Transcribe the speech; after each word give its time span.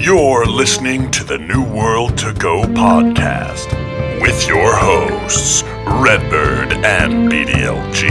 You're 0.00 0.46
listening 0.46 1.10
to 1.10 1.24
the 1.24 1.38
New 1.38 1.64
World 1.64 2.16
to 2.18 2.32
Go 2.32 2.62
podcast 2.62 3.66
with 4.22 4.46
your 4.46 4.76
hosts, 4.76 5.64
Redbird 5.64 6.72
and 6.84 7.28
BDLG. 7.28 8.04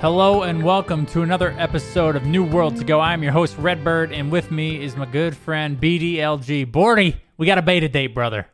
Hello 0.00 0.42
and 0.42 0.64
welcome 0.64 1.06
to 1.06 1.22
another 1.22 1.54
episode 1.58 2.16
of 2.16 2.26
New 2.26 2.42
World 2.42 2.76
to 2.78 2.84
Go. 2.84 2.98
I'm 2.98 3.22
your 3.22 3.30
host, 3.30 3.56
Redbird, 3.56 4.10
and 4.10 4.32
with 4.32 4.50
me 4.50 4.82
is 4.82 4.96
my 4.96 5.06
good 5.06 5.36
friend 5.36 5.80
BDLG. 5.80 6.72
Bordy, 6.72 7.14
we 7.36 7.46
got 7.46 7.58
a 7.58 7.62
beta 7.62 7.88
date, 7.88 8.16
brother. 8.16 8.48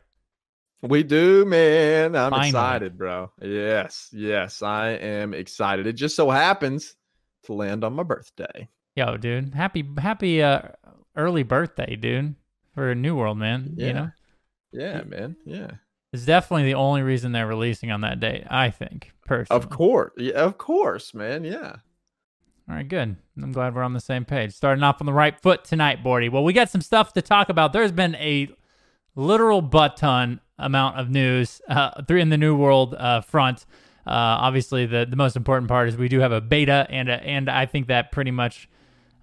We 0.83 1.01
do, 1.01 1.43
man. 1.45 2.15
I'm 2.15 2.29
Finally. 2.29 2.49
excited, 2.49 2.97
bro. 2.99 3.31
Yes, 3.41 4.09
yes, 4.13 4.61
I 4.61 4.89
am 4.89 5.33
excited. 5.33 5.87
It 5.87 5.93
just 5.93 6.15
so 6.15 6.29
happens 6.29 6.95
to 7.51 7.55
land 7.57 7.83
on 7.83 7.93
my 7.93 8.03
birthday. 8.03 8.69
Yo, 8.95 9.17
dude, 9.17 9.53
happy 9.53 9.87
happy 9.99 10.41
uh, 10.41 10.61
early 11.15 11.43
birthday, 11.43 11.95
dude, 11.95 12.35
for 12.73 12.91
a 12.91 12.95
New 12.95 13.15
World, 13.15 13.37
man. 13.37 13.73
You 13.77 13.87
Yeah. 13.87 13.93
know, 13.93 14.11
Yeah, 14.71 15.01
man. 15.03 15.35
Yeah. 15.45 15.71
it's 16.13 16.25
definitely 16.25 16.63
the 16.65 16.73
only 16.75 17.01
reason 17.01 17.31
they're 17.31 17.47
releasing 17.47 17.91
on 17.91 18.01
that 18.01 18.19
date. 18.19 18.45
I 18.49 18.69
think 18.69 19.11
personally. 19.25 19.61
Of 19.63 19.69
course. 19.69 20.11
Yeah, 20.17 20.33
of 20.33 20.57
course, 20.57 21.13
man. 21.13 21.43
Yeah. 21.43 21.77
All 22.69 22.75
right, 22.75 22.87
good. 22.87 23.15
I'm 23.41 23.51
glad 23.51 23.75
we're 23.75 23.83
on 23.83 23.93
the 23.93 23.99
same 23.99 24.23
page. 24.23 24.53
Starting 24.53 24.83
off 24.83 25.01
on 25.01 25.05
the 25.05 25.13
right 25.13 25.37
foot 25.39 25.63
tonight, 25.65 26.03
Bordy. 26.03 26.29
Well, 26.31 26.43
we 26.43 26.53
got 26.53 26.69
some 26.69 26.81
stuff 26.81 27.11
to 27.13 27.21
talk 27.21 27.49
about. 27.49 27.73
There's 27.73 27.91
been 27.91 28.15
a 28.15 28.49
literal 29.15 29.61
butt 29.61 29.97
ton 29.97 30.39
amount 30.57 30.97
of 30.97 31.09
news 31.09 31.61
uh, 31.67 32.01
through 32.03 32.19
in 32.19 32.29
the 32.29 32.37
New 32.37 32.55
World 32.55 32.93
uh, 32.95 33.21
front. 33.21 33.65
Uh, 34.05 34.11
obviously, 34.11 34.85
the 34.85 35.05
the 35.07 35.15
most 35.15 35.35
important 35.35 35.67
part 35.69 35.87
is 35.89 35.95
we 35.95 36.07
do 36.07 36.19
have 36.19 36.31
a 36.31 36.41
beta, 36.41 36.87
and 36.89 37.09
a, 37.09 37.23
and 37.23 37.49
I 37.49 37.65
think 37.65 37.87
that 37.87 38.11
pretty 38.11 38.31
much 38.31 38.67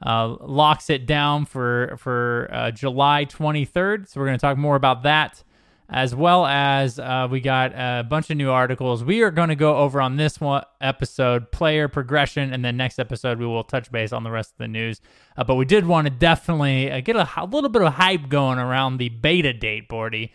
uh, 0.05 0.37
locks 0.41 0.91
it 0.91 1.07
down 1.07 1.45
for 1.45 1.97
for 1.99 2.49
uh, 2.53 2.71
July 2.71 3.25
23rd. 3.25 4.09
So 4.09 4.21
we're 4.21 4.27
going 4.27 4.39
to 4.39 4.41
talk 4.41 4.57
more 4.57 4.77
about 4.77 5.03
that, 5.03 5.43
as 5.89 6.15
well 6.15 6.47
as 6.47 7.01
uh, 7.01 7.27
we 7.29 7.41
got 7.41 7.73
a 7.73 8.05
bunch 8.05 8.31
of 8.31 8.37
new 8.37 8.51
articles. 8.51 9.03
We 9.03 9.23
are 9.23 9.33
going 9.33 9.49
to 9.49 9.57
go 9.57 9.77
over 9.77 10.01
on 10.01 10.17
this 10.17 10.41
one 10.41 10.63
episode 10.81 11.51
player 11.51 11.89
progression, 11.89 12.53
and 12.53 12.65
then 12.65 12.77
next 12.77 13.01
episode 13.01 13.41
we 13.41 13.47
will 13.47 13.65
touch 13.65 13.91
base 13.91 14.13
on 14.13 14.23
the 14.23 14.31
rest 14.31 14.53
of 14.53 14.59
the 14.59 14.69
news. 14.69 15.01
Uh, 15.37 15.43
but 15.43 15.57
we 15.57 15.65
did 15.65 15.87
want 15.87 16.07
to 16.07 16.11
definitely 16.11 16.91
uh, 16.91 17.01
get 17.01 17.17
a, 17.17 17.29
a 17.37 17.47
little 17.47 17.71
bit 17.71 17.83
of 17.83 17.95
hype 17.95 18.29
going 18.29 18.59
around 18.59 18.99
the 18.99 19.09
beta 19.09 19.53
date, 19.53 19.89
Bordy. 19.89 20.31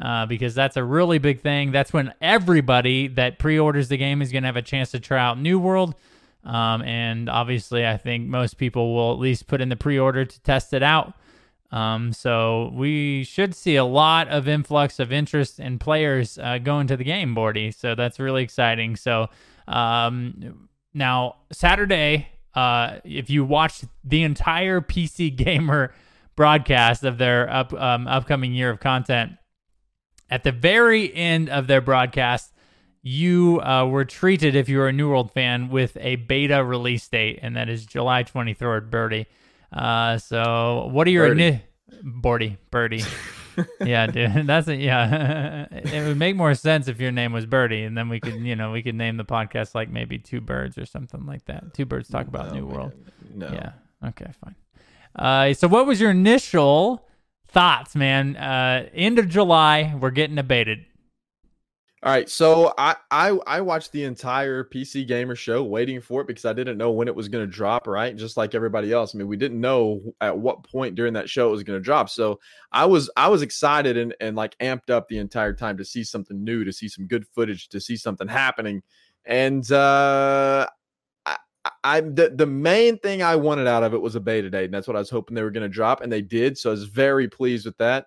Uh, 0.00 0.26
because 0.26 0.54
that's 0.54 0.76
a 0.76 0.84
really 0.84 1.18
big 1.18 1.40
thing. 1.40 1.72
That's 1.72 1.92
when 1.92 2.14
everybody 2.20 3.08
that 3.08 3.40
pre-orders 3.40 3.88
the 3.88 3.96
game 3.96 4.22
is 4.22 4.30
going 4.30 4.44
to 4.44 4.46
have 4.46 4.56
a 4.56 4.62
chance 4.62 4.92
to 4.92 5.00
try 5.00 5.18
out 5.18 5.40
New 5.40 5.58
World. 5.58 5.96
Um, 6.44 6.82
and 6.82 7.28
obviously, 7.28 7.84
I 7.84 7.96
think 7.96 8.28
most 8.28 8.58
people 8.58 8.94
will 8.94 9.12
at 9.12 9.18
least 9.18 9.48
put 9.48 9.60
in 9.60 9.70
the 9.70 9.76
pre-order 9.76 10.24
to 10.24 10.40
test 10.42 10.72
it 10.72 10.84
out. 10.84 11.14
Um, 11.70 12.12
so 12.12 12.70
we 12.74 13.24
should 13.24 13.54
see 13.54 13.76
a 13.76 13.84
lot 13.84 14.28
of 14.28 14.48
influx 14.48 14.98
of 14.98 15.12
interest 15.12 15.60
in 15.60 15.78
players 15.78 16.38
uh, 16.38 16.58
going 16.58 16.86
to 16.86 16.96
the 16.96 17.04
game, 17.04 17.34
Bordy. 17.34 17.74
So 17.74 17.94
that's 17.94 18.18
really 18.18 18.42
exciting. 18.42 18.96
So 18.96 19.28
um, 19.66 20.68
now 20.94 21.36
Saturday, 21.52 22.28
uh, 22.54 23.00
if 23.04 23.28
you 23.28 23.44
watched 23.44 23.84
the 24.04 24.22
entire 24.22 24.80
PC 24.80 25.34
Gamer 25.36 25.92
broadcast 26.36 27.04
of 27.04 27.18
their 27.18 27.50
up, 27.50 27.72
um, 27.74 28.06
upcoming 28.06 28.54
year 28.54 28.70
of 28.70 28.80
content, 28.80 29.32
at 30.30 30.44
the 30.44 30.52
very 30.52 31.12
end 31.14 31.48
of 31.48 31.66
their 31.66 31.80
broadcast, 31.80 32.52
you 33.02 33.60
uh, 33.62 33.86
were 33.86 34.04
treated, 34.04 34.54
if 34.56 34.68
you 34.68 34.78
were 34.78 34.88
a 34.88 34.92
New 34.92 35.08
World 35.08 35.30
fan, 35.32 35.68
with 35.70 35.96
a 36.00 36.16
beta 36.16 36.62
release 36.62 37.06
date, 37.08 37.38
and 37.42 37.56
that 37.56 37.68
is 37.68 37.86
July 37.86 38.24
23rd, 38.24 38.90
Birdie. 38.90 39.26
Uh, 39.72 40.18
so, 40.18 40.88
what 40.92 41.06
are 41.06 41.10
your 41.10 41.28
Birdie. 41.28 41.42
ini- 41.52 41.62
Birdie, 42.02 42.56
Birdie. 42.70 43.02
yeah, 43.84 44.06
dude, 44.06 44.32
that's 44.46 44.68
a, 44.68 44.74
yeah. 44.76 45.66
it 45.70 46.06
would 46.06 46.18
make 46.18 46.36
more 46.36 46.54
sense 46.54 46.88
if 46.88 47.00
your 47.00 47.12
name 47.12 47.32
was 47.32 47.46
Birdie, 47.46 47.84
and 47.84 47.96
then 47.96 48.08
we 48.08 48.20
could, 48.20 48.34
you 48.40 48.56
know, 48.56 48.72
we 48.72 48.82
could 48.82 48.94
name 48.94 49.16
the 49.16 49.24
podcast 49.24 49.74
like 49.74 49.88
maybe 49.90 50.18
Two 50.18 50.40
Birds 50.40 50.76
or 50.76 50.84
something 50.86 51.24
like 51.26 51.44
that. 51.46 51.74
Two 51.74 51.86
Birds 51.86 52.08
talk 52.08 52.26
about 52.26 52.48
No, 52.48 52.54
New 52.54 52.66
man. 52.66 52.74
World. 52.74 52.92
No. 53.34 53.48
Yeah. 53.52 53.72
Okay, 54.08 54.30
fine. 54.44 54.54
Uh, 55.16 55.52
so 55.54 55.66
what 55.66 55.86
was 55.86 56.00
your 56.00 56.10
initial 56.10 57.07
thoughts, 57.48 57.94
man? 57.94 58.36
Uh, 58.36 58.88
end 58.94 59.18
of 59.18 59.28
July, 59.28 59.94
we're 59.98 60.10
getting 60.10 60.38
abated. 60.38 60.84
All 62.00 62.12
right, 62.12 62.30
so 62.30 62.72
I, 62.78 62.94
I 63.10 63.30
I 63.44 63.60
watched 63.60 63.90
the 63.90 64.04
entire 64.04 64.62
PC 64.62 65.04
Gamer 65.04 65.34
show 65.34 65.64
waiting 65.64 66.00
for 66.00 66.20
it 66.20 66.28
because 66.28 66.44
I 66.44 66.52
didn't 66.52 66.78
know 66.78 66.92
when 66.92 67.08
it 67.08 67.14
was 67.14 67.28
going 67.28 67.44
to 67.44 67.52
drop. 67.52 67.88
Right, 67.88 68.14
just 68.16 68.36
like 68.36 68.54
everybody 68.54 68.92
else. 68.92 69.12
I 69.12 69.18
mean, 69.18 69.26
we 69.26 69.36
didn't 69.36 69.60
know 69.60 70.00
at 70.20 70.38
what 70.38 70.62
point 70.62 70.94
during 70.94 71.14
that 71.14 71.28
show 71.28 71.48
it 71.48 71.50
was 71.50 71.64
going 71.64 71.76
to 71.76 71.84
drop. 71.84 72.08
So 72.08 72.38
I 72.70 72.86
was 72.86 73.10
I 73.16 73.26
was 73.26 73.42
excited 73.42 73.96
and 73.96 74.14
and 74.20 74.36
like 74.36 74.56
amped 74.58 74.90
up 74.90 75.08
the 75.08 75.18
entire 75.18 75.52
time 75.52 75.76
to 75.78 75.84
see 75.84 76.04
something 76.04 76.44
new, 76.44 76.62
to 76.62 76.72
see 76.72 76.86
some 76.86 77.08
good 77.08 77.26
footage, 77.26 77.68
to 77.70 77.80
see 77.80 77.96
something 77.96 78.28
happening. 78.28 78.84
And 79.24 79.70
uh, 79.72 80.68
I- 81.96 82.00
the 82.00 82.32
the 82.34 82.46
main 82.46 82.98
thing 82.98 83.22
I 83.22 83.36
wanted 83.36 83.66
out 83.66 83.82
of 83.82 83.94
it 83.94 84.00
was 84.00 84.14
a 84.16 84.20
beta 84.20 84.50
date, 84.50 84.66
and 84.66 84.74
that's 84.74 84.86
what 84.88 84.96
I 84.96 85.00
was 85.00 85.10
hoping 85.10 85.34
they 85.34 85.42
were 85.42 85.50
going 85.50 85.62
to 85.62 85.68
drop, 85.68 86.00
and 86.02 86.12
they 86.12 86.22
did. 86.22 86.58
So 86.58 86.70
I 86.70 86.72
was 86.72 86.84
very 86.84 87.28
pleased 87.28 87.66
with 87.66 87.78
that 87.78 88.06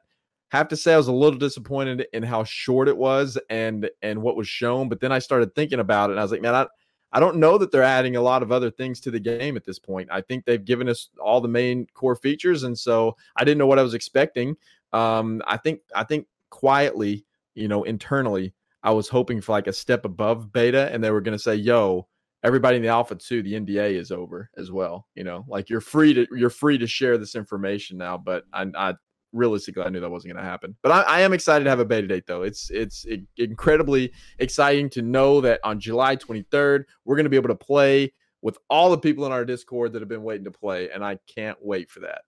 have 0.52 0.68
to 0.68 0.76
say 0.76 0.94
I 0.94 0.98
was 0.98 1.08
a 1.08 1.14
little 1.14 1.40
disappointed 1.40 2.06
in 2.12 2.24
how 2.24 2.44
short 2.44 2.88
it 2.90 2.98
was 2.98 3.38
and 3.50 3.90
and 4.02 4.22
what 4.22 4.36
was 4.36 4.48
shown. 4.48 4.90
But 4.90 5.00
then 5.00 5.12
I 5.12 5.20
started 5.20 5.56
thinking 5.56 5.80
about 5.80 6.10
it, 6.10 6.14
and 6.14 6.20
I 6.20 6.24
was 6.24 6.32
like, 6.32 6.42
man, 6.42 6.56
I 6.56 6.68
I 7.14 7.20
don't 7.20 7.38
know 7.38 7.58
that 7.58 7.72
they're 7.72 7.84
adding 7.84 8.16
a 8.16 8.22
lot 8.22 8.44
of 8.44 8.52
other 8.52 8.70
things 8.72 9.00
to 9.02 9.12
the 9.12 9.20
game 9.20 9.58
at 9.58 9.66
this 9.66 9.80
point. 9.80 10.10
I 10.12 10.22
think 10.22 10.46
they've 10.46 10.64
given 10.64 10.88
us 10.90 11.10
all 11.20 11.42
the 11.42 11.48
main 11.48 11.88
core 11.94 12.16
features, 12.16 12.64
and 12.64 12.78
so 12.78 13.16
I 13.36 13.44
didn't 13.46 13.58
know 13.60 13.68
what 13.68 13.80
I 13.80 13.84
was 13.84 13.94
expecting. 13.94 14.56
Um, 14.94 15.42
I 15.48 15.58
think 15.58 15.82
I 15.96 16.04
think 16.04 16.28
quietly, 16.50 17.26
you 17.56 17.68
know, 17.70 17.84
internally, 17.84 18.54
I 18.84 18.92
was 18.92 19.08
hoping 19.08 19.40
for 19.42 19.54
like 19.54 19.68
a 19.68 19.74
step 19.74 20.04
above 20.06 20.52
beta, 20.52 20.90
and 20.92 21.04
they 21.04 21.12
were 21.12 21.22
going 21.22 21.38
to 21.38 21.44
say, 21.44 21.56
yo. 21.56 22.08
Everybody 22.44 22.78
in 22.78 22.82
the 22.82 22.90
alpha 22.90 23.16
too, 23.16 23.44
the 23.44 23.54
NDA 23.54 23.94
is 23.94 24.12
over 24.12 24.50
as 24.58 24.72
well. 24.72 25.08
You 25.16 25.24
know, 25.24 25.46
like 25.48 25.70
you're 25.70 25.82
free 25.82 26.14
to 26.14 26.28
you're 26.32 26.50
free 26.50 26.78
to 26.78 26.88
share 26.88 27.18
this 27.18 27.36
information 27.36 27.98
now. 27.98 28.18
But 28.18 28.46
I, 28.54 28.66
I 28.76 28.94
realistically, 29.34 29.84
I 29.84 29.90
knew 29.90 30.00
that 30.00 30.10
wasn't 30.10 30.34
going 30.34 30.44
to 30.44 30.50
happen. 30.50 30.76
But 30.82 30.92
I, 30.92 31.02
I 31.02 31.22
am 31.22 31.34
excited 31.34 31.64
to 31.66 31.70
have 31.70 31.80
a 31.80 31.86
beta 31.86 32.08
date, 32.08 32.26
though. 32.28 32.44
It's 32.44 32.70
it's 32.72 33.06
incredibly 33.38 34.12
exciting 34.40 34.90
to 34.92 35.02
know 35.02 35.42
that 35.42 35.60
on 35.64 35.80
July 35.80 36.16
23rd, 36.16 36.86
we're 37.06 37.16
going 37.16 37.26
to 37.26 37.30
be 37.30 37.36
able 37.36 37.50
to 37.50 37.56
play 37.56 38.14
with 38.42 38.58
all 38.70 38.90
the 38.90 38.98
people 38.98 39.26
in 39.26 39.32
our 39.32 39.46
Discord 39.46 39.94
that 39.94 40.02
have 40.02 40.10
been 40.10 40.24
waiting 40.24 40.46
to 40.46 40.52
play, 40.52 40.90
and 40.90 41.04
I 41.04 41.20
can't 41.28 41.58
wait 41.62 41.90
for 41.90 42.00
that. 42.02 42.22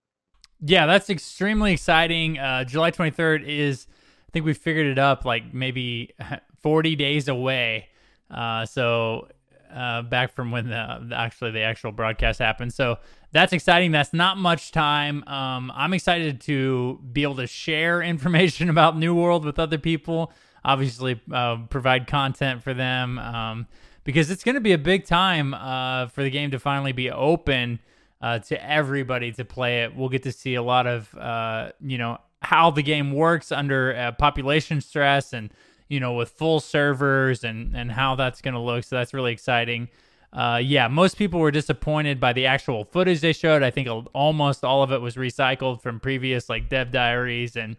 Yeah, 0.61 0.85
that's 0.85 1.09
extremely 1.09 1.73
exciting. 1.73 2.37
Uh, 2.37 2.63
July 2.63 2.91
23rd 2.91 3.45
is, 3.45 3.87
I 4.29 4.31
think 4.31 4.45
we 4.45 4.53
figured 4.53 4.85
it 4.85 4.99
up 4.99 5.25
like 5.25 5.53
maybe 5.53 6.11
40 6.61 6.95
days 6.95 7.27
away. 7.27 7.89
Uh, 8.29 8.65
so 8.65 9.27
uh, 9.73 10.01
back 10.03 10.33
from 10.33 10.51
when 10.51 10.69
the, 10.69 11.05
the 11.09 11.15
actually 11.15 11.51
the 11.51 11.61
actual 11.61 11.91
broadcast 11.91 12.39
happened. 12.39 12.73
So 12.73 12.97
that's 13.31 13.53
exciting. 13.53 13.91
That's 13.91 14.13
not 14.13 14.37
much 14.37 14.71
time. 14.71 15.23
Um, 15.27 15.71
I'm 15.75 15.93
excited 15.93 16.41
to 16.41 16.99
be 17.11 17.23
able 17.23 17.35
to 17.37 17.47
share 17.47 18.01
information 18.13 18.69
about 18.69 18.97
New 18.97 19.15
World 19.15 19.45
with 19.45 19.59
other 19.59 19.77
people. 19.77 20.31
Obviously, 20.65 21.19
uh, 21.31 21.57
provide 21.69 22.07
content 22.07 22.63
for 22.63 22.73
them 22.73 23.19
um, 23.19 23.67
because 24.03 24.31
it's 24.31 24.43
going 24.43 24.55
to 24.55 24.61
be 24.61 24.71
a 24.71 24.77
big 24.77 25.05
time 25.05 25.53
uh, 25.53 26.07
for 26.07 26.23
the 26.23 26.29
game 26.29 26.51
to 26.51 26.59
finally 26.59 26.93
be 26.93 27.11
open 27.11 27.79
uh, 28.21 28.39
to 28.39 28.65
everybody 28.65 29.33
to 29.33 29.43
play 29.43 29.83
it. 29.83 29.95
We'll 29.95 30.09
get 30.09 30.23
to 30.23 30.31
see 30.31 30.55
a 30.55 30.63
lot 30.63 30.87
of 30.87 31.13
uh, 31.15 31.71
you 31.81 31.97
know 31.97 32.19
how 32.41 32.71
the 32.71 32.83
game 32.83 33.11
works 33.11 33.51
under 33.51 33.95
uh, 33.95 34.11
population 34.13 34.81
stress 34.81 35.33
and 35.33 35.53
you 35.87 35.99
know 35.99 36.13
with 36.13 36.29
full 36.29 36.59
servers 36.59 37.43
and 37.43 37.75
and 37.75 37.91
how 37.91 38.15
that's 38.15 38.41
going 38.41 38.53
to 38.53 38.59
look. 38.59 38.83
So 38.83 38.95
that's 38.95 39.13
really 39.13 39.31
exciting. 39.31 39.89
Uh, 40.31 40.59
yeah, 40.63 40.87
most 40.87 41.15
people 41.15 41.39
were 41.39 41.51
disappointed 41.51 42.19
by 42.19 42.33
the 42.33 42.47
actual 42.47 42.85
footage 42.85 43.21
they 43.21 43.33
showed. 43.33 43.61
I 43.61 43.69
think 43.69 43.87
almost 44.13 44.63
all 44.63 44.81
of 44.81 44.91
it 44.91 44.99
was 44.99 45.15
recycled 45.15 45.81
from 45.81 45.99
previous 45.99 46.49
like 46.49 46.69
dev 46.69 46.91
diaries 46.91 47.55
and 47.55 47.77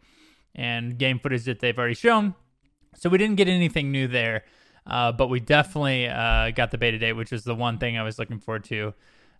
and 0.54 0.96
game 0.96 1.18
footage 1.18 1.44
that 1.44 1.58
they've 1.58 1.76
already 1.76 1.94
shown. 1.94 2.34
So 2.94 3.08
we 3.08 3.18
didn't 3.18 3.36
get 3.36 3.48
anything 3.48 3.90
new 3.90 4.06
there, 4.06 4.44
uh, 4.86 5.10
but 5.10 5.28
we 5.28 5.40
definitely 5.40 6.06
uh, 6.06 6.50
got 6.50 6.70
the 6.70 6.78
beta 6.78 6.96
date, 6.96 7.14
which 7.14 7.32
was 7.32 7.42
the 7.42 7.56
one 7.56 7.78
thing 7.78 7.98
I 7.98 8.04
was 8.04 8.20
looking 8.20 8.38
forward 8.38 8.62
to. 8.64 8.94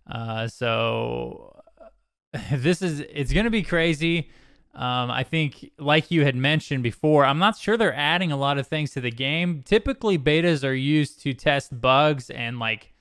Uh, 0.09 0.49
so 0.49 1.61
this 2.51 2.81
is 2.81 2.99
it's 2.99 3.31
going 3.31 3.45
to 3.45 3.51
be 3.51 3.63
crazy. 3.63 4.29
Um, 4.75 5.09
I 5.09 5.23
think, 5.23 5.71
like 5.79 6.11
you 6.11 6.25
had 6.25 6.35
mentioned 6.35 6.83
before, 6.83 7.23
I'm 7.23 7.39
not 7.39 7.57
sure 7.57 7.77
they're 7.77 7.95
adding 7.95 8.33
a 8.33 8.37
lot 8.37 8.57
of 8.57 8.67
things 8.67 8.91
to 8.91 9.01
the 9.01 9.11
game. 9.11 9.63
Typically, 9.63 10.17
betas 10.19 10.67
are 10.67 10.73
used 10.73 11.21
to 11.21 11.33
test 11.33 11.79
bugs 11.79 12.29
and 12.29 12.59
like 12.59 12.93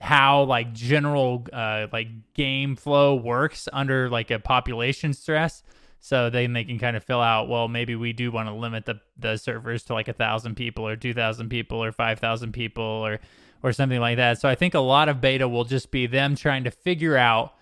how 0.00 0.44
like 0.44 0.72
general 0.72 1.44
uh, 1.52 1.88
like 1.92 2.06
game 2.34 2.76
flow 2.76 3.16
works 3.16 3.68
under 3.72 4.08
like 4.08 4.30
a 4.30 4.38
population 4.38 5.12
stress. 5.12 5.64
So 6.00 6.30
then 6.30 6.52
they 6.52 6.62
can 6.62 6.78
kind 6.78 6.96
of 6.96 7.02
fill 7.02 7.20
out. 7.20 7.48
Well, 7.48 7.66
maybe 7.66 7.96
we 7.96 8.12
do 8.12 8.30
want 8.30 8.48
to 8.48 8.54
limit 8.54 8.86
the 8.86 9.00
the 9.18 9.36
servers 9.36 9.82
to 9.84 9.94
like 9.94 10.06
a 10.06 10.12
thousand 10.12 10.54
people 10.54 10.86
or 10.86 10.94
two 10.94 11.14
thousand 11.14 11.48
people 11.48 11.82
or 11.82 11.90
five 11.90 12.20
thousand 12.20 12.52
people 12.52 12.84
or 12.84 13.18
or 13.64 13.72
something 13.72 13.98
like 13.98 14.18
that. 14.18 14.40
So 14.40 14.48
I 14.48 14.54
think 14.54 14.74
a 14.74 14.78
lot 14.78 15.08
of 15.08 15.20
beta 15.20 15.48
will 15.48 15.64
just 15.64 15.90
be 15.90 16.06
them 16.06 16.36
trying 16.36 16.62
to 16.62 16.70
figure 16.70 17.16
out 17.16 17.54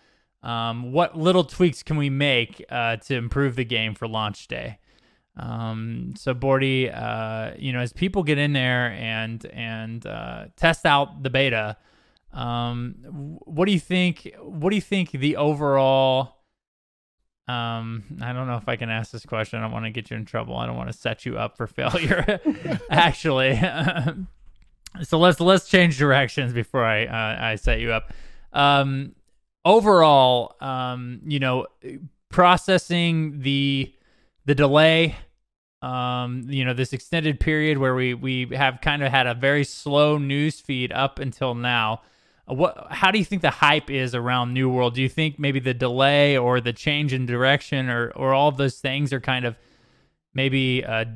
um, 0.46 0.92
what 0.92 1.18
little 1.18 1.42
tweaks 1.42 1.82
can 1.82 1.96
we 1.96 2.08
make 2.08 2.64
uh, 2.70 2.96
to 2.96 3.16
improve 3.16 3.56
the 3.56 3.64
game 3.64 3.96
for 3.96 4.06
launch 4.06 4.46
day. 4.46 4.78
Um, 5.36 6.14
so 6.16 6.34
Bordy, 6.34 6.88
uh, 6.96 7.56
you 7.58 7.72
know, 7.72 7.80
as 7.80 7.92
people 7.92 8.22
get 8.22 8.38
in 8.38 8.52
there 8.52 8.92
and 8.92 9.44
and 9.46 10.06
uh, 10.06 10.44
test 10.56 10.86
out 10.86 11.24
the 11.24 11.30
beta, 11.30 11.76
um, 12.32 12.94
what 13.44 13.66
do 13.66 13.72
you 13.72 13.80
think? 13.80 14.32
What 14.40 14.70
do 14.70 14.76
you 14.76 14.82
think 14.82 15.10
the 15.10 15.36
overall? 15.36 16.36
Um, 17.48 18.04
I 18.22 18.32
don't 18.32 18.46
know 18.46 18.56
if 18.56 18.68
I 18.68 18.76
can 18.76 18.88
ask 18.88 19.10
this 19.10 19.26
question. 19.26 19.58
I 19.58 19.62
don't 19.62 19.72
want 19.72 19.84
to 19.84 19.90
get 19.90 20.10
you 20.10 20.16
in 20.16 20.26
trouble. 20.26 20.56
I 20.56 20.66
don't 20.66 20.76
want 20.76 20.92
to 20.92 20.96
set 20.96 21.26
you 21.26 21.38
up 21.38 21.56
for 21.56 21.66
failure. 21.66 22.40
Actually, 22.90 23.60
so 25.02 25.18
let's 25.18 25.40
let's 25.40 25.68
change 25.68 25.98
directions 25.98 26.52
before 26.52 26.84
I 26.84 27.04
uh, 27.04 27.46
I 27.46 27.56
set 27.56 27.80
you 27.80 27.90
up. 27.90 28.12
Um, 28.52 29.16
overall, 29.66 30.56
um, 30.62 31.20
you 31.26 31.38
know, 31.38 31.66
processing 32.30 33.40
the 33.40 33.92
the 34.46 34.54
delay 34.54 35.16
um, 35.82 36.46
you 36.48 36.64
know, 36.64 36.72
this 36.72 36.92
extended 36.92 37.38
period 37.38 37.78
where 37.78 37.94
we 37.94 38.14
we 38.14 38.48
have 38.56 38.80
kind 38.80 39.02
of 39.02 39.10
had 39.10 39.26
a 39.26 39.34
very 39.34 39.64
slow 39.64 40.18
news 40.18 40.60
feed 40.60 40.90
up 40.92 41.18
until 41.18 41.54
now. 41.54 42.02
Uh, 42.50 42.54
what? 42.54 42.86
How 42.90 43.10
do 43.10 43.18
you 43.18 43.24
think 43.24 43.42
the 43.42 43.50
hype 43.50 43.90
is 43.90 44.14
around 44.14 44.54
New 44.54 44.70
World? 44.70 44.94
Do 44.94 45.02
you 45.02 45.08
think 45.08 45.38
maybe 45.38 45.60
the 45.60 45.74
delay 45.74 46.36
or 46.36 46.60
the 46.60 46.72
change 46.72 47.12
in 47.12 47.26
direction 47.26 47.88
or 47.88 48.10
or 48.16 48.32
all 48.32 48.50
those 48.50 48.80
things 48.80 49.12
are 49.12 49.20
kind 49.20 49.44
of 49.44 49.56
maybe 50.32 50.82
a, 50.82 51.06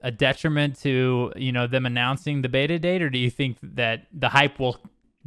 a 0.00 0.10
detriment 0.10 0.80
to 0.82 1.32
you 1.36 1.50
know 1.50 1.66
them 1.66 1.84
announcing 1.84 2.40
the 2.42 2.48
beta 2.48 2.78
date, 2.78 3.02
or 3.02 3.10
do 3.10 3.18
you 3.18 3.30
think 3.30 3.58
that 3.62 4.06
the 4.12 4.28
hype 4.28 4.60
will 4.60 4.78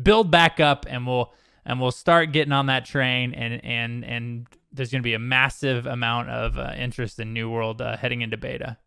build 0.02 0.32
back 0.32 0.60
up 0.60 0.86
and 0.90 1.06
we'll 1.06 1.34
and 1.68 1.82
we'll 1.82 1.92
start 1.92 2.32
getting 2.32 2.54
on 2.54 2.66
that 2.66 2.86
train 2.86 3.34
and 3.36 3.64
and 3.64 4.04
and 4.04 4.48
there's 4.72 4.90
going 4.90 5.02
to 5.02 5.08
be 5.08 5.14
a 5.14 5.20
massive 5.20 5.86
amount 5.86 6.30
of 6.30 6.58
uh, 6.58 6.74
interest 6.78 7.20
in 7.20 7.34
New 7.34 7.50
World 7.50 7.82
uh, 7.82 7.98
heading 7.98 8.22
into 8.22 8.38
beta. 8.38 8.78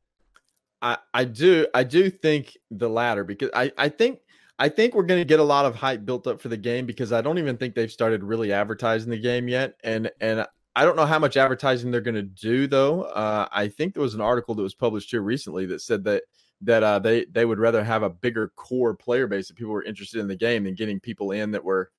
I, 0.82 0.98
I 1.12 1.24
do 1.24 1.66
I 1.74 1.84
do 1.84 2.10
think 2.10 2.56
the 2.70 2.88
latter 2.88 3.22
because 3.22 3.50
I, 3.54 3.70
I 3.76 3.88
think 3.90 4.20
I 4.58 4.68
think 4.68 4.94
we're 4.94 5.04
going 5.04 5.20
to 5.20 5.26
get 5.26 5.40
a 5.40 5.44
lot 5.44 5.66
of 5.66 5.76
hype 5.76 6.04
built 6.04 6.26
up 6.26 6.40
for 6.40 6.48
the 6.48 6.56
game 6.56 6.86
because 6.86 7.12
I 7.12 7.20
don't 7.20 7.38
even 7.38 7.56
think 7.56 7.74
they've 7.74 7.92
started 7.92 8.24
really 8.24 8.52
advertising 8.52 9.10
the 9.10 9.18
game 9.18 9.46
yet 9.46 9.76
and 9.84 10.10
and 10.20 10.46
I 10.74 10.84
don't 10.84 10.96
know 10.96 11.06
how 11.06 11.18
much 11.18 11.36
advertising 11.36 11.90
they're 11.90 12.00
going 12.00 12.14
to 12.14 12.22
do 12.22 12.66
though. 12.66 13.02
Uh, 13.02 13.46
I 13.52 13.68
think 13.68 13.92
there 13.92 14.02
was 14.02 14.14
an 14.14 14.20
article 14.22 14.54
that 14.54 14.62
was 14.62 14.74
published 14.74 15.10
here 15.10 15.20
recently 15.20 15.66
that 15.66 15.82
said 15.82 16.04
that 16.04 16.22
that 16.62 16.82
uh, 16.82 16.98
they 16.98 17.26
they 17.26 17.44
would 17.44 17.58
rather 17.58 17.84
have 17.84 18.02
a 18.02 18.10
bigger 18.10 18.52
core 18.56 18.94
player 18.94 19.26
base 19.26 19.48
that 19.48 19.56
people 19.56 19.72
were 19.72 19.82
interested 19.82 20.20
in 20.20 20.28
the 20.28 20.36
game 20.36 20.64
than 20.64 20.74
getting 20.74 20.98
people 20.98 21.32
in 21.32 21.50
that 21.50 21.64
were 21.64 21.90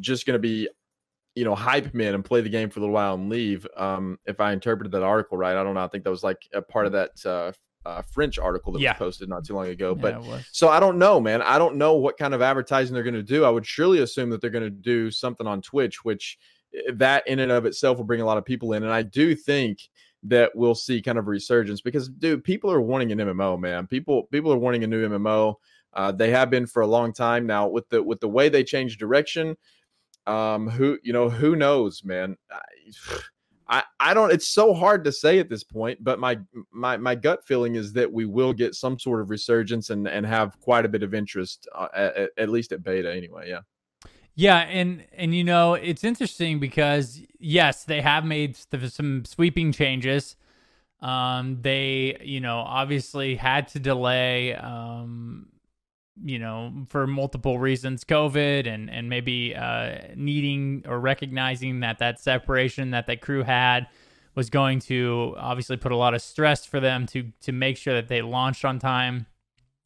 just 0.00 0.26
going 0.26 0.34
to 0.34 0.40
be 0.40 0.68
you 1.34 1.44
know, 1.44 1.54
hype 1.54 1.94
men 1.94 2.16
and 2.16 2.24
play 2.24 2.40
the 2.40 2.48
game 2.48 2.68
for 2.68 2.80
a 2.80 2.82
little 2.82 2.94
while 2.94 3.14
and 3.14 3.28
leave. 3.28 3.64
Um, 3.76 4.18
if 4.26 4.40
I 4.40 4.52
interpreted 4.52 4.90
that 4.90 5.04
article 5.04 5.38
right, 5.38 5.56
I 5.56 5.62
don't 5.62 5.74
know. 5.74 5.84
I 5.84 5.86
think 5.86 6.02
that 6.02 6.10
was 6.10 6.24
like 6.24 6.48
a 6.52 6.60
part 6.60 6.86
of 6.86 6.92
that 6.92 7.10
uh, 7.24 7.52
uh, 7.88 8.02
French 8.02 8.38
article 8.38 8.72
that 8.72 8.80
yeah. 8.80 8.92
was 8.92 8.98
posted 8.98 9.28
not 9.28 9.44
too 9.44 9.54
long 9.54 9.68
ago. 9.68 9.96
Yeah, 9.96 10.20
but 10.20 10.42
so 10.50 10.68
I 10.68 10.80
don't 10.80 10.98
know, 10.98 11.20
man. 11.20 11.40
I 11.42 11.58
don't 11.58 11.76
know 11.76 11.94
what 11.94 12.18
kind 12.18 12.34
of 12.34 12.42
advertising 12.42 12.92
they're 12.92 13.04
going 13.04 13.14
to 13.14 13.22
do. 13.22 13.44
I 13.44 13.50
would 13.50 13.64
surely 13.64 14.00
assume 14.00 14.30
that 14.30 14.40
they're 14.40 14.50
going 14.50 14.64
to 14.64 14.70
do 14.70 15.12
something 15.12 15.46
on 15.46 15.62
Twitch, 15.62 16.04
which 16.04 16.38
eh, 16.74 16.90
that 16.94 17.26
in 17.28 17.38
and 17.38 17.52
of 17.52 17.66
itself 17.66 17.98
will 17.98 18.04
bring 18.04 18.20
a 18.20 18.26
lot 18.26 18.38
of 18.38 18.44
people 18.44 18.72
in. 18.72 18.82
And 18.82 18.92
I 18.92 19.02
do 19.02 19.36
think 19.36 19.78
that 20.24 20.50
we'll 20.56 20.74
see 20.74 21.00
kind 21.00 21.18
of 21.18 21.28
a 21.28 21.30
resurgence 21.30 21.80
because, 21.80 22.08
dude, 22.08 22.42
people 22.42 22.70
are 22.72 22.80
wanting 22.80 23.12
an 23.12 23.18
MMO, 23.18 23.60
man. 23.60 23.86
People 23.86 24.24
people 24.24 24.52
are 24.52 24.58
wanting 24.58 24.82
a 24.82 24.88
new 24.88 25.08
MMO. 25.08 25.54
Uh, 25.94 26.12
they 26.12 26.30
have 26.30 26.50
been 26.50 26.66
for 26.66 26.82
a 26.82 26.86
long 26.86 27.12
time 27.12 27.46
now. 27.46 27.68
With 27.68 27.88
the 27.90 28.02
with 28.02 28.20
the 28.20 28.28
way 28.28 28.48
they 28.48 28.64
changed 28.64 28.98
direction, 28.98 29.56
um, 30.28 30.68
who 30.68 30.98
you 31.02 31.12
know, 31.12 31.28
who 31.28 31.56
knows, 31.56 32.04
man. 32.04 32.36
I, 33.70 33.82
I 34.00 34.14
don't 34.14 34.32
it's 34.32 34.48
so 34.48 34.72
hard 34.72 35.04
to 35.04 35.12
say 35.12 35.38
at 35.38 35.50
this 35.50 35.62
point 35.62 36.02
but 36.02 36.18
my 36.18 36.38
my 36.72 36.96
my 36.96 37.14
gut 37.14 37.44
feeling 37.44 37.74
is 37.74 37.92
that 37.92 38.10
we 38.10 38.24
will 38.24 38.54
get 38.54 38.74
some 38.74 38.98
sort 38.98 39.20
of 39.20 39.28
resurgence 39.28 39.90
and 39.90 40.08
and 40.08 40.24
have 40.24 40.58
quite 40.60 40.86
a 40.86 40.88
bit 40.88 41.02
of 41.02 41.12
interest 41.12 41.68
uh, 41.74 41.88
at, 41.94 42.30
at 42.38 42.48
least 42.48 42.72
at 42.72 42.82
beta 42.82 43.12
anyway 43.12 43.46
yeah 43.46 43.60
yeah 44.34 44.60
and 44.60 45.04
and 45.12 45.34
you 45.34 45.44
know 45.44 45.74
it's 45.74 46.02
interesting 46.02 46.58
because 46.58 47.20
yes 47.38 47.84
they 47.84 48.00
have 48.00 48.24
made 48.24 48.56
some 48.88 49.26
sweeping 49.26 49.70
changes 49.70 50.36
um 51.02 51.58
they 51.60 52.16
you 52.22 52.40
know 52.40 52.60
obviously 52.60 53.36
had 53.36 53.68
to 53.68 53.78
delay 53.78 54.54
um 54.54 55.46
you 56.24 56.38
know, 56.38 56.72
for 56.88 57.06
multiple 57.06 57.58
reasons, 57.58 58.04
COVID 58.04 58.66
and 58.66 58.90
and 58.90 59.08
maybe 59.08 59.54
uh, 59.54 59.98
needing 60.16 60.84
or 60.86 61.00
recognizing 61.00 61.80
that 61.80 61.98
that 61.98 62.20
separation 62.20 62.90
that 62.90 63.06
that 63.06 63.20
crew 63.20 63.42
had 63.42 63.88
was 64.34 64.50
going 64.50 64.78
to 64.78 65.34
obviously 65.36 65.76
put 65.76 65.90
a 65.92 65.96
lot 65.96 66.14
of 66.14 66.22
stress 66.22 66.64
for 66.64 66.80
them 66.80 67.06
to 67.06 67.32
to 67.42 67.52
make 67.52 67.76
sure 67.76 67.94
that 67.94 68.08
they 68.08 68.22
launched 68.22 68.64
on 68.64 68.78
time. 68.78 69.26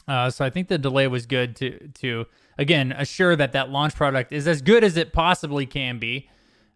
Uh, 0.09 0.31
so 0.31 0.45
I 0.45 0.51
think 0.51 0.69
the 0.69 0.79
delay 0.79 1.07
was 1.07 1.27
good 1.27 1.57
to 1.57 1.89
to 1.89 2.27
again 2.59 2.93
assure 2.93 3.37
that 3.37 3.53
that 3.53 3.71
launch 3.71 3.95
product 3.95 4.33
is 4.33 4.47
as 4.47 4.63
good 4.63 4.85
as 4.85 4.97
it 4.97 5.13
possibly 5.13 5.67
can 5.67 5.99
be 5.99 6.29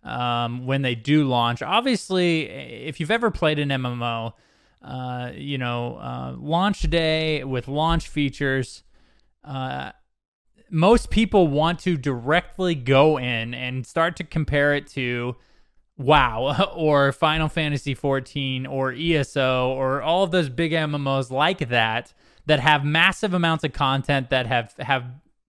um, 0.04 0.66
when 0.66 0.82
they 0.82 0.94
do 0.94 1.24
launch. 1.24 1.62
Obviously, 1.62 2.48
if 2.48 3.00
you've 3.00 3.10
ever 3.10 3.30
played 3.30 3.58
an 3.58 3.68
MMO, 3.70 4.32
uh, 4.82 5.32
you 5.34 5.58
know, 5.58 5.96
uh, 5.96 6.34
launch 6.38 6.82
day 6.82 7.44
with 7.44 7.68
launch 7.68 8.08
features 8.08 8.84
uh, 9.46 9.92
most 10.70 11.10
people 11.10 11.48
want 11.48 11.78
to 11.80 11.96
directly 11.96 12.74
go 12.74 13.18
in 13.18 13.54
and 13.54 13.86
start 13.86 14.16
to 14.16 14.24
compare 14.24 14.74
it 14.74 14.86
to 14.88 15.36
WoW 15.96 16.70
or 16.76 17.12
Final 17.12 17.48
Fantasy 17.48 17.94
14 17.94 18.66
or 18.66 18.92
ESO 18.92 19.70
or 19.70 20.02
all 20.02 20.24
of 20.24 20.30
those 20.30 20.48
big 20.48 20.72
MMOs 20.72 21.30
like 21.30 21.68
that 21.68 22.12
that 22.46 22.60
have 22.60 22.84
massive 22.84 23.34
amounts 23.34 23.64
of 23.64 23.72
content 23.72 24.30
that 24.30 24.46
have 24.46 24.74
have 24.78 25.04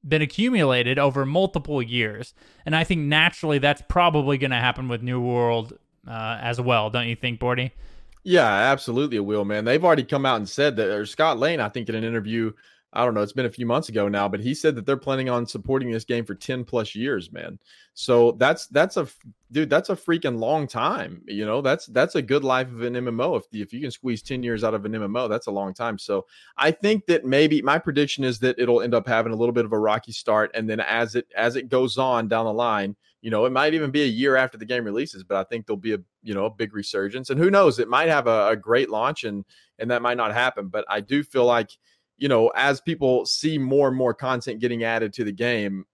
been 0.07 0.21
accumulated 0.21 0.97
over 0.97 1.25
multiple 1.25 1.81
years. 1.81 2.33
And 2.65 2.75
I 2.75 2.83
think 2.83 3.01
naturally 3.01 3.57
that's 3.57 3.81
probably 3.89 4.37
going 4.37 4.51
to 4.51 4.57
happen 4.57 4.87
with 4.87 5.01
New 5.01 5.19
World 5.19 5.77
uh, 6.07 6.37
as 6.41 6.61
well, 6.61 6.89
don't 6.89 7.07
you 7.07 7.15
think, 7.15 7.39
Bordy? 7.39 7.71
Yeah, 8.23 8.47
absolutely, 8.47 9.17
it 9.17 9.25
will, 9.25 9.45
man. 9.45 9.65
They've 9.65 9.83
already 9.83 10.03
come 10.03 10.25
out 10.25 10.37
and 10.37 10.47
said 10.47 10.75
that, 10.77 10.89
or 10.89 11.05
Scot 11.05 11.39
Lane, 11.39 11.59
I 11.59 11.69
think, 11.69 11.87
in 11.89 11.95
an 11.95 12.03
interview 12.03 12.51
I 12.93 13.03
don't 13.03 13.13
know, 13.13 13.21
it's 13.21 13.33
been 13.33 13.45
a 13.45 13.51
few 13.51 13.65
months 13.65 13.89
ago 13.89 14.07
now, 14.07 14.29
but 14.29 14.39
he 14.39 14.53
said 14.53 14.75
that 14.75 14.85
they're 14.85 14.95
planning 14.95 15.29
on 15.29 15.45
supporting 15.45 15.91
this 15.91 16.05
game 16.05 16.25
for 16.25 16.35
10 16.35 16.63
plus 16.63 16.95
years, 16.95 17.31
man. 17.31 17.59
So 17.93 18.31
that's 18.33 18.67
that's 18.67 18.95
a 18.95 19.07
dude, 19.51 19.69
that's 19.69 19.89
a 19.89 19.95
freaking 19.95 20.39
long 20.39 20.67
time. 20.67 21.21
You 21.27 21.45
know, 21.45 21.61
that's 21.61 21.87
that's 21.87 22.15
a 22.15 22.21
good 22.21 22.43
life 22.45 22.67
of 22.67 22.81
an 22.81 22.93
MMO. 22.93 23.37
If 23.37 23.45
if 23.51 23.73
you 23.73 23.81
can 23.81 23.91
squeeze 23.91 24.21
10 24.21 24.41
years 24.41 24.63
out 24.63 24.73
of 24.73 24.85
an 24.85 24.93
MMO, 24.93 25.27
that's 25.29 25.47
a 25.47 25.51
long 25.51 25.73
time. 25.73 25.97
So 25.97 26.25
I 26.57 26.71
think 26.71 27.07
that 27.07 27.25
maybe 27.25 27.61
my 27.61 27.77
prediction 27.77 28.23
is 28.23 28.39
that 28.39 28.57
it'll 28.57 28.81
end 28.81 28.93
up 28.93 29.07
having 29.07 29.33
a 29.33 29.35
little 29.35 29.53
bit 29.53 29.65
of 29.65 29.73
a 29.73 29.79
rocky 29.79 30.13
start 30.13 30.51
and 30.53 30.69
then 30.69 30.79
as 30.79 31.15
it 31.15 31.27
as 31.35 31.55
it 31.55 31.69
goes 31.69 31.97
on 31.97 32.29
down 32.29 32.45
the 32.45 32.53
line, 32.53 32.95
you 33.21 33.31
know, 33.31 33.45
it 33.45 33.51
might 33.51 33.73
even 33.73 33.91
be 33.91 34.03
a 34.03 34.07
year 34.07 34.35
after 34.37 34.57
the 34.57 34.65
game 34.65 34.85
releases, 34.85 35.23
but 35.23 35.37
I 35.37 35.43
think 35.43 35.65
there'll 35.65 35.77
be 35.77 35.93
a 35.93 35.99
you 36.23 36.33
know 36.33 36.45
a 36.45 36.49
big 36.49 36.73
resurgence. 36.73 37.29
And 37.29 37.39
who 37.39 37.51
knows, 37.51 37.79
it 37.79 37.89
might 37.89 38.09
have 38.09 38.27
a, 38.27 38.49
a 38.49 38.55
great 38.55 38.89
launch 38.89 39.23
and 39.23 39.43
and 39.79 39.91
that 39.91 40.01
might 40.01 40.17
not 40.17 40.33
happen. 40.33 40.69
But 40.69 40.85
I 40.87 41.01
do 41.01 41.23
feel 41.23 41.45
like 41.45 41.71
you 42.17 42.27
know, 42.27 42.51
as 42.55 42.81
people 42.81 43.25
see 43.25 43.57
more 43.57 43.87
and 43.87 43.95
more 43.95 44.13
content 44.13 44.59
getting 44.59 44.83
added 44.83 45.13
to 45.13 45.23
the 45.23 45.31
game, 45.31 45.85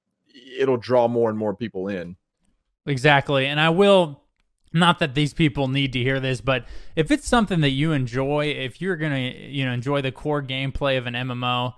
it'll 0.57 0.77
draw 0.77 1.07
more 1.07 1.29
and 1.29 1.37
more 1.37 1.55
people 1.55 1.87
in. 1.87 2.15
Exactly. 2.85 3.45
And 3.45 3.59
I 3.59 3.69
will 3.69 4.21
not 4.73 4.99
that 4.99 5.13
these 5.13 5.33
people 5.33 5.67
need 5.67 5.93
to 5.93 5.99
hear 5.99 6.19
this, 6.19 6.41
but 6.41 6.65
if 6.95 7.11
it's 7.11 7.27
something 7.27 7.61
that 7.61 7.69
you 7.69 7.91
enjoy, 7.91 8.47
if 8.47 8.81
you're 8.81 8.95
to, 9.11 9.19
you 9.19 9.65
know, 9.65 9.71
enjoy 9.71 10.01
the 10.01 10.11
core 10.11 10.41
gameplay 10.41 10.97
of 10.97 11.05
an 11.05 11.13
MMO, 11.13 11.73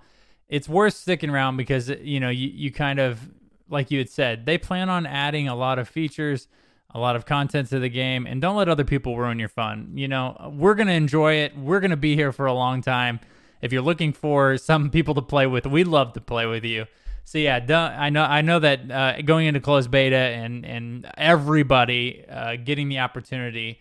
it's 0.48 0.68
worth 0.68 0.94
sticking 0.94 1.28
around 1.28 1.58
because, 1.58 1.90
you 1.90 2.20
know, 2.20 2.30
you, 2.30 2.48
you 2.48 2.72
kind 2.72 2.98
of, 2.98 3.20
like 3.68 3.90
you 3.90 3.98
had 3.98 4.08
said, 4.08 4.46
they 4.46 4.56
plan 4.56 4.88
on 4.88 5.04
adding 5.04 5.46
a 5.46 5.54
lot 5.54 5.78
of 5.78 5.88
features, 5.88 6.48
a 6.94 6.98
lot 6.98 7.16
of 7.16 7.26
content 7.26 7.68
to 7.68 7.78
the 7.78 7.90
game, 7.90 8.26
and 8.26 8.40
don't 8.40 8.56
let 8.56 8.68
other 8.68 8.84
people 8.84 9.18
ruin 9.18 9.38
your 9.38 9.48
fun. 9.48 9.92
You 9.94 10.08
know, 10.08 10.54
we're 10.56 10.74
to 10.86 10.94
enjoy 10.94 11.34
it. 11.34 11.56
We're 11.58 11.80
to 11.90 11.96
be 11.96 12.14
here 12.14 12.32
for 12.32 12.46
a 12.46 12.54
long 12.54 12.80
time 12.80 13.20
if 13.60 13.72
you're 13.72 13.82
looking 13.82 14.12
for 14.12 14.56
some 14.56 14.90
people 14.96 15.14
to 15.14 15.22
play 15.22 15.46
with, 15.46 15.66
we'd 15.66 15.86
love 15.86 16.12
to 16.14 16.20
play 16.20 16.46
with 16.46 16.64
you. 16.64 16.86
So 17.24 17.38
yeah, 17.38 17.56
I 17.98 18.08
know 18.08 18.22
I 18.22 18.40
know 18.40 18.60
that 18.60 18.90
uh, 18.90 19.20
going 19.22 19.48
into 19.48 19.58
closed 19.58 19.90
beta 19.90 20.16
and 20.16 20.64
and 20.64 21.10
everybody 21.18 22.24
uh, 22.28 22.54
getting 22.54 22.88
the 22.88 23.00
opportunity 23.00 23.80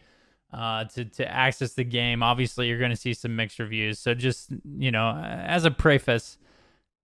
uh, 0.52 0.86
to 0.86 1.06
to 1.06 1.32
access 1.32 1.74
the 1.74 1.84
game. 1.84 2.24
Obviously, 2.24 2.68
you're 2.68 2.80
going 2.80 2.90
to 2.90 2.98
see 2.98 3.14
some 3.14 3.36
mixed 3.36 3.60
reviews. 3.60 4.00
So 4.00 4.16
just 4.16 4.50
you 4.80 4.90
know, 4.90 5.12
as 5.12 5.64
a 5.64 5.70
preface, 5.70 6.40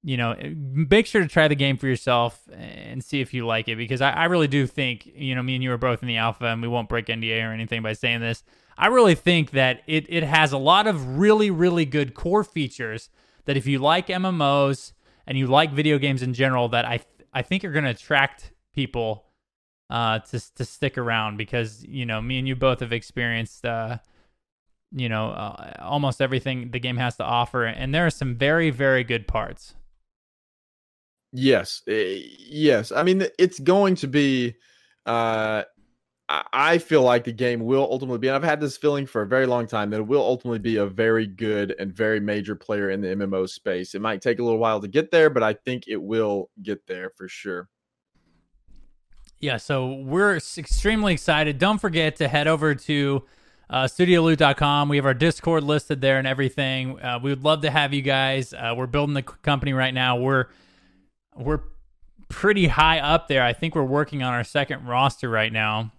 you 0.04 0.18
know, 0.18 0.36
make 0.56 1.06
sure 1.06 1.22
to 1.22 1.28
try 1.28 1.48
the 1.48 1.56
game 1.56 1.78
for 1.78 1.86
yourself 1.86 2.42
and 2.52 3.04
see 3.04 3.22
if 3.22 3.36
you 3.36 3.46
like 3.46 3.68
it 3.68 3.76
because 3.76 4.02
I, 4.02 4.10
I 4.10 4.26
really 4.26 4.48
do 4.48 4.66
think 4.66 5.12
you 5.14 5.36
know 5.36 5.44
me 5.44 5.54
and 5.54 5.64
you 5.64 5.72
are 5.72 5.78
both 5.78 6.02
in 6.02 6.08
the 6.08 6.18
alpha 6.18 6.46
and 6.46 6.62
we 6.62 6.68
won't 6.68 6.90
break 6.90 7.06
NDA 7.06 7.48
or 7.48 7.54
anything 7.54 7.84
by 7.84 7.94
saying 7.94 8.22
this. 8.22 8.44
I 8.78 8.88
really 8.88 9.16
think 9.16 9.52
that 9.52 9.82
it, 9.88 10.06
it 10.10 10.24
has 10.24 10.52
a 10.52 10.58
lot 10.58 10.88
of 10.88 11.18
really, 11.18 11.52
really 11.52 11.86
good 11.86 12.14
core 12.14 12.44
features 12.44 13.10
that 13.46 13.58
if 13.58 13.68
you 13.68 13.80
like 13.80 14.08
MMOs 14.08 14.94
and 15.28 15.38
you 15.38 15.48
like 15.48 15.72
video 15.72 15.98
games 15.98 16.22
in 16.22 16.34
general, 16.34 16.70
that 16.70 16.86
I 16.86 17.02
I 17.34 17.42
think 17.42 17.64
you're 17.64 17.72
going 17.72 17.86
to 17.86 17.92
attract 17.92 18.52
people 18.74 19.26
uh, 19.90 20.20
to 20.20 20.56
to 20.56 20.66
stick 20.66 20.98
around 20.98 21.38
because 21.38 21.84
you 21.84 22.06
know 22.06 22.22
me 22.22 22.40
and 22.40 22.48
you 22.48 22.56
both 22.56 22.80
have 22.80 22.94
experienced 22.94 23.66
uh, 23.66 23.98
you 24.92 25.10
know 25.10 25.30
uh, 25.30 25.74
almost 25.80 26.22
everything 26.22 26.72
the 26.72 26.80
game 26.80 26.98
has 26.98 27.18
to 27.18 27.24
offer, 27.24 27.66
and 27.66 27.94
there 27.94 28.06
are 28.06 28.12
some 28.12 28.36
very 28.36 28.70
very 28.70 29.04
good 29.04 29.28
parts. 29.28 29.76
Yes, 31.34 31.82
eh, 31.88 32.20
yes. 32.40 32.92
I 32.92 33.04
mean, 33.04 33.26
it's 33.40 33.60
going 33.60 33.96
to 33.96 34.08
be. 34.08 34.56
Uh, 35.06 35.64
I 36.54 36.78
feel 36.78 37.02
like 37.02 37.26
the 37.26 37.34
game 37.34 37.66
will 37.66 37.88
ultimately 37.92 38.20
be, 38.20 38.28
and 38.28 38.36
I've 38.36 38.44
had 38.44 38.62
this 38.62 38.78
feeling 38.78 39.06
for 39.06 39.22
a 39.22 39.28
very 39.28 39.46
long 39.46 39.68
time 39.68 39.90
that 39.90 40.00
it 40.00 40.08
will 40.08 40.22
ultimately 40.22 40.60
be 40.60 40.78
a 40.78 40.86
very 40.86 41.28
good 41.28 41.76
and 41.78 41.92
very 41.92 42.20
major 42.20 42.56
player 42.56 42.90
in 42.90 43.02
the 43.02 43.10
MMO 43.10 43.50
space. 43.50 43.96
It 43.96 44.02
might 44.02 44.22
take 44.22 44.40
a 44.40 44.44
little 44.44 44.60
while 44.60 44.80
to 44.80 44.88
get 44.88 45.12
there, 45.12 45.30
but 45.30 45.44
I 45.44 45.54
think 45.54 45.88
it 45.88 46.02
will 46.02 46.50
get 46.62 46.88
there 46.88 47.12
for 47.18 47.28
sure. 47.28 47.68
Yeah, 49.40 49.58
so 49.58 49.96
we're 49.96 50.36
extremely 50.36 51.14
excited. 51.14 51.58
Don't 51.58 51.80
forget 51.80 52.16
to 52.18 52.28
head 52.28 52.48
over 52.48 52.76
to 52.76 53.24
uh, 53.70 53.86
studioloot.com. 53.86 54.88
We 54.88 54.98
have 54.98 55.06
our 55.06 55.16
Discord 55.16 55.64
listed 55.64 56.00
there 56.00 56.18
and 56.18 56.28
everything. 56.28 57.02
Uh, 57.02 57.20
we 57.22 57.32
would 57.32 57.44
love 57.44 57.62
to 57.64 57.72
have 57.72 57.94
you 57.94 58.04
guys. 58.04 58.54
Uh, 58.54 58.74
we're 58.78 58.88
building 58.88 59.16
the 59.16 59.24
company 59.24 59.74
right 59.74 59.94
now. 59.94 60.18
We're 60.18 60.46
we're 61.36 61.62
pretty 62.30 62.68
high 62.68 63.00
up 63.00 63.28
there. 63.28 63.44
I 63.44 63.54
think 63.54 63.76
we're 63.76 63.84
working 63.84 64.22
on 64.24 64.34
our 64.34 64.44
second 64.44 64.86
roster 64.86 65.28
right 65.28 65.52
now. 65.52 65.92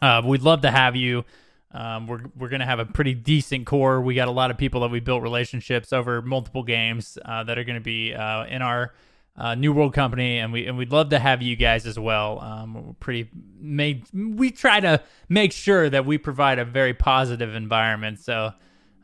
Uh, 0.00 0.22
we'd 0.24 0.42
love 0.42 0.62
to 0.62 0.70
have 0.70 0.96
you. 0.96 1.24
Um, 1.72 2.06
we're 2.06 2.20
we're 2.36 2.48
gonna 2.48 2.66
have 2.66 2.78
a 2.78 2.86
pretty 2.86 3.14
decent 3.14 3.66
core. 3.66 4.00
We 4.00 4.14
got 4.14 4.28
a 4.28 4.32
lot 4.32 4.50
of 4.50 4.56
people 4.56 4.80
that 4.82 4.90
we 4.90 5.00
built 5.00 5.22
relationships 5.22 5.92
over 5.92 6.22
multiple 6.22 6.62
games 6.62 7.18
uh, 7.24 7.44
that 7.44 7.58
are 7.58 7.64
gonna 7.64 7.80
be 7.80 8.14
uh, 8.14 8.46
in 8.46 8.62
our 8.62 8.94
uh, 9.36 9.54
New 9.54 9.72
World 9.72 9.92
Company, 9.92 10.38
and 10.38 10.52
we 10.52 10.66
and 10.66 10.78
we'd 10.78 10.92
love 10.92 11.10
to 11.10 11.18
have 11.18 11.42
you 11.42 11.54
guys 11.54 11.86
as 11.86 11.98
well. 11.98 12.40
Um, 12.40 12.96
pretty 13.00 13.28
made. 13.60 14.06
We 14.12 14.50
try 14.50 14.80
to 14.80 15.02
make 15.28 15.52
sure 15.52 15.90
that 15.90 16.06
we 16.06 16.18
provide 16.18 16.58
a 16.58 16.64
very 16.64 16.94
positive 16.94 17.54
environment. 17.54 18.20
So 18.20 18.52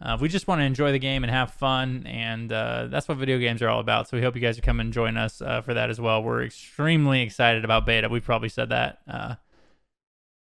uh, 0.00 0.16
we 0.18 0.28
just 0.28 0.48
want 0.48 0.60
to 0.60 0.64
enjoy 0.64 0.92
the 0.92 0.98
game 0.98 1.24
and 1.24 1.30
have 1.30 1.52
fun, 1.52 2.06
and 2.06 2.50
uh, 2.50 2.86
that's 2.86 3.06
what 3.06 3.18
video 3.18 3.38
games 3.38 3.60
are 3.60 3.68
all 3.68 3.80
about. 3.80 4.08
So 4.08 4.16
we 4.16 4.22
hope 4.22 4.34
you 4.34 4.40
guys 4.40 4.58
coming 4.60 4.86
and 4.86 4.94
join 4.94 5.18
us 5.18 5.38
for 5.38 5.74
that 5.74 5.90
as 5.90 6.00
well. 6.00 6.22
We're 6.22 6.44
extremely 6.44 7.20
excited 7.20 7.64
about 7.64 7.84
beta. 7.84 8.08
We've 8.08 8.24
probably 8.24 8.48
said 8.48 8.70
that 8.70 9.00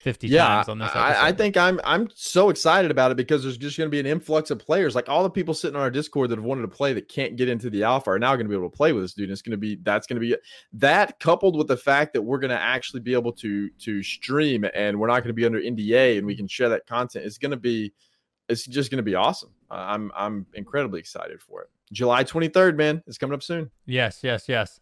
50 0.00 0.28
yeah, 0.28 0.46
times 0.46 0.68
on 0.68 0.78
this 0.78 0.88
episode. 0.88 1.00
I, 1.00 1.28
I 1.28 1.32
think 1.32 1.56
I'm 1.56 1.80
I'm 1.82 2.08
so 2.14 2.50
excited 2.50 2.90
about 2.90 3.10
it 3.10 3.16
because 3.16 3.42
there's 3.42 3.56
just 3.56 3.76
going 3.76 3.88
to 3.88 3.90
be 3.90 3.98
an 3.98 4.06
influx 4.06 4.50
of 4.50 4.58
players. 4.58 4.94
Like 4.94 5.08
all 5.08 5.24
the 5.24 5.30
people 5.30 5.54
sitting 5.54 5.74
on 5.74 5.82
our 5.82 5.90
Discord 5.90 6.30
that 6.30 6.38
have 6.38 6.44
wanted 6.44 6.62
to 6.62 6.68
play 6.68 6.92
that 6.92 7.08
can't 7.08 7.36
get 7.36 7.48
into 7.48 7.68
the 7.68 7.82
alpha 7.82 8.10
are 8.10 8.18
now 8.18 8.36
going 8.36 8.46
to 8.46 8.48
be 8.48 8.54
able 8.54 8.70
to 8.70 8.76
play 8.76 8.92
with 8.92 9.02
this 9.02 9.14
dude. 9.14 9.24
And 9.24 9.32
it's 9.32 9.42
going 9.42 9.52
to 9.52 9.56
be 9.56 9.76
that's 9.82 10.06
going 10.06 10.20
to 10.20 10.26
be 10.26 10.36
that 10.74 11.18
coupled 11.18 11.56
with 11.56 11.66
the 11.66 11.76
fact 11.76 12.12
that 12.12 12.22
we're 12.22 12.38
going 12.38 12.50
to 12.50 12.60
actually 12.60 13.00
be 13.00 13.12
able 13.12 13.32
to 13.32 13.68
to 13.70 14.02
stream 14.02 14.64
and 14.72 14.98
we're 14.98 15.08
not 15.08 15.24
going 15.24 15.28
to 15.28 15.32
be 15.34 15.44
under 15.44 15.60
NDA 15.60 16.18
and 16.18 16.26
we 16.26 16.36
can 16.36 16.46
share 16.46 16.68
that 16.68 16.86
content. 16.86 17.24
It's 17.24 17.38
going 17.38 17.50
to 17.50 17.56
be 17.56 17.92
it's 18.48 18.64
just 18.66 18.90
going 18.90 18.98
to 18.98 19.02
be 19.02 19.16
awesome. 19.16 19.50
I'm 19.68 20.12
I'm 20.16 20.46
incredibly 20.54 21.00
excited 21.00 21.42
for 21.42 21.62
it. 21.62 21.70
July 21.92 22.22
23rd, 22.22 22.76
man, 22.76 23.02
it's 23.06 23.18
coming 23.18 23.34
up 23.34 23.42
soon. 23.42 23.70
Yes, 23.86 24.20
yes, 24.22 24.48
yes. 24.48 24.78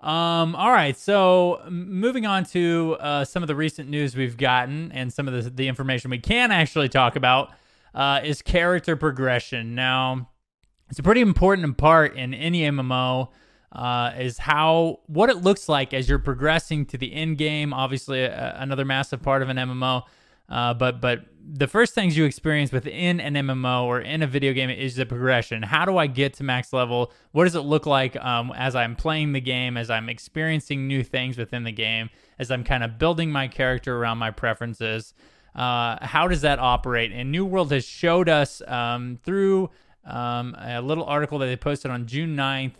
Um, 0.00 0.56
all 0.56 0.70
right, 0.70 0.96
so 0.96 1.60
moving 1.68 2.24
on 2.24 2.44
to 2.46 2.96
uh, 3.00 3.24
some 3.24 3.42
of 3.42 3.48
the 3.48 3.54
recent 3.54 3.90
news 3.90 4.16
we've 4.16 4.38
gotten 4.38 4.90
and 4.92 5.12
some 5.12 5.28
of 5.28 5.44
the, 5.44 5.50
the 5.50 5.68
information 5.68 6.10
we 6.10 6.18
can 6.18 6.50
actually 6.50 6.88
talk 6.88 7.16
about 7.16 7.52
uh, 7.94 8.20
is 8.24 8.40
character 8.40 8.96
progression. 8.96 9.74
Now, 9.74 10.30
it's 10.88 10.98
a 10.98 11.02
pretty 11.02 11.20
important 11.20 11.76
part 11.76 12.16
in 12.16 12.32
any 12.32 12.62
MMO. 12.62 13.28
Uh, 13.72 14.12
is 14.18 14.36
how 14.36 14.98
what 15.06 15.30
it 15.30 15.36
looks 15.36 15.68
like 15.68 15.94
as 15.94 16.08
you're 16.08 16.18
progressing 16.18 16.84
to 16.84 16.98
the 16.98 17.14
end 17.14 17.38
game. 17.38 17.72
Obviously, 17.72 18.24
another 18.24 18.84
massive 18.84 19.22
part 19.22 19.42
of 19.42 19.48
an 19.48 19.58
MMO. 19.58 20.02
Uh, 20.50 20.74
but 20.74 21.00
but 21.00 21.26
the 21.52 21.66
first 21.66 21.94
things 21.94 22.16
you 22.16 22.24
experience 22.24 22.70
within 22.70 23.18
an 23.20 23.34
MMO 23.34 23.84
or 23.84 24.00
in 24.00 24.22
a 24.22 24.26
video 24.26 24.52
game 24.52 24.70
is 24.70 24.96
the 24.96 25.06
progression. 25.06 25.62
How 25.62 25.84
do 25.84 25.96
I 25.96 26.06
get 26.06 26.34
to 26.34 26.44
max 26.44 26.72
level? 26.72 27.12
What 27.32 27.44
does 27.44 27.54
it 27.54 27.60
look 27.60 27.86
like 27.86 28.16
um, 28.16 28.52
as 28.54 28.76
I'm 28.76 28.94
playing 28.94 29.32
the 29.32 29.40
game, 29.40 29.76
as 29.76 29.90
I'm 29.90 30.08
experiencing 30.08 30.86
new 30.86 31.02
things 31.02 31.38
within 31.38 31.64
the 31.64 31.72
game, 31.72 32.10
as 32.38 32.50
I'm 32.50 32.62
kind 32.62 32.84
of 32.84 32.98
building 32.98 33.32
my 33.32 33.48
character 33.48 33.96
around 33.96 34.18
my 34.18 34.30
preferences? 34.30 35.14
Uh, 35.54 36.04
how 36.04 36.28
does 36.28 36.42
that 36.42 36.58
operate? 36.58 37.10
And 37.12 37.32
New 37.32 37.44
World 37.44 37.72
has 37.72 37.84
showed 37.84 38.28
us 38.28 38.62
um, 38.68 39.18
through 39.24 39.70
um, 40.04 40.54
a 40.58 40.80
little 40.80 41.04
article 41.04 41.38
that 41.38 41.46
they 41.46 41.56
posted 41.56 41.90
on 41.90 42.06
June 42.06 42.36
9th 42.36 42.74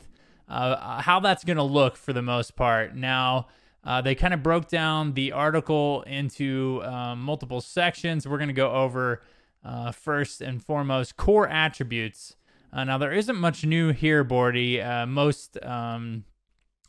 uh, 0.51 1.01
how 1.01 1.21
that's 1.21 1.45
going 1.45 1.57
to 1.57 1.63
look 1.63 1.97
for 1.97 2.13
the 2.13 2.23
most 2.23 2.57
part. 2.57 2.95
Now, 2.97 3.47
uh, 3.85 4.01
they 4.03 4.15
kind 4.15 4.35
of 4.35 4.43
broke 4.43 4.69
down 4.69 5.15
the 5.15 5.33
article 5.33 6.03
into 6.03 6.83
um, 6.85 7.21
multiple 7.23 7.61
sections. 7.61 8.27
We're 8.27 8.39
going 8.39 8.49
to 8.49 8.55
go 8.55 8.73
over 8.73 9.23
uh, 9.65 9.93
first 9.93 10.41
and 10.41 10.63
foremost 10.63 11.17
core 11.17 11.49
attributes. 11.49 12.37
Uh, 12.73 12.85
now 12.85 12.99
there 12.99 13.13
isn't 13.13 13.37
much 13.37 13.65
new 13.65 13.93
here, 13.93 14.25
Bordy. 14.25 14.85
Uh, 14.85 15.07
most 15.07 15.59
um, 15.65 16.25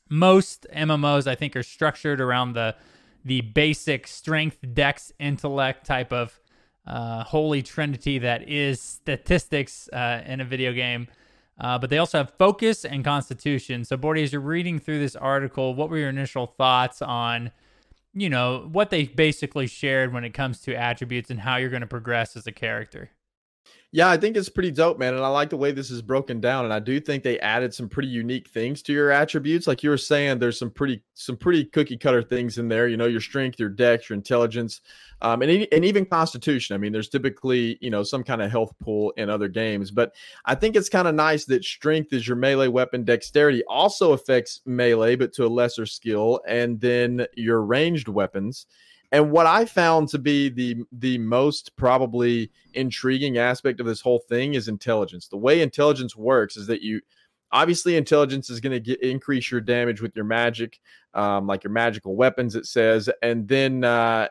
most 0.10 0.68
MMOs 0.76 1.28
I 1.28 1.36
think 1.36 1.56
are 1.56 1.64
structured 1.64 2.20
around 2.20 2.54
the 2.54 2.76
the 3.24 3.42
basic 3.42 4.08
strength, 4.08 4.58
dex, 4.74 5.12
intellect 5.20 5.86
type 5.86 6.12
of 6.12 6.40
uh, 6.88 7.24
holy 7.24 7.62
trinity 7.62 8.20
that 8.20 8.48
is 8.50 8.82
statistics 8.82 9.88
uh, 9.90 10.24
in 10.26 10.42
a 10.42 10.46
video 10.46 10.74
game. 10.74 11.08
Uh, 11.60 11.78
but 11.78 11.90
they 11.90 11.98
also 11.98 12.18
have 12.18 12.34
focus 12.38 12.86
and 12.86 13.04
constitution. 13.04 13.86
So, 13.86 13.98
Bordy, 13.98 14.24
as 14.24 14.32
you're 14.32 14.42
reading 14.42 14.80
through 14.80 15.00
this 15.00 15.16
article, 15.16 15.76
what 15.76 15.90
were 15.90 15.98
your 15.98 16.10
initial 16.10 16.48
thoughts 16.48 17.02
on, 17.02 17.52
you 18.14 18.30
know, 18.30 18.68
what 18.72 18.90
they 18.90 19.06
basically 19.06 19.68
shared 19.68 20.12
when 20.14 20.24
it 20.24 20.34
comes 20.34 20.60
to 20.62 20.74
attributes 20.76 21.30
and 21.30 21.42
how 21.42 21.58
you're 21.58 21.70
going 21.70 21.82
to 21.82 21.88
progress 21.88 22.36
as 22.36 22.48
a 22.48 22.52
character? 22.52 23.12
Yeah, 23.94 24.10
I 24.10 24.16
think 24.16 24.38
it's 24.38 24.48
pretty 24.48 24.72
dope, 24.72 24.98
man. 25.00 25.16
And 25.16 25.24
I 25.24 25.28
like 25.28 25.50
the 25.50 25.58
way 25.58 25.74
this 25.74 25.92
is 25.92 26.02
broken 26.02 26.40
down. 26.40 26.64
And 26.64 26.74
I 26.74 26.80
do 26.80 26.98
think 27.02 27.24
they 27.24 27.38
added 27.40 27.74
some 27.74 27.90
pretty 27.90 28.08
unique 28.08 28.48
things 28.48 28.82
to 28.84 28.94
your 28.94 29.12
attributes. 29.12 29.68
Like 29.68 29.84
you 29.84 29.90
were 29.90 29.98
saying, 29.98 30.40
there's 30.40 30.58
some 30.58 30.72
pretty 30.72 31.04
some 31.14 31.36
pretty 31.36 31.66
cookie 31.66 31.98
cutter 31.98 32.24
things 32.24 32.58
in 32.58 32.70
there. 32.70 32.88
You 32.88 32.96
know, 32.96 33.06
your 33.06 33.20
strength, 33.20 33.60
your 33.60 33.68
dex, 33.68 34.10
your 34.10 34.16
intelligence, 34.16 34.80
um, 35.22 35.42
and 35.42 35.68
and 35.74 35.84
even 35.84 36.06
constitution. 36.06 36.74
I 36.74 36.78
mean, 36.78 36.94
there's 36.94 37.10
typically 37.10 37.78
you 37.82 37.90
know 37.90 38.02
some 38.02 38.24
kind 38.24 38.42
of 38.42 38.50
health 38.50 38.74
pool 38.82 39.12
in 39.18 39.30
other 39.30 39.50
games, 39.50 39.92
but 39.92 40.16
I 40.46 40.56
think 40.56 40.78
it's 40.78 40.88
kind 40.88 41.10
of 41.10 41.14
nice 41.14 41.44
that 41.46 41.66
strength 41.66 42.14
is 42.14 42.26
your 42.26 42.38
melee 42.38 42.70
weapon. 42.70 43.04
Dexterity 43.04 43.62
also 43.68 44.14
affects 44.14 44.62
melee, 44.66 45.18
but 45.18 45.34
to 45.34 45.46
a 45.46 45.48
lesser 45.48 45.86
skill, 45.86 46.40
and 46.48 46.80
then 46.80 47.26
your 47.36 47.62
ranged 47.62 48.08
weapons 48.08 48.68
and 49.12 49.32
what 49.32 49.46
I 49.46 49.66
found 49.66 50.10
to 50.10 50.20
be 50.20 50.50
the 50.50 50.84
the 50.92 51.18
most 51.18 51.76
probably 51.76 52.52
intriguing 52.74 53.38
aspect 53.38 53.80
of 53.80 53.86
this 53.86 54.02
whole 54.02 54.20
thing 54.20 54.54
is 54.54 54.68
intelligence. 54.68 55.28
The 55.28 55.38
way 55.38 55.62
intelligence 55.62 56.16
works 56.16 56.56
is 56.56 56.68
that 56.68 56.82
you 56.82 57.02
obviously 57.52 57.98
intelligence 57.98 58.50
is 58.50 58.60
going 58.62 58.82
to 58.82 59.08
increase 59.08 59.52
your 59.52 59.62
damage 59.62 60.02
with 60.02 60.16
your 60.16 60.26
magic, 60.26 60.80
um, 61.14 61.48
like 61.48 61.64
your 61.64 61.74
magical 61.74 62.16
weapons. 62.16 62.56
It 62.56 62.66
says, 62.66 63.10
and 63.22 63.48
then 63.48 63.84
uh, 63.84 64.30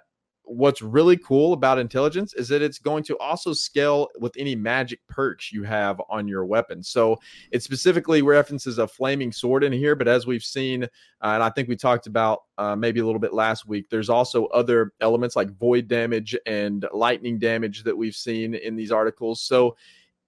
what's 0.50 0.82
really 0.82 1.16
cool 1.16 1.52
about 1.52 1.78
intelligence 1.78 2.34
is 2.34 2.48
that 2.48 2.60
it's 2.60 2.78
going 2.78 3.04
to 3.04 3.16
also 3.18 3.52
scale 3.52 4.08
with 4.18 4.34
any 4.36 4.56
magic 4.56 4.98
perks 5.06 5.52
you 5.52 5.62
have 5.62 6.00
on 6.10 6.26
your 6.26 6.44
weapon. 6.44 6.82
So 6.82 7.18
it 7.52 7.62
specifically 7.62 8.20
references 8.20 8.78
a 8.78 8.88
flaming 8.88 9.30
sword 9.30 9.62
in 9.62 9.72
here, 9.72 9.94
but 9.94 10.08
as 10.08 10.26
we've 10.26 10.42
seen, 10.42 10.84
uh, 10.84 10.86
and 11.22 11.42
I 11.42 11.50
think 11.50 11.68
we 11.68 11.76
talked 11.76 12.08
about 12.08 12.42
uh, 12.58 12.74
maybe 12.74 12.98
a 12.98 13.06
little 13.06 13.20
bit 13.20 13.32
last 13.32 13.68
week, 13.68 13.88
there's 13.90 14.10
also 14.10 14.46
other 14.46 14.92
elements 15.00 15.36
like 15.36 15.56
void 15.56 15.86
damage 15.86 16.36
and 16.46 16.84
lightning 16.92 17.38
damage 17.38 17.84
that 17.84 17.96
we've 17.96 18.16
seen 18.16 18.54
in 18.54 18.74
these 18.74 18.90
articles. 18.90 19.40
So 19.42 19.76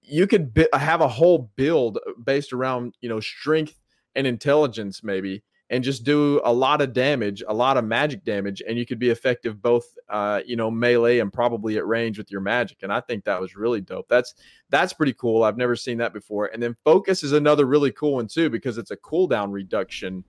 you 0.01 0.25
could 0.25 0.53
bi- 0.53 0.67
have 0.73 1.01
a 1.01 1.07
whole 1.07 1.51
build 1.57 1.99
based 2.23 2.53
around 2.53 2.95
you 3.01 3.09
know 3.09 3.19
strength 3.19 3.79
and 4.15 4.27
intelligence 4.27 5.03
maybe 5.03 5.43
and 5.73 5.83
just 5.83 6.03
do 6.03 6.39
a 6.45 6.53
lot 6.53 6.81
of 6.81 6.93
damage, 6.93 7.41
a 7.47 7.53
lot 7.53 7.77
of 7.77 7.83
magic 7.83 8.23
damage, 8.23 8.61
and 8.67 8.77
you 8.77 8.85
could 8.85 8.99
be 8.99 9.09
effective 9.09 9.59
both, 9.59 9.97
uh, 10.07 10.39
you 10.45 10.55
know, 10.55 10.69
melee 10.69 11.17
and 11.17 11.33
probably 11.33 11.77
at 11.77 11.87
range 11.87 12.19
with 12.19 12.29
your 12.29 12.41
magic. 12.41 12.83
And 12.83 12.93
I 12.93 13.01
think 13.01 13.23
that 13.23 13.41
was 13.41 13.55
really 13.55 13.81
dope. 13.81 14.07
That's 14.07 14.35
that's 14.69 14.93
pretty 14.93 15.13
cool. 15.13 15.41
I've 15.41 15.57
never 15.57 15.75
seen 15.75 15.97
that 15.97 16.13
before. 16.13 16.45
And 16.53 16.61
then 16.61 16.75
focus 16.83 17.23
is 17.23 17.31
another 17.31 17.65
really 17.65 17.91
cool 17.91 18.13
one 18.13 18.27
too 18.27 18.51
because 18.51 18.77
it's 18.77 18.91
a 18.91 18.97
cooldown 18.97 19.51
reduction. 19.51 20.23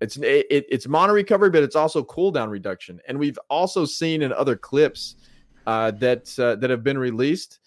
It's 0.00 0.16
it, 0.16 0.46
it's 0.48 0.86
mana 0.86 1.12
recovery, 1.12 1.50
but 1.50 1.64
it's 1.64 1.74
also 1.74 2.04
cooldown 2.04 2.48
reduction. 2.48 3.00
And 3.08 3.18
we've 3.18 3.38
also 3.50 3.84
seen 3.84 4.22
in 4.22 4.32
other 4.32 4.54
clips 4.54 5.16
uh, 5.66 5.90
that 5.90 6.38
uh, 6.38 6.54
that 6.54 6.70
have 6.70 6.84
been 6.84 6.98
released. 6.98 7.58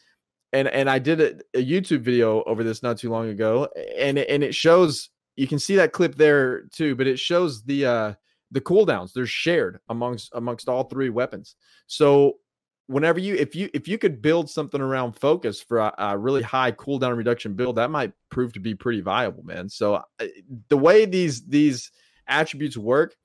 And 0.53 0.69
and 0.69 0.89
I 0.89 0.97
did 0.97 1.19
a, 1.19 1.59
a 1.59 1.65
YouTube 1.65 2.03
video 2.03 2.41
over 2.43 2.63
this 2.63 2.81
not 2.81 2.99
too 2.99 3.09
long 3.09 3.27
ago, 3.27 3.67
and 3.97 4.17
and 4.17 4.45
it 4.45 4.55
shows 4.55 5.09
you 5.41 5.47
can 5.47 5.57
see 5.57 5.75
that 5.75 5.91
clip 5.91 6.15
there 6.15 6.63
too, 6.71 6.95
but 6.95 7.07
it 7.07 7.17
shows 7.17 7.63
the 7.63 7.85
uh 7.85 8.13
the 8.51 8.61
cooldowns. 8.61 9.11
They're 9.11 9.25
shared 9.25 9.79
amongst 9.89 10.29
amongst 10.33 10.69
all 10.69 10.83
three 10.83 11.09
weapons. 11.09 11.55
So 11.87 12.37
whenever 12.85 13.19
you 13.19 13.33
if 13.35 13.55
you 13.55 13.67
if 13.73 13.87
you 13.87 13.97
could 13.97 14.21
build 14.21 14.49
something 14.49 14.81
around 14.81 15.13
focus 15.13 15.59
for 15.61 15.79
a, 15.79 15.93
a, 15.97 16.17
really 16.17 16.41
high 16.41 16.71
cooldown 16.73 17.15
reduction 17.15 17.53
build 17.53 17.77
that 17.77 17.89
might 17.89 18.11
prove 18.29 18.51
to 18.53 18.59
be 18.59 18.75
pretty 18.75 19.01
viable 19.01 19.43
man 19.43 19.69
so 19.69 19.93
uh, 19.93 20.03
the 20.67 20.77
way 20.77 21.05
these 21.05 21.45
these 21.47 21.91
attributes 22.27 22.75
work 22.75 23.15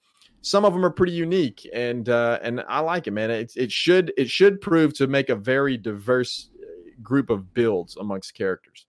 some 0.40 0.64
of 0.64 0.72
them 0.72 0.84
are 0.84 0.90
pretty 0.90 1.12
unique 1.12 1.68
and 1.72 2.10
uh 2.10 2.38
and 2.42 2.62
i 2.68 2.78
like 2.78 3.08
it 3.08 3.10
man 3.10 3.30
it, 3.30 3.50
it 3.56 3.72
should 3.72 4.12
it 4.16 4.30
should 4.30 4.60
prove 4.60 4.94
to 4.94 5.06
make 5.08 5.30
a 5.30 5.34
very 5.34 5.76
diverse 5.76 6.50
uh, 6.62 6.66
group 7.02 7.28
of 7.28 7.52
builds 7.52 7.96
amongst 7.96 8.34
characters 8.34 8.86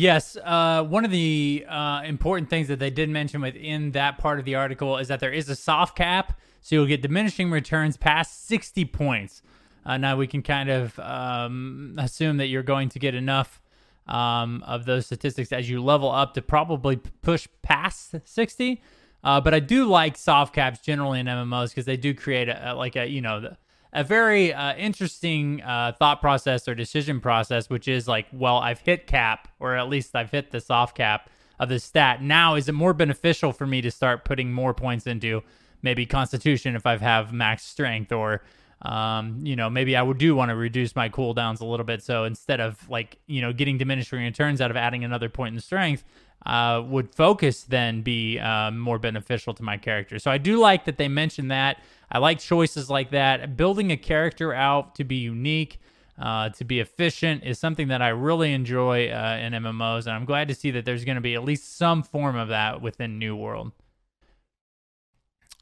Yes, 0.00 0.36
uh, 0.44 0.84
one 0.84 1.04
of 1.04 1.10
the 1.10 1.66
uh, 1.68 2.02
important 2.04 2.48
things 2.48 2.68
that 2.68 2.78
they 2.78 2.88
did 2.88 3.10
mention 3.10 3.40
within 3.40 3.90
that 3.90 4.16
part 4.18 4.38
of 4.38 4.44
the 4.44 4.54
article 4.54 4.96
is 4.96 5.08
that 5.08 5.18
there 5.18 5.32
is 5.32 5.48
a 5.48 5.56
soft 5.56 5.96
cap, 5.96 6.38
so 6.60 6.76
you'll 6.76 6.86
get 6.86 7.02
diminishing 7.02 7.50
returns 7.50 7.96
past 7.96 8.46
60 8.46 8.84
points. 8.84 9.42
Uh, 9.84 9.96
now 9.96 10.16
we 10.16 10.28
can 10.28 10.40
kind 10.40 10.70
of 10.70 10.96
um, 11.00 11.96
assume 11.98 12.36
that 12.36 12.46
you're 12.46 12.62
going 12.62 12.88
to 12.90 13.00
get 13.00 13.16
enough 13.16 13.60
um, 14.06 14.62
of 14.68 14.84
those 14.84 15.06
statistics 15.06 15.50
as 15.50 15.68
you 15.68 15.82
level 15.82 16.12
up 16.12 16.32
to 16.34 16.42
probably 16.42 16.94
push 16.94 17.48
past 17.62 18.14
60. 18.24 18.80
Uh, 19.24 19.40
but 19.40 19.52
I 19.52 19.58
do 19.58 19.84
like 19.84 20.16
soft 20.16 20.54
caps 20.54 20.78
generally 20.78 21.18
in 21.18 21.26
MMOs 21.26 21.70
because 21.70 21.86
they 21.86 21.96
do 21.96 22.14
create 22.14 22.48
a, 22.48 22.70
a, 22.70 22.74
like 22.76 22.94
a 22.94 23.08
you 23.08 23.20
know 23.20 23.56
a 23.98 24.04
very 24.04 24.54
uh, 24.54 24.76
interesting 24.76 25.60
uh, 25.62 25.92
thought 25.98 26.20
process 26.20 26.68
or 26.68 26.74
decision 26.76 27.20
process, 27.20 27.68
which 27.68 27.88
is 27.88 28.06
like, 28.06 28.26
well, 28.32 28.58
I've 28.58 28.78
hit 28.78 29.08
cap, 29.08 29.48
or 29.58 29.74
at 29.74 29.88
least 29.88 30.14
I've 30.14 30.30
hit 30.30 30.52
the 30.52 30.60
soft 30.60 30.96
cap 30.96 31.28
of 31.58 31.68
the 31.68 31.80
stat. 31.80 32.22
Now, 32.22 32.54
is 32.54 32.68
it 32.68 32.72
more 32.72 32.94
beneficial 32.94 33.52
for 33.52 33.66
me 33.66 33.80
to 33.80 33.90
start 33.90 34.24
putting 34.24 34.52
more 34.52 34.72
points 34.72 35.08
into 35.08 35.42
maybe 35.82 36.06
Constitution 36.06 36.76
if 36.76 36.86
I 36.86 36.96
have 36.96 37.32
max 37.32 37.64
strength, 37.64 38.12
or 38.12 38.42
um, 38.82 39.40
you 39.42 39.56
know, 39.56 39.68
maybe 39.68 39.96
I 39.96 40.02
would 40.02 40.18
do 40.18 40.36
want 40.36 40.50
to 40.50 40.54
reduce 40.54 40.94
my 40.94 41.08
cooldowns 41.08 41.60
a 41.60 41.64
little 41.64 41.84
bit. 41.84 42.00
So 42.00 42.22
instead 42.22 42.60
of 42.60 42.88
like, 42.88 43.18
you 43.26 43.40
know, 43.40 43.52
getting 43.52 43.78
diminishing 43.78 44.20
returns 44.20 44.60
out 44.60 44.70
of 44.70 44.76
adding 44.76 45.02
another 45.02 45.28
point 45.28 45.56
in 45.56 45.60
strength, 45.60 46.04
uh, 46.46 46.82
would 46.86 47.12
focus 47.12 47.64
then 47.64 48.02
be 48.02 48.38
uh, 48.38 48.70
more 48.70 49.00
beneficial 49.00 49.52
to 49.54 49.64
my 49.64 49.76
character. 49.76 50.20
So 50.20 50.30
I 50.30 50.38
do 50.38 50.60
like 50.60 50.84
that 50.84 50.96
they 50.96 51.08
mentioned 51.08 51.50
that. 51.50 51.78
I 52.10 52.18
like 52.18 52.38
choices 52.38 52.88
like 52.88 53.10
that. 53.10 53.56
Building 53.56 53.92
a 53.92 53.96
character 53.96 54.54
out 54.54 54.94
to 54.96 55.04
be 55.04 55.16
unique, 55.16 55.80
uh, 56.18 56.48
to 56.50 56.64
be 56.64 56.80
efficient, 56.80 57.44
is 57.44 57.58
something 57.58 57.88
that 57.88 58.00
I 58.00 58.08
really 58.08 58.52
enjoy 58.52 59.08
uh, 59.10 59.38
in 59.40 59.52
MMOs, 59.52 60.06
and 60.06 60.14
I'm 60.14 60.24
glad 60.24 60.48
to 60.48 60.54
see 60.54 60.70
that 60.72 60.84
there's 60.84 61.04
going 61.04 61.16
to 61.16 61.20
be 61.20 61.34
at 61.34 61.44
least 61.44 61.76
some 61.76 62.02
form 62.02 62.36
of 62.36 62.48
that 62.48 62.80
within 62.80 63.18
New 63.18 63.36
World. 63.36 63.72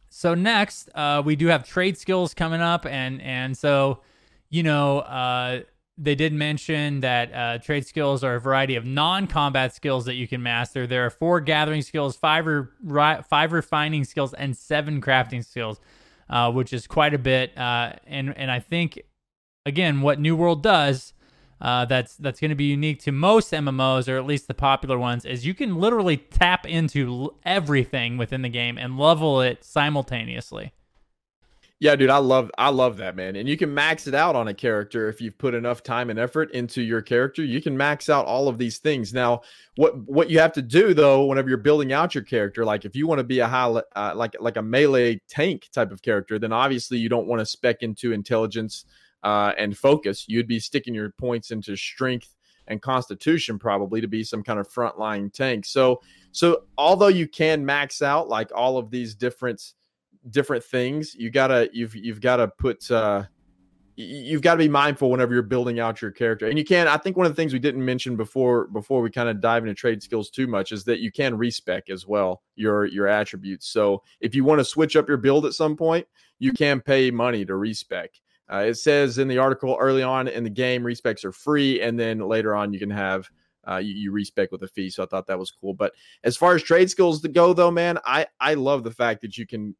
So 0.08 0.34
next, 0.34 0.88
uh, 0.94 1.22
we 1.24 1.36
do 1.36 1.48
have 1.48 1.68
trade 1.68 1.98
skills 1.98 2.32
coming 2.32 2.60
up, 2.60 2.86
and 2.86 3.20
and 3.20 3.56
so 3.56 4.00
you 4.48 4.62
know 4.62 5.00
uh, 5.00 5.60
they 5.98 6.14
did 6.14 6.32
mention 6.32 7.00
that 7.00 7.34
uh, 7.34 7.58
trade 7.58 7.86
skills 7.86 8.24
are 8.24 8.36
a 8.36 8.40
variety 8.40 8.76
of 8.76 8.86
non-combat 8.86 9.74
skills 9.74 10.04
that 10.06 10.14
you 10.14 10.26
can 10.26 10.42
master. 10.42 10.86
There 10.86 11.04
are 11.04 11.10
four 11.10 11.40
gathering 11.40 11.82
skills, 11.82 12.16
five 12.16 12.46
re- 12.46 13.22
five 13.28 13.52
refining 13.52 14.04
skills, 14.04 14.32
and 14.32 14.56
seven 14.56 15.02
crafting 15.02 15.44
skills 15.44 15.80
uh, 16.28 16.50
which 16.50 16.72
is 16.72 16.86
quite 16.86 17.14
a 17.14 17.18
bit. 17.18 17.56
Uh, 17.56 17.92
and 18.06 18.36
and 18.36 18.50
I 18.50 18.60
think 18.60 19.00
again, 19.64 20.00
what 20.00 20.20
New 20.20 20.36
World 20.36 20.62
does 20.62 21.12
uh, 21.60 21.84
that's 21.86 22.16
that's 22.16 22.40
going 22.40 22.50
to 22.50 22.54
be 22.54 22.64
unique 22.64 23.00
to 23.02 23.12
most 23.12 23.52
MMOs, 23.52 24.08
or 24.08 24.16
at 24.16 24.26
least 24.26 24.48
the 24.48 24.54
popular 24.54 24.98
ones, 24.98 25.24
is 25.24 25.46
you 25.46 25.54
can 25.54 25.76
literally 25.76 26.16
tap 26.16 26.66
into 26.66 27.34
everything 27.44 28.18
within 28.18 28.42
the 28.42 28.48
game 28.48 28.76
and 28.76 28.98
level 28.98 29.40
it 29.40 29.64
simultaneously. 29.64 30.72
Yeah, 31.78 31.94
dude, 31.94 32.08
I 32.08 32.16
love 32.16 32.50
I 32.56 32.70
love 32.70 32.96
that, 32.98 33.16
man. 33.16 33.36
And 33.36 33.46
you 33.46 33.58
can 33.58 33.72
max 33.72 34.06
it 34.06 34.14
out 34.14 34.34
on 34.34 34.48
a 34.48 34.54
character 34.54 35.10
if 35.10 35.20
you've 35.20 35.36
put 35.36 35.52
enough 35.52 35.82
time 35.82 36.08
and 36.08 36.18
effort 36.18 36.50
into 36.52 36.80
your 36.80 37.02
character. 37.02 37.44
You 37.44 37.60
can 37.60 37.76
max 37.76 38.08
out 38.08 38.24
all 38.24 38.48
of 38.48 38.56
these 38.56 38.78
things. 38.78 39.12
Now, 39.12 39.42
what 39.76 39.94
what 40.08 40.30
you 40.30 40.38
have 40.38 40.54
to 40.54 40.62
do 40.62 40.94
though, 40.94 41.26
whenever 41.26 41.50
you're 41.50 41.58
building 41.58 41.92
out 41.92 42.14
your 42.14 42.24
character, 42.24 42.64
like 42.64 42.86
if 42.86 42.96
you 42.96 43.06
want 43.06 43.18
to 43.18 43.24
be 43.24 43.40
a 43.40 43.46
high 43.46 43.68
uh, 43.94 44.12
like 44.16 44.34
like 44.40 44.56
a 44.56 44.62
melee 44.62 45.20
tank 45.28 45.68
type 45.70 45.92
of 45.92 46.00
character, 46.00 46.38
then 46.38 46.50
obviously 46.50 46.96
you 46.96 47.10
don't 47.10 47.26
want 47.26 47.40
to 47.40 47.46
spec 47.46 47.82
into 47.82 48.12
intelligence 48.12 48.86
uh, 49.22 49.52
and 49.58 49.76
focus. 49.76 50.24
You'd 50.28 50.48
be 50.48 50.60
sticking 50.60 50.94
your 50.94 51.10
points 51.10 51.50
into 51.50 51.76
strength 51.76 52.34
and 52.68 52.80
constitution 52.80 53.58
probably 53.58 54.00
to 54.00 54.08
be 54.08 54.24
some 54.24 54.42
kind 54.42 54.58
of 54.58 54.66
frontline 54.66 55.30
tank. 55.30 55.66
So 55.66 56.00
so 56.32 56.62
although 56.78 57.08
you 57.08 57.28
can 57.28 57.66
max 57.66 58.00
out 58.00 58.30
like 58.30 58.50
all 58.54 58.78
of 58.78 58.90
these 58.90 59.14
different 59.14 59.74
different 60.30 60.64
things 60.64 61.14
you 61.14 61.30
gotta 61.30 61.68
you've 61.72 61.94
you've 61.94 62.20
got 62.20 62.36
to 62.36 62.48
put 62.48 62.90
uh 62.90 63.24
you've 63.96 64.42
got 64.42 64.54
to 64.54 64.58
be 64.58 64.68
mindful 64.68 65.10
whenever 65.10 65.32
you're 65.32 65.42
building 65.42 65.80
out 65.80 66.02
your 66.02 66.10
character. 66.10 66.46
And 66.46 66.58
you 66.58 66.64
can 66.64 66.86
i 66.86 66.96
think 66.98 67.16
one 67.16 67.26
of 67.26 67.32
the 67.32 67.36
things 67.36 67.52
we 67.52 67.58
didn't 67.58 67.84
mention 67.84 68.14
before 68.14 68.66
before 68.68 69.00
we 69.00 69.10
kind 69.10 69.28
of 69.28 69.40
dive 69.40 69.64
into 69.64 69.74
trade 69.74 70.02
skills 70.02 70.30
too 70.30 70.46
much 70.46 70.70
is 70.70 70.84
that 70.84 71.00
you 71.00 71.10
can 71.10 71.36
respec 71.36 71.88
as 71.88 72.06
well 72.06 72.42
your 72.54 72.86
your 72.86 73.08
attributes. 73.08 73.68
So 73.68 74.02
if 74.20 74.34
you 74.34 74.44
want 74.44 74.60
to 74.60 74.64
switch 74.64 74.96
up 74.96 75.08
your 75.08 75.16
build 75.16 75.46
at 75.46 75.54
some 75.54 75.76
point 75.76 76.06
you 76.38 76.52
can 76.52 76.80
pay 76.80 77.10
money 77.10 77.44
to 77.46 77.56
respec. 77.56 78.10
Uh, 78.52 78.58
it 78.58 78.74
says 78.74 79.18
in 79.18 79.26
the 79.26 79.38
article 79.38 79.76
early 79.80 80.02
on 80.02 80.28
in 80.28 80.44
the 80.44 80.50
game 80.50 80.82
respecs 80.82 81.24
are 81.24 81.32
free 81.32 81.80
and 81.80 81.98
then 81.98 82.20
later 82.20 82.54
on 82.54 82.72
you 82.72 82.78
can 82.78 82.90
have 82.90 83.28
uh, 83.68 83.78
you, 83.78 83.94
you 83.94 84.12
respec 84.12 84.52
with 84.52 84.62
a 84.62 84.68
fee. 84.68 84.90
So 84.90 85.02
i 85.02 85.06
thought 85.06 85.26
that 85.26 85.38
was 85.38 85.50
cool. 85.50 85.74
But 85.74 85.92
as 86.22 86.36
far 86.36 86.54
as 86.54 86.62
trade 86.62 86.90
skills 86.90 87.22
to 87.22 87.28
go 87.28 87.54
though 87.54 87.70
man 87.70 87.98
i 88.04 88.26
i 88.40 88.52
love 88.54 88.84
the 88.84 88.90
fact 88.90 89.22
that 89.22 89.38
you 89.38 89.46
can 89.46 89.74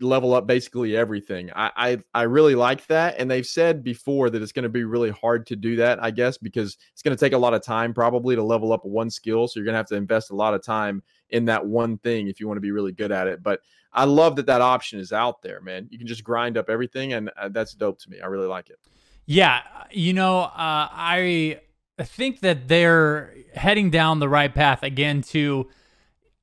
level 0.00 0.34
up 0.34 0.46
basically 0.46 0.96
everything. 0.96 1.50
I, 1.54 1.70
I, 1.76 1.98
I 2.14 2.22
really 2.22 2.54
like 2.54 2.86
that, 2.86 3.16
and 3.18 3.30
they've 3.30 3.46
said 3.46 3.82
before 3.82 4.30
that 4.30 4.42
it's 4.42 4.52
going 4.52 4.64
to 4.64 4.68
be 4.68 4.84
really 4.84 5.10
hard 5.10 5.46
to 5.48 5.56
do 5.56 5.76
that. 5.76 6.02
I 6.02 6.10
guess 6.10 6.38
because 6.38 6.76
it's 6.92 7.02
going 7.02 7.16
to 7.16 7.20
take 7.20 7.32
a 7.32 7.38
lot 7.38 7.54
of 7.54 7.62
time 7.62 7.92
probably 7.92 8.36
to 8.36 8.42
level 8.42 8.72
up 8.72 8.84
one 8.84 9.10
skill, 9.10 9.48
so 9.48 9.58
you're 9.58 9.64
going 9.64 9.74
to 9.74 9.78
have 9.78 9.86
to 9.88 9.96
invest 9.96 10.30
a 10.30 10.36
lot 10.36 10.54
of 10.54 10.62
time 10.62 11.02
in 11.30 11.44
that 11.46 11.64
one 11.64 11.98
thing 11.98 12.28
if 12.28 12.40
you 12.40 12.46
want 12.46 12.56
to 12.56 12.62
be 12.62 12.70
really 12.70 12.92
good 12.92 13.12
at 13.12 13.26
it. 13.26 13.42
But 13.42 13.60
I 13.92 14.04
love 14.04 14.36
that 14.36 14.46
that 14.46 14.60
option 14.60 15.00
is 15.00 15.12
out 15.12 15.42
there, 15.42 15.60
man. 15.60 15.88
You 15.90 15.98
can 15.98 16.06
just 16.06 16.24
grind 16.24 16.56
up 16.56 16.70
everything, 16.70 17.14
and 17.14 17.30
uh, 17.40 17.48
that's 17.48 17.74
dope 17.74 17.98
to 18.00 18.10
me. 18.10 18.20
I 18.20 18.26
really 18.26 18.46
like 18.46 18.70
it. 18.70 18.78
Yeah, 19.26 19.62
you 19.90 20.12
know, 20.14 20.40
uh, 20.40 20.88
I 20.90 21.60
think 22.00 22.40
that 22.40 22.68
they're 22.68 23.34
heading 23.54 23.90
down 23.90 24.20
the 24.20 24.28
right 24.28 24.54
path 24.54 24.82
again 24.82 25.22
to 25.22 25.68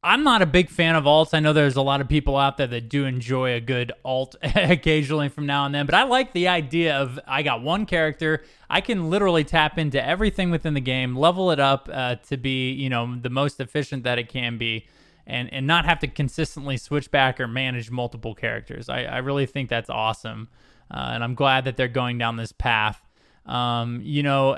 I'm 0.05 0.23
not 0.23 0.43
a 0.43 0.45
big 0.45 0.69
fan 0.69 0.95
of 0.95 1.05
alts. 1.05 1.33
I 1.33 1.39
know 1.39 1.51
there's 1.51 1.77
a 1.77 1.81
lot 1.81 1.99
of 1.99 2.07
people 2.07 2.37
out 2.37 2.57
there 2.57 2.67
that 2.67 2.89
do 2.89 3.05
enjoy 3.05 3.53
a 3.53 3.59
good 3.59 3.91
alt 4.05 4.35
occasionally 4.43 5.29
from 5.29 5.47
now 5.47 5.65
and 5.65 5.73
then, 5.73 5.87
but 5.87 5.95
I 5.95 6.03
like 6.03 6.31
the 6.31 6.47
idea 6.47 6.95
of 6.95 7.19
I 7.25 7.41
got 7.41 7.63
one 7.63 7.87
character. 7.87 8.43
I 8.69 8.81
can 8.81 9.09
literally 9.09 9.43
tap 9.43 9.79
into 9.79 10.03
everything 10.05 10.51
within 10.51 10.75
the 10.75 10.79
game, 10.79 11.15
level 11.15 11.49
it 11.49 11.59
up 11.59 11.89
uh, 11.91 12.17
to 12.27 12.37
be, 12.37 12.71
you 12.71 12.87
know, 12.87 13.15
the 13.19 13.31
most 13.31 13.59
efficient 13.59 14.03
that 14.03 14.19
it 14.19 14.29
can 14.29 14.59
be, 14.59 14.85
and 15.25 15.51
and 15.51 15.65
not 15.65 15.85
have 15.85 15.97
to 16.01 16.07
consistently 16.07 16.77
switch 16.77 17.09
back 17.09 17.39
or 17.39 17.47
manage 17.47 17.89
multiple 17.89 18.35
characters. 18.35 18.89
I, 18.89 19.05
I 19.05 19.17
really 19.17 19.47
think 19.47 19.71
that's 19.71 19.89
awesome, 19.89 20.49
uh, 20.91 21.13
and 21.13 21.23
I'm 21.23 21.33
glad 21.33 21.65
that 21.65 21.77
they're 21.77 21.87
going 21.87 22.19
down 22.19 22.35
this 22.35 22.51
path. 22.51 23.01
Um, 23.47 24.01
you 24.03 24.21
know, 24.21 24.55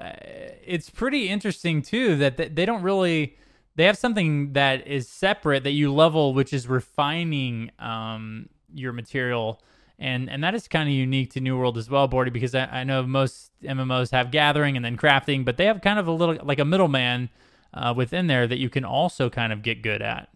it's 0.66 0.90
pretty 0.90 1.30
interesting 1.30 1.82
too 1.82 2.18
that 2.18 2.36
they 2.36 2.66
don't 2.66 2.84
really 2.84 3.38
they 3.78 3.86
have 3.86 3.98
something 3.98 4.54
that 4.54 4.88
is 4.88 5.08
separate 5.08 5.64
that 5.64 5.72
you 5.72 5.94
level, 5.94 6.34
which 6.34 6.52
is 6.52 6.68
refining 6.68 7.72
um, 7.78 8.50
your 8.74 8.92
material. 8.92 9.62
And, 10.00 10.30
and 10.30 10.44
that 10.44 10.56
is 10.56 10.68
kind 10.68 10.90
of 10.90 10.94
unique 10.94 11.32
to 11.34 11.40
New 11.40 11.58
World 11.58 11.78
as 11.78 11.90
well, 11.90 12.10
Bordy, 12.10 12.34
because 12.34 12.56
I, 12.56 12.66
I, 12.66 12.84
know 12.84 13.04
most 13.04 13.52
MMOs 13.64 14.12
have 14.12 14.32
gathering 14.32 14.76
and 14.76 14.84
then 14.84 14.98
crafting, 14.98 15.46
but 15.46 15.58
they 15.58 15.66
have 15.66 15.82
kind 15.82 16.00
of 16.00 16.08
a 16.08 16.12
little 16.12 16.38
like 16.44 16.60
a 16.60 16.66
middleman 16.66 17.30
uh, 17.74 17.94
within 17.96 18.28
there 18.28 18.48
that 18.48 18.58
you 18.58 18.70
can 18.70 18.84
also 18.84 19.30
kind 19.30 19.54
of 19.54 19.62
get 19.62 19.84
good 19.84 20.02
at. 20.02 20.30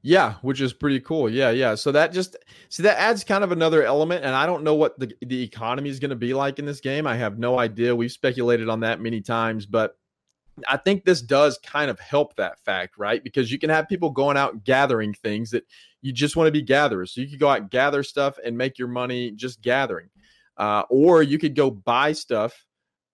Yeah, 0.00 0.34
which 0.42 0.60
is 0.60 0.74
pretty 0.74 1.00
cool. 1.00 1.30
Yeah, 1.30 1.50
yeah. 1.50 1.74
So 1.74 1.92
that 1.92 2.12
just 2.12 2.36
see 2.68 2.82
that 2.82 2.98
adds 2.98 3.24
kind 3.24 3.44
of 3.44 3.52
another 3.52 3.82
element, 3.82 4.24
and 4.24 4.34
I 4.34 4.44
don't 4.44 4.62
know 4.62 4.74
what 4.74 4.98
the 4.98 5.14
the 5.22 5.42
economy 5.42 5.88
is 5.88 5.98
going 5.98 6.10
to 6.10 6.16
be 6.16 6.34
like 6.34 6.58
in 6.58 6.66
this 6.66 6.80
game. 6.80 7.06
I 7.06 7.16
have 7.16 7.38
no 7.38 7.58
idea. 7.58 7.96
We've 7.96 8.12
speculated 8.12 8.68
on 8.68 8.80
that 8.80 9.00
many 9.00 9.22
times, 9.22 9.64
but 9.64 9.96
I 10.68 10.76
think 10.76 11.04
this 11.04 11.20
does 11.20 11.58
kind 11.58 11.90
of 11.90 11.98
help 11.98 12.36
that 12.36 12.60
fact, 12.60 12.96
right? 12.96 13.22
Because 13.22 13.50
you 13.50 13.58
can 13.58 13.70
have 13.70 13.88
people 13.88 14.10
going 14.10 14.36
out 14.36 14.64
gathering 14.64 15.12
things 15.14 15.50
that 15.50 15.64
you 16.00 16.12
just 16.12 16.36
want 16.36 16.46
to 16.48 16.52
be 16.52 16.62
gatherers. 16.62 17.12
So 17.12 17.20
you 17.20 17.28
could 17.28 17.40
go 17.40 17.48
out 17.48 17.70
gather 17.70 18.02
stuff 18.02 18.38
and 18.44 18.56
make 18.56 18.78
your 18.78 18.88
money 18.88 19.30
just 19.32 19.62
gathering, 19.62 20.10
uh, 20.56 20.84
or 20.90 21.22
you 21.22 21.38
could 21.38 21.54
go 21.54 21.70
buy 21.70 22.12
stuff. 22.12 22.66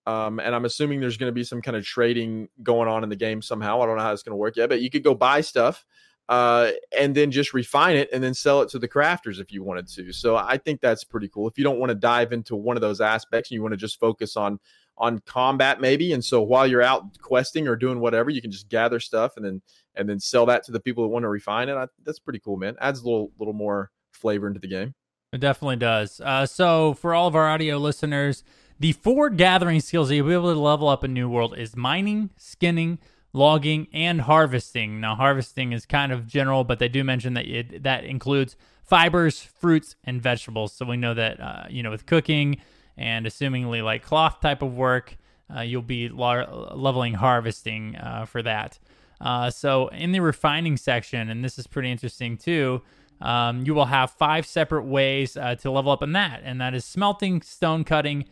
Um, 0.07 0.39
and 0.39 0.55
I'm 0.55 0.65
assuming 0.65 0.99
there's 0.99 1.17
going 1.17 1.29
to 1.29 1.33
be 1.35 1.43
some 1.43 1.61
kind 1.61 1.77
of 1.77 1.85
trading 1.85 2.49
going 2.63 2.87
on 2.87 3.03
in 3.03 3.09
the 3.09 3.15
game 3.15 3.41
somehow. 3.41 3.81
I 3.81 3.85
don't 3.85 3.97
know 3.97 4.03
how 4.03 4.13
it's 4.13 4.23
going 4.23 4.33
to 4.33 4.37
work 4.37 4.57
yet, 4.57 4.69
but 4.69 4.81
you 4.81 4.89
could 4.89 5.03
go 5.03 5.13
buy 5.13 5.41
stuff 5.41 5.85
uh, 6.31 6.71
and 6.97 7.13
then 7.13 7.29
just 7.29 7.53
refine 7.53 7.97
it 7.97 8.09
and 8.13 8.23
then 8.23 8.33
sell 8.33 8.61
it 8.61 8.69
to 8.69 8.79
the 8.79 8.87
crafters 8.87 9.39
if 9.39 9.51
you 9.51 9.63
wanted 9.63 9.87
to. 9.89 10.11
So 10.11 10.37
I 10.37 10.57
think 10.57 10.79
that's 10.79 11.03
pretty 11.03 11.27
cool. 11.27 11.47
If 11.47 11.57
you 11.57 11.63
don't 11.63 11.79
want 11.79 11.89
to 11.89 11.95
dive 11.95 12.31
into 12.33 12.55
one 12.55 12.77
of 12.77 12.81
those 12.81 13.01
aspects 13.01 13.51
and 13.51 13.55
you 13.55 13.61
want 13.61 13.73
to 13.73 13.77
just 13.77 13.99
focus 13.99 14.37
on 14.37 14.59
on 14.97 15.19
combat 15.25 15.81
maybe 15.81 16.13
and 16.13 16.23
so 16.23 16.41
while 16.41 16.67
you're 16.67 16.81
out 16.81 17.03
questing 17.19 17.67
or 17.67 17.75
doing 17.75 17.99
whatever 17.99 18.29
you 18.29 18.41
can 18.41 18.51
just 18.51 18.69
gather 18.69 18.99
stuff 18.99 19.33
and 19.35 19.45
then 19.45 19.61
and 19.95 20.07
then 20.07 20.19
sell 20.19 20.45
that 20.45 20.63
to 20.63 20.71
the 20.71 20.79
people 20.79 21.03
that 21.03 21.09
want 21.09 21.23
to 21.23 21.29
refine 21.29 21.69
it 21.69 21.73
I, 21.75 21.87
that's 22.03 22.19
pretty 22.19 22.39
cool 22.39 22.57
man 22.57 22.75
adds 22.79 23.01
a 23.01 23.03
little 23.03 23.31
little 23.39 23.53
more 23.53 23.89
flavor 24.11 24.47
into 24.47 24.59
the 24.59 24.67
game 24.67 24.93
It 25.33 25.39
definitely 25.39 25.77
does. 25.77 26.19
Uh, 26.19 26.45
so, 26.45 26.93
for 26.93 27.13
all 27.13 27.27
of 27.27 27.35
our 27.35 27.47
audio 27.47 27.77
listeners, 27.77 28.43
the 28.79 28.91
four 28.91 29.29
gathering 29.29 29.79
skills 29.79 30.09
that 30.09 30.15
you'll 30.15 30.27
be 30.27 30.33
able 30.33 30.53
to 30.53 30.59
level 30.59 30.89
up 30.89 31.03
in 31.05 31.13
New 31.13 31.29
World 31.29 31.57
is 31.57 31.75
mining, 31.75 32.31
skinning, 32.35 32.99
logging, 33.31 33.87
and 33.93 34.21
harvesting. 34.21 34.99
Now, 34.99 35.15
harvesting 35.15 35.71
is 35.71 35.85
kind 35.85 36.11
of 36.11 36.27
general, 36.27 36.65
but 36.65 36.79
they 36.79 36.89
do 36.89 37.03
mention 37.03 37.33
that 37.35 37.45
it, 37.47 37.83
that 37.83 38.03
includes 38.03 38.57
fibers, 38.83 39.41
fruits, 39.41 39.95
and 40.03 40.21
vegetables. 40.21 40.73
So 40.73 40.85
we 40.85 40.97
know 40.97 41.13
that 41.13 41.39
uh, 41.39 41.63
you 41.69 41.81
know 41.81 41.91
with 41.91 42.05
cooking 42.05 42.57
and 42.97 43.25
assumingly 43.25 43.83
like 43.83 44.03
cloth 44.03 44.39
type 44.41 44.61
of 44.61 44.75
work, 44.75 45.17
uh, 45.55 45.61
you'll 45.61 45.81
be 45.81 46.09
lar- 46.09 46.47
leveling 46.75 47.15
harvesting 47.15 47.95
uh, 47.95 48.25
for 48.25 48.41
that. 48.41 48.79
Uh, 49.19 49.49
so 49.49 49.87
in 49.89 50.11
the 50.11 50.19
refining 50.19 50.77
section, 50.77 51.29
and 51.29 51.43
this 51.43 51.59
is 51.59 51.67
pretty 51.67 51.91
interesting 51.91 52.37
too. 52.37 52.81
Um, 53.21 53.63
you 53.65 53.75
will 53.75 53.85
have 53.85 54.09
five 54.11 54.47
separate 54.47 54.85
ways 54.85 55.37
uh, 55.37 55.55
to 55.55 55.69
level 55.69 55.91
up 55.91 56.01
in 56.01 56.13
that, 56.13 56.41
and 56.43 56.59
that 56.59 56.73
is 56.73 56.85
smelting, 56.85 57.43
stone 57.43 57.83
cutting, 57.83 58.25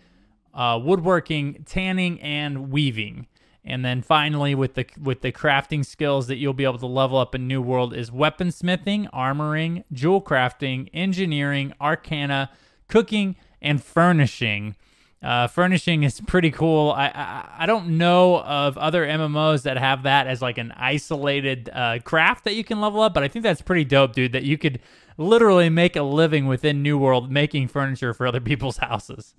uh, 0.53 0.79
woodworking, 0.81 1.63
tanning, 1.65 2.19
and 2.21 2.71
weaving. 2.71 3.27
And 3.63 3.85
then 3.85 4.01
finally, 4.01 4.55
with 4.55 4.73
the 4.73 4.87
with 4.99 5.21
the 5.21 5.31
crafting 5.31 5.85
skills 5.85 6.25
that 6.27 6.37
you'll 6.37 6.53
be 6.53 6.63
able 6.63 6.79
to 6.79 6.87
level 6.87 7.19
up 7.19 7.35
in 7.35 7.47
New 7.47 7.61
World 7.61 7.93
is 7.93 8.09
weaponsmithing, 8.09 9.11
armoring, 9.11 9.83
jewel 9.93 10.23
crafting, 10.23 10.89
engineering, 10.91 11.73
arcana, 11.79 12.49
cooking, 12.87 13.35
and 13.61 13.83
furnishing. 13.83 14.75
Uh, 15.21 15.47
furnishing 15.47 16.03
is 16.03 16.21
pretty 16.21 16.49
cool. 16.49 16.91
I, 16.91 17.07
I, 17.07 17.49
I 17.59 17.65
don't 17.65 17.97
know 17.97 18.39
of 18.39 18.77
other 18.77 19.05
MMOs 19.05 19.63
that 19.63 19.77
have 19.77 20.03
that 20.03 20.27
as 20.27 20.41
like 20.41 20.57
an 20.57 20.71
isolated 20.77 21.69
uh, 21.73 21.99
craft 22.05 22.45
that 22.45 22.53
you 22.53 22.63
can 22.63 22.79
level 22.79 23.01
up, 23.01 23.13
but 23.13 23.23
I 23.23 23.27
think 23.27 23.43
that's 23.43 23.61
pretty 23.61 23.83
dope, 23.83 24.13
dude. 24.13 24.31
That 24.31 24.43
you 24.43 24.57
could 24.57 24.79
literally 25.17 25.69
make 25.69 25.97
a 25.97 26.03
living 26.03 26.47
within 26.47 26.81
New 26.81 26.97
World 26.97 27.29
making 27.29 27.67
furniture 27.67 28.13
for 28.13 28.27
other 28.27 28.39
people's 28.39 28.77
houses. 28.77 29.35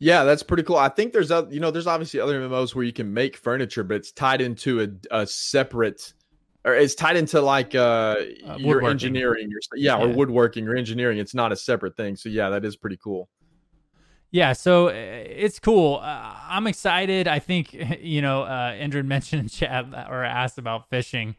Yeah, 0.00 0.24
that's 0.24 0.42
pretty 0.42 0.62
cool. 0.62 0.76
I 0.76 0.88
think 0.88 1.12
there's 1.12 1.30
a 1.30 1.46
you 1.50 1.60
know 1.60 1.70
there's 1.70 1.86
obviously 1.86 2.20
other 2.20 2.40
MMOs 2.40 2.74
where 2.74 2.84
you 2.84 2.92
can 2.92 3.12
make 3.12 3.36
furniture, 3.36 3.84
but 3.84 3.98
it's 3.98 4.10
tied 4.10 4.40
into 4.40 4.80
a, 4.80 4.88
a 5.22 5.26
separate 5.26 6.14
or 6.64 6.74
it's 6.74 6.94
tied 6.94 7.16
into 7.16 7.40
like 7.40 7.74
uh, 7.74 8.16
uh 8.46 8.56
your 8.58 8.84
engineering, 8.84 9.48
your 9.50 9.60
yeah, 9.76 9.96
yeah, 9.96 10.04
or 10.04 10.08
woodworking 10.08 10.66
or 10.68 10.74
engineering. 10.74 11.18
It's 11.18 11.34
not 11.34 11.52
a 11.52 11.56
separate 11.56 11.96
thing. 11.96 12.16
So 12.16 12.28
yeah, 12.28 12.50
that 12.50 12.64
is 12.64 12.76
pretty 12.76 12.98
cool. 13.02 13.28
Yeah, 14.30 14.52
so 14.52 14.88
uh, 14.88 14.92
it's 14.94 15.58
cool. 15.58 15.96
Uh, 16.02 16.34
I'm 16.48 16.66
excited. 16.66 17.26
I 17.26 17.38
think 17.38 17.72
you 18.00 18.22
know, 18.22 18.42
uh, 18.42 19.02
mentioned 19.04 19.50
chat 19.52 19.86
or 20.08 20.24
asked 20.24 20.58
about 20.58 20.88
fishing. 20.88 21.36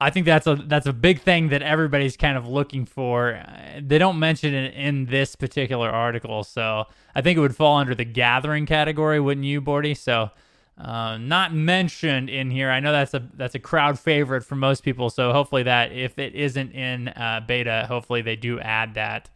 I 0.00 0.10
think 0.10 0.26
that's 0.26 0.46
a 0.46 0.56
that's 0.56 0.86
a 0.86 0.92
big 0.92 1.20
thing 1.20 1.48
that 1.50 1.62
everybody's 1.62 2.16
kind 2.16 2.36
of 2.36 2.48
looking 2.48 2.86
for. 2.86 3.36
Uh, 3.36 3.80
they 3.82 3.98
don't 3.98 4.18
mention 4.18 4.54
it 4.54 4.74
in 4.74 5.06
this 5.06 5.36
particular 5.36 5.90
article, 5.90 6.44
so 6.44 6.84
I 7.14 7.22
think 7.22 7.38
it 7.38 7.40
would 7.40 7.56
fall 7.56 7.78
under 7.78 7.94
the 7.94 8.04
gathering 8.04 8.66
category, 8.66 9.20
wouldn't 9.20 9.46
you, 9.46 9.62
Bordy? 9.62 9.96
So, 9.96 10.30
uh, 10.78 11.18
not 11.18 11.54
mentioned 11.54 12.30
in 12.30 12.50
here. 12.50 12.70
I 12.70 12.80
know 12.80 12.92
that's 12.92 13.14
a 13.14 13.28
that's 13.34 13.54
a 13.54 13.60
crowd 13.60 13.98
favorite 13.98 14.42
for 14.44 14.56
most 14.56 14.82
people. 14.84 15.10
So 15.10 15.32
hopefully 15.32 15.62
that 15.64 15.92
if 15.92 16.18
it 16.18 16.34
isn't 16.34 16.72
in 16.72 17.08
uh, 17.08 17.42
beta, 17.46 17.86
hopefully 17.88 18.22
they 18.22 18.36
do 18.36 18.60
add 18.60 18.94
that 18.94 19.30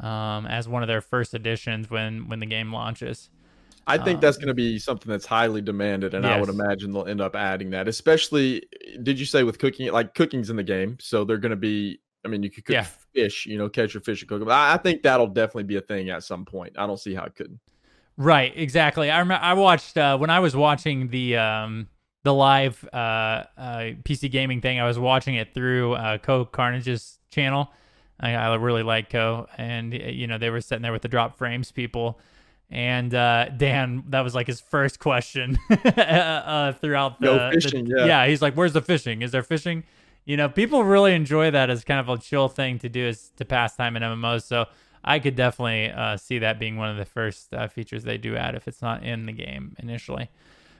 um, 0.00 0.46
as 0.46 0.68
one 0.68 0.82
of 0.82 0.88
their 0.88 1.00
first 1.00 1.34
additions 1.34 1.90
when 1.90 2.28
when 2.28 2.38
the 2.38 2.46
game 2.46 2.72
launches. 2.72 3.30
I 3.88 3.98
think 3.98 4.16
um, 4.16 4.20
that's 4.20 4.36
going 4.36 4.48
to 4.48 4.54
be 4.54 4.80
something 4.80 5.08
that's 5.08 5.26
highly 5.26 5.62
demanded, 5.62 6.14
and 6.14 6.24
yes. 6.24 6.32
I 6.32 6.40
would 6.40 6.48
imagine 6.48 6.92
they'll 6.92 7.06
end 7.06 7.20
up 7.20 7.36
adding 7.36 7.70
that. 7.70 7.86
Especially, 7.86 8.64
did 9.04 9.18
you 9.18 9.24
say 9.24 9.44
with 9.44 9.58
cooking? 9.58 9.92
Like 9.92 10.14
cooking's 10.14 10.50
in 10.50 10.56
the 10.56 10.64
game, 10.64 10.96
so 11.00 11.24
they're 11.24 11.38
going 11.38 11.50
to 11.50 11.56
be. 11.56 12.00
I 12.24 12.28
mean, 12.28 12.42
you 12.42 12.50
could 12.50 12.64
cook 12.64 12.74
yeah. 12.74 12.86
fish, 13.14 13.46
you 13.46 13.56
know, 13.56 13.68
catch 13.68 13.94
your 13.94 14.00
fish 14.00 14.20
and 14.22 14.28
cook 14.28 14.40
them. 14.40 14.48
I 14.50 14.76
think 14.78 15.02
that'll 15.02 15.28
definitely 15.28 15.62
be 15.62 15.76
a 15.76 15.80
thing 15.80 16.10
at 16.10 16.24
some 16.24 16.44
point. 16.44 16.72
I 16.76 16.84
don't 16.84 16.98
see 16.98 17.14
how 17.14 17.22
it 17.22 17.36
couldn't. 17.36 17.60
Right, 18.16 18.52
exactly. 18.56 19.10
I 19.10 19.20
remember 19.20 19.44
I 19.44 19.52
watched 19.52 19.96
uh, 19.96 20.18
when 20.18 20.30
I 20.30 20.40
was 20.40 20.56
watching 20.56 21.08
the 21.08 21.36
um, 21.36 21.88
the 22.24 22.34
live 22.34 22.84
uh, 22.92 22.96
uh, 22.96 23.44
PC 24.02 24.32
gaming 24.32 24.60
thing. 24.60 24.80
I 24.80 24.86
was 24.86 24.98
watching 24.98 25.36
it 25.36 25.54
through 25.54 25.92
uh, 25.92 26.18
Cohh 26.18 26.50
Carnage's 26.50 27.20
channel 27.30 27.70
I, 28.18 28.34
I 28.34 28.54
really 28.56 28.82
like 28.82 29.10
Cohh, 29.10 29.46
and 29.58 29.92
you 29.92 30.26
know 30.26 30.38
they 30.38 30.50
were 30.50 30.60
sitting 30.60 30.82
there 30.82 30.92
with 30.92 31.02
the 31.02 31.08
drop 31.08 31.36
frames 31.36 31.70
people, 31.70 32.18
and 32.70 33.14
uh, 33.14 33.50
Dan 33.50 34.04
that 34.08 34.20
was 34.20 34.34
like 34.34 34.46
his 34.46 34.60
first 34.60 34.98
question 34.98 35.58
uh, 35.70 36.72
throughout 36.72 37.20
the, 37.20 37.26
no 37.26 37.50
fishing, 37.52 37.84
the, 37.84 37.98
yeah. 37.98 38.06
yeah. 38.06 38.26
He's 38.26 38.40
like, 38.40 38.54
"Where's 38.54 38.72
the 38.72 38.82
fishing? 38.82 39.22
Is 39.22 39.32
there 39.32 39.42
fishing?" 39.42 39.84
You 40.24 40.36
know, 40.36 40.48
people 40.48 40.82
really 40.82 41.14
enjoy 41.14 41.50
that 41.52 41.70
as 41.70 41.84
kind 41.84 42.00
of 42.00 42.08
a 42.08 42.20
chill 42.20 42.48
thing 42.48 42.78
to 42.80 42.88
do 42.88 43.06
is 43.06 43.30
to 43.36 43.44
pass 43.44 43.76
time 43.76 43.96
in 43.96 44.02
MMOs. 44.02 44.42
So 44.42 44.66
I 45.04 45.20
could 45.20 45.36
definitely 45.36 45.90
uh, 45.92 46.16
see 46.16 46.40
that 46.40 46.58
being 46.58 46.76
one 46.76 46.90
of 46.90 46.96
the 46.96 47.04
first 47.04 47.54
uh, 47.54 47.68
features 47.68 48.02
they 48.02 48.18
do 48.18 48.36
add 48.36 48.56
if 48.56 48.66
it's 48.66 48.82
not 48.82 49.04
in 49.04 49.26
the 49.26 49.32
game 49.32 49.76
initially. 49.78 50.28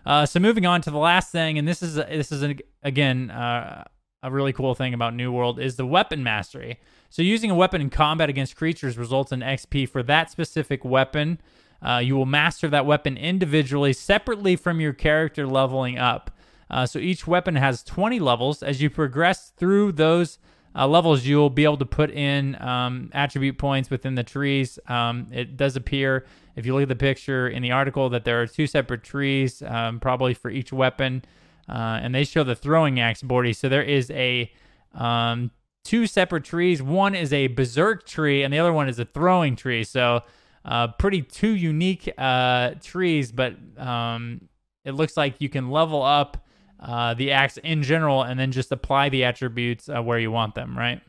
Uh, 0.05 0.27
so 0.27 0.41
moving 0.41 0.67
on 0.67 0.81
to 0.83 0.91
the 0.91 0.99
last 0.99 1.31
thing, 1.31 1.59
and 1.59 1.67
this 1.67 1.83
is 1.83 1.95
this 1.95 2.33
is 2.33 2.45
again 2.83 3.31
uh, 3.31 3.85
a 4.23 4.31
really 4.31 4.53
cool 4.53 4.75
thing 4.75 4.95
about 4.95 5.15
New 5.15 5.31
World 5.33 5.61
is 5.61 5.77
the 5.77 5.87
weapon 5.87 6.23
mastery. 6.23 6.79
So 7.17 7.23
using 7.23 7.51
a 7.51 7.55
weapon 7.55 7.81
in 7.81 7.89
combat 7.89 8.29
against 8.29 8.57
creatures 8.57 8.99
results 8.99 9.33
in 9.33 9.41
XP 9.41 9.89
for 9.89 10.03
that 10.03 10.31
specific 10.31 10.85
weapon. 10.85 11.41
Uh, 11.81 12.03
you 12.05 12.15
will 12.15 12.27
master 12.27 12.69
that 12.69 12.85
weapon 12.85 13.17
individually, 13.17 13.95
separately 13.95 14.55
from 14.55 14.83
your 14.83 14.93
character 14.93 15.47
leveling 15.47 15.97
up. 15.97 16.31
Uh, 16.71 16.85
so 16.85 16.99
each 16.99 17.27
weapon 17.27 17.57
has 17.57 17.83
20 17.83 18.21
levels. 18.21 18.63
As 18.63 18.83
you 18.83 18.91
progress 18.91 19.49
through 19.57 19.93
those 19.93 20.39
uh, 20.75 20.87
levels, 20.87 21.25
you'll 21.25 21.49
be 21.49 21.65
able 21.65 21.79
to 21.79 21.87
put 21.87 22.11
in 22.11 22.61
um, 22.61 23.09
attribute 23.15 23.57
points 23.57 23.89
within 23.89 24.15
the 24.15 24.23
trees. 24.23 24.79
Um, 24.87 25.29
it 25.33 25.57
does 25.57 25.75
appear, 25.75 26.27
if 26.55 26.67
you 26.67 26.75
look 26.75 26.83
at 26.83 26.91
the 26.91 26.97
picture 26.97 27.49
in 27.49 27.63
the 27.63 27.71
article, 27.71 28.11
that 28.11 28.27
there 28.27 28.43
are 28.43 28.47
two 28.47 28.67
separate 28.67 29.03
trees, 29.03 29.63
um, 29.63 30.01
probably 30.01 30.35
for 30.35 30.51
each 30.51 30.71
weapon, 30.71 31.25
uh, 31.67 31.99
and 32.03 32.15
they 32.15 32.25
show 32.25 32.45
the 32.45 32.55
throwing 32.55 33.01
axe 33.01 33.23
Bordy. 33.23 33.57
So 33.57 33.71
there 33.71 33.83
is 33.83 34.11
a 34.11 34.53
um, 34.93 35.51
two 35.87 36.07
separate 36.07 36.45
trees. 36.45 36.83
One 36.83 37.15
is 37.15 37.33
a 37.33 37.47
berserk 37.47 38.07
tree, 38.07 38.43
and 38.43 38.53
the 38.53 38.59
other 38.59 38.73
one 38.73 38.89
is 38.89 38.99
a 38.99 39.05
throwing 39.05 39.55
tree. 39.55 39.85
So, 39.85 40.23
uh, 40.65 40.89
pretty 40.89 41.23
two 41.23 41.55
unique 41.55 42.13
uh, 42.19 42.75
trees, 42.83 43.31
but 43.31 43.55
um, 43.79 44.49
it 44.85 44.93
looks 44.93 45.17
like 45.17 45.41
you 45.41 45.49
can 45.49 45.71
level 45.71 46.03
up 46.03 46.45
uh, 46.81 47.15
the 47.15 47.31
axe 47.31 47.57
in 47.59 47.83
general 47.83 48.23
and 48.23 48.39
then 48.39 48.51
just 48.51 48.73
apply 48.73 49.09
the 49.09 49.25
attributes 49.25 49.89
uh, 49.89 50.03
where 50.03 50.19
you 50.19 50.33
want 50.33 50.55
them, 50.57 50.77
right? 50.77 51.01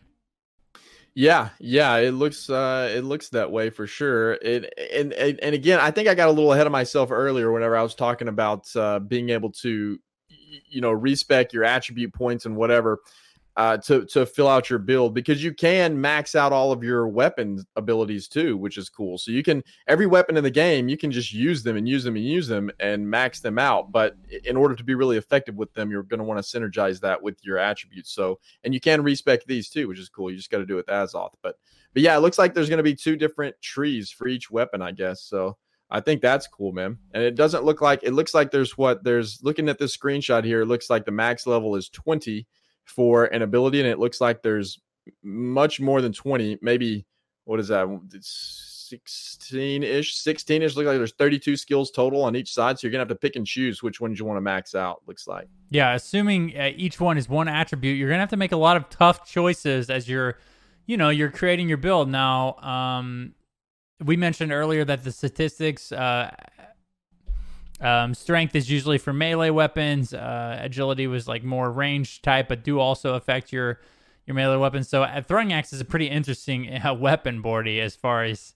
Yeah, 1.15 1.49
yeah, 1.59 1.95
it 1.95 2.11
looks 2.11 2.47
uh 2.47 2.93
it 2.95 3.03
looks 3.03 3.29
that 3.29 3.51
way 3.51 3.71
for 3.71 3.87
sure. 3.87 4.33
It 4.33 4.71
and 4.93 5.13
and, 5.13 5.39
and 5.39 5.55
again, 5.55 5.79
I 5.79 5.89
think 5.89 6.07
I 6.07 6.13
got 6.13 6.29
a 6.29 6.31
little 6.31 6.53
ahead 6.53 6.67
of 6.67 6.71
myself 6.71 7.09
earlier 7.09 7.51
whenever 7.51 7.75
I 7.75 7.81
was 7.81 7.95
talking 7.95 8.27
about 8.27 8.67
uh 8.75 8.99
being 8.99 9.29
able 9.29 9.51
to 9.63 9.97
you 10.69 10.81
know 10.81 10.91
respec 10.91 11.53
your 11.53 11.63
attribute 11.63 12.13
points 12.13 12.45
and 12.45 12.55
whatever 12.55 12.99
uh, 13.57 13.75
to 13.75 14.05
to 14.05 14.23
fill 14.23 14.47
out 14.47 14.69
your 14.69 14.77
build 14.77 15.15
because 15.15 15.43
you 15.43 15.51
can 15.51 15.99
max 15.99 16.35
out 16.35 16.53
all 16.53 16.71
of 16.71 16.83
your 16.83 17.07
weapon 17.07 17.65
abilities 17.75 18.27
too, 18.27 18.55
which 18.55 18.77
is 18.77 18.87
cool. 18.87 19.17
So 19.17 19.31
you 19.31 19.41
can 19.41 19.63
every 19.87 20.05
weapon 20.05 20.37
in 20.37 20.43
the 20.43 20.51
game 20.51 20.87
you 20.87 20.95
can 20.95 21.09
just 21.09 21.33
use 21.33 21.63
them 21.63 21.75
and 21.75 21.89
use 21.89 22.03
them 22.03 22.15
and 22.15 22.23
use 22.23 22.47
them 22.47 22.69
and 22.79 23.09
max 23.09 23.39
them 23.39 23.57
out. 23.57 23.91
But 23.91 24.15
in 24.45 24.55
order 24.55 24.75
to 24.75 24.83
be 24.83 24.93
really 24.93 25.17
effective 25.17 25.55
with 25.55 25.73
them, 25.73 25.89
you're 25.89 26.03
going 26.03 26.19
to 26.19 26.23
want 26.23 26.43
to 26.43 26.59
synergize 26.59 26.99
that 27.01 27.21
with 27.21 27.43
your 27.43 27.57
attributes. 27.57 28.11
So 28.11 28.39
and 28.63 28.75
you 28.75 28.79
can 28.79 29.01
respec 29.01 29.43
these 29.45 29.69
too, 29.69 29.87
which 29.87 29.99
is 29.99 30.07
cool. 30.07 30.29
You 30.29 30.37
just 30.37 30.51
got 30.51 30.59
to 30.59 30.65
do 30.65 30.75
it 30.75 30.85
with 30.85 30.87
Azoth. 30.87 31.33
But 31.41 31.55
but 31.93 32.03
yeah, 32.03 32.15
it 32.15 32.19
looks 32.19 32.37
like 32.37 32.53
there's 32.53 32.69
going 32.69 32.77
to 32.77 32.83
be 32.83 32.95
two 32.95 33.15
different 33.15 33.55
trees 33.63 34.11
for 34.11 34.27
each 34.27 34.51
weapon, 34.51 34.83
I 34.83 34.91
guess. 34.91 35.23
So 35.23 35.57
I 35.89 35.99
think 35.99 36.21
that's 36.21 36.47
cool, 36.47 36.73
man. 36.73 36.99
And 37.15 37.23
it 37.23 37.33
doesn't 37.33 37.63
look 37.63 37.81
like 37.81 38.01
it 38.03 38.13
looks 38.13 38.35
like 38.35 38.51
there's 38.51 38.77
what 38.77 39.03
there's 39.03 39.39
looking 39.41 39.67
at 39.67 39.79
this 39.79 39.97
screenshot 39.97 40.43
here. 40.43 40.61
It 40.61 40.67
looks 40.67 40.91
like 40.91 41.05
the 41.05 41.11
max 41.11 41.47
level 41.47 41.75
is 41.75 41.89
20 41.89 42.45
for 42.87 43.25
an 43.25 43.41
ability, 43.41 43.79
and 43.79 43.87
it 43.87 43.99
looks 43.99 44.19
like 44.19 44.41
there's 44.41 44.79
much 45.23 45.79
more 45.79 46.01
than 46.01 46.13
20. 46.13 46.59
Maybe 46.61 47.05
what 47.45 47.59
is 47.59 47.67
that? 47.69 47.87
It's 48.13 48.85
16 48.89 49.83
ish, 49.83 50.15
16 50.15 50.61
ish. 50.61 50.75
Look 50.75 50.85
like 50.85 50.97
there's 50.97 51.13
32 51.13 51.57
skills 51.57 51.91
total 51.91 52.23
on 52.23 52.35
each 52.35 52.53
side. 52.53 52.79
So 52.79 52.87
you're 52.87 52.91
gonna 52.91 53.01
have 53.01 53.07
to 53.09 53.15
pick 53.15 53.35
and 53.35 53.45
choose 53.45 53.83
which 53.83 53.99
ones 54.01 54.19
you 54.19 54.25
want 54.25 54.37
to 54.37 54.41
max 54.41 54.75
out. 54.75 55.01
Looks 55.07 55.27
like. 55.27 55.47
Yeah, 55.69 55.93
assuming 55.93 56.57
uh, 56.57 56.71
each 56.75 56.99
one 56.99 57.17
is 57.17 57.29
one 57.29 57.47
attribute, 57.47 57.97
you're 57.97 58.09
gonna 58.09 58.21
have 58.21 58.29
to 58.29 58.37
make 58.37 58.51
a 58.51 58.57
lot 58.57 58.77
of 58.77 58.89
tough 58.89 59.25
choices 59.25 59.89
as 59.89 60.07
you're, 60.07 60.37
you 60.85 60.97
know, 60.97 61.09
you're 61.09 61.31
creating 61.31 61.67
your 61.67 61.77
build. 61.77 62.09
Now, 62.09 62.55
um, 62.55 63.33
we 64.03 64.15
mentioned 64.15 64.51
earlier 64.51 64.85
that 64.85 65.03
the 65.03 65.11
statistics 65.11 65.91
uh, 65.91 66.31
um, 67.79 68.13
strength 68.13 68.55
is 68.55 68.69
usually 68.69 68.97
for 68.97 69.13
melee 69.13 69.49
weapons. 69.49 70.13
Uh, 70.13 70.57
agility 70.61 71.07
was 71.07 71.27
like 71.27 71.43
more 71.43 71.71
range 71.71 72.21
type, 72.21 72.47
but 72.47 72.63
do 72.63 72.79
also 72.79 73.15
affect 73.15 73.53
your 73.53 73.79
your 74.25 74.35
melee 74.35 74.57
weapons. 74.57 74.89
So 74.89 75.03
a 75.03 75.21
throwing 75.21 75.53
axe 75.53 75.71
is 75.73 75.81
a 75.81 75.85
pretty 75.85 76.07
interesting 76.07 76.73
uh, 76.85 76.93
weapon, 76.93 77.41
Bordy, 77.41 77.79
as 77.79 77.95
far 77.95 78.23
as 78.23 78.55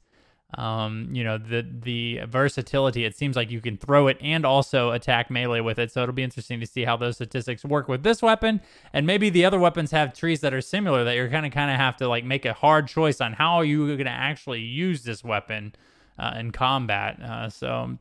um, 0.55 1.07
you 1.11 1.23
know 1.23 1.37
the 1.37 1.65
the 1.81 2.21
versatility. 2.27 3.05
It 3.05 3.15
seems 3.15 3.35
like 3.35 3.51
you 3.51 3.61
can 3.61 3.77
throw 3.77 4.07
it 4.07 4.17
and 4.21 4.43
also 4.43 4.91
attack 4.91 5.29
melee 5.29 5.61
with 5.61 5.77
it. 5.77 5.91
So 5.91 6.01
it'll 6.01 6.15
be 6.15 6.23
interesting 6.23 6.59
to 6.59 6.65
see 6.65 6.83
how 6.83 6.97
those 6.97 7.15
statistics 7.15 7.63
work 7.63 7.87
with 7.87 8.03
this 8.03 8.21
weapon, 8.21 8.59
and 8.91 9.05
maybe 9.05 9.29
the 9.29 9.45
other 9.45 9.59
weapons 9.59 9.91
have 9.91 10.13
trees 10.13 10.41
that 10.41 10.53
are 10.53 10.61
similar 10.61 11.03
that 11.03 11.15
you're 11.15 11.29
kind 11.29 11.45
of 11.45 11.51
kind 11.51 11.71
of 11.71 11.77
have 11.77 11.95
to 11.97 12.07
like 12.07 12.25
make 12.25 12.45
a 12.45 12.53
hard 12.53 12.87
choice 12.87 13.21
on 13.21 13.33
how 13.33 13.61
you 13.61 13.83
are 13.83 13.95
going 13.95 14.05
to 14.05 14.11
actually 14.11 14.61
use 14.61 15.03
this 15.03 15.23
weapon 15.23 15.73
uh, 16.17 16.33
in 16.37 16.51
combat. 16.51 17.21
Uh, 17.21 17.49
so 17.49 17.97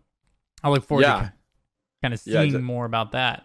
I 0.63 0.71
look 0.71 0.85
forward 0.85 1.03
yeah. 1.03 1.21
to 1.21 1.33
kind 2.03 2.15
of 2.15 2.21
seeing 2.21 2.37
yeah, 2.37 2.43
exactly. 2.43 2.65
more 2.65 2.85
about 2.85 3.13
that. 3.13 3.45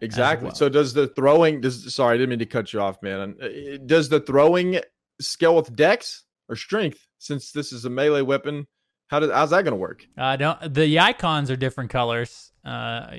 Exactly. 0.00 0.46
Well. 0.46 0.54
So 0.54 0.68
does 0.68 0.94
the 0.94 1.08
throwing? 1.08 1.60
Does 1.60 1.92
sorry, 1.94 2.14
I 2.14 2.18
didn't 2.18 2.30
mean 2.30 2.38
to 2.38 2.46
cut 2.46 2.72
you 2.72 2.80
off, 2.80 3.02
man. 3.02 3.36
Uh, 3.42 3.78
does 3.84 4.08
the 4.08 4.20
throwing 4.20 4.80
scale 5.20 5.56
with 5.56 5.74
dex 5.74 6.24
or 6.48 6.56
strength? 6.56 7.08
since 7.18 7.52
this 7.52 7.72
is 7.72 7.84
a 7.84 7.90
melee 7.90 8.22
weapon, 8.22 8.66
how 9.08 9.20
does 9.20 9.30
how's 9.30 9.50
that 9.50 9.62
going 9.62 9.72
to 9.72 9.76
work? 9.76 10.06
I 10.16 10.34
uh, 10.34 10.36
don't. 10.36 10.74
The 10.74 10.98
icons 11.00 11.50
are 11.50 11.56
different 11.56 11.90
colors, 11.90 12.52
uh, 12.64 13.14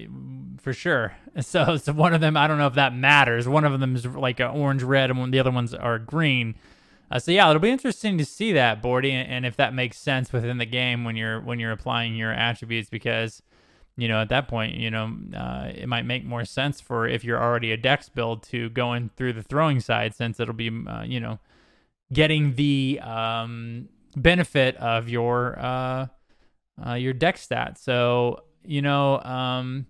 for 0.58 0.74
sure. 0.74 1.16
So, 1.42 1.78
so 1.78 1.94
one 1.94 2.14
of 2.14 2.20
them, 2.20 2.36
I 2.36 2.48
don't 2.48 2.58
know 2.58 2.68
if 2.68 2.74
that 2.74 2.94
matters. 2.94 3.48
One 3.48 3.64
of 3.64 3.80
them 3.80 3.96
is 3.96 4.06
like 4.06 4.42
an 4.42 4.48
orange 4.48 4.84
red, 4.84 5.10
and 5.10 5.20
one, 5.20 5.32
the 5.32 5.40
other 5.40 5.52
ones 5.52 5.74
are 5.74 5.98
green. 5.98 6.56
Uh, 7.12 7.20
so 7.20 7.32
yeah, 7.32 7.50
it'll 7.50 7.60
be 7.60 7.70
interesting 7.70 8.18
to 8.18 8.26
see 8.26 8.54
that 8.54 8.84
Bordy, 8.84 9.12
and, 9.12 9.46
if 9.46 9.56
that 9.58 9.74
makes 9.74 9.98
sense 9.98 10.32
within 10.32 10.58
the 10.58 10.66
game 10.66 11.04
when 11.04 11.16
you're 11.16 11.42
when 11.42 11.60
you're 11.60 11.72
applying 11.72 12.16
your 12.16 12.32
attributes, 12.32 12.90
because 12.90 13.42
you 13.98 14.08
know 14.08 14.22
at 14.22 14.30
that 14.30 14.48
point, 14.48 14.76
you 14.76 14.92
know, 14.92 15.16
uh, 15.36 15.72
it 15.74 15.88
might 15.88 16.06
make 16.06 16.24
more 16.24 16.46
sense 16.46 16.80
for 16.80 17.08
if 17.08 17.24
you're 17.24 17.42
already 17.42 17.72
a 17.72 17.78
Dex 17.78 18.10
build 18.10 18.44
to 18.44 18.70
go 18.70 18.94
in 18.94 19.10
through 19.10 19.34
the 19.34 19.44
throwing 19.44 19.80
side, 19.80 20.14
since 20.14 20.40
it'll 20.40 20.54
be 20.54 20.70
uh, 20.88 21.04
you 21.04 21.20
know 21.20 21.40
getting 22.14 22.56
the 22.56 23.00
um, 23.02 23.90
benefit 24.16 24.76
of 24.78 25.10
your 25.10 25.58
uh, 25.60 26.08
uh, 26.86 26.94
your 26.94 27.14
dex 27.14 27.42
stat. 27.42 27.78
So 27.78 28.44
you 28.66 28.82
know, 28.82 29.20
um, 29.22 29.88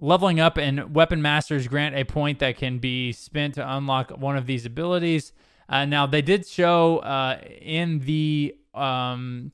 leveling 0.00 0.40
up 0.40 0.56
and 0.56 0.94
weapon 0.94 1.22
masters 1.22 1.68
grant 1.68 1.94
a 1.94 2.04
point 2.04 2.38
that 2.38 2.56
can 2.56 2.78
be 2.78 3.12
spent 3.12 3.54
to 3.54 3.76
unlock 3.76 4.10
one 4.10 4.36
of 4.36 4.46
these 4.46 4.66
abilities. 4.66 5.32
Uh, 5.68 5.84
now 5.84 6.06
they 6.06 6.22
did 6.22 6.46
show 6.46 6.98
uh, 6.98 7.40
in 7.60 8.00
the 8.00 8.56
um, 8.74 9.52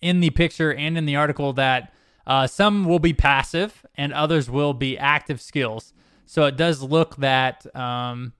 in 0.00 0.20
the 0.20 0.30
picture 0.30 0.72
and 0.72 0.96
in 0.96 1.04
the 1.04 1.16
article 1.16 1.52
that 1.54 1.92
uh, 2.26 2.46
some 2.46 2.84
will 2.84 2.98
be 2.98 3.12
passive 3.12 3.84
and 3.94 4.12
others 4.12 4.50
will 4.50 4.72
be 4.72 4.98
active 4.98 5.40
skills. 5.40 5.92
So 6.26 6.44
it 6.44 6.56
does 6.56 6.82
look 6.82 7.16
that 7.16 7.66
um, 7.76 8.32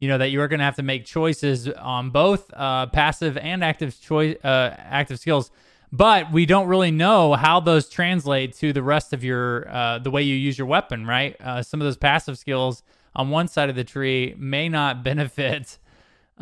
you 0.00 0.08
know 0.08 0.18
that 0.18 0.30
you 0.30 0.40
are 0.40 0.48
going 0.48 0.58
to 0.58 0.64
have 0.64 0.76
to 0.76 0.82
make 0.82 1.04
choices 1.04 1.68
on 1.68 2.10
both 2.10 2.52
uh, 2.54 2.86
passive 2.86 3.36
and 3.36 3.64
active 3.64 3.98
choice 4.00 4.36
uh, 4.44 4.74
active 4.76 5.18
skills 5.18 5.50
but 5.94 6.32
we 6.32 6.46
don't 6.46 6.68
really 6.68 6.90
know 6.90 7.34
how 7.34 7.60
those 7.60 7.86
translate 7.86 8.54
to 8.56 8.72
the 8.72 8.82
rest 8.82 9.12
of 9.12 9.22
your 9.22 9.68
uh, 9.68 9.98
the 9.98 10.10
way 10.10 10.22
you 10.22 10.34
use 10.34 10.58
your 10.58 10.66
weapon 10.66 11.06
right 11.06 11.36
some 11.64 11.80
of 11.80 11.84
those 11.84 11.96
passive 11.96 12.36
skills 12.36 12.82
on 13.14 13.30
one 13.30 13.46
side 13.46 13.68
of 13.70 13.76
the 13.76 13.84
tree 13.84 14.34
may 14.38 14.68
not 14.68 15.04
benefit 15.04 15.78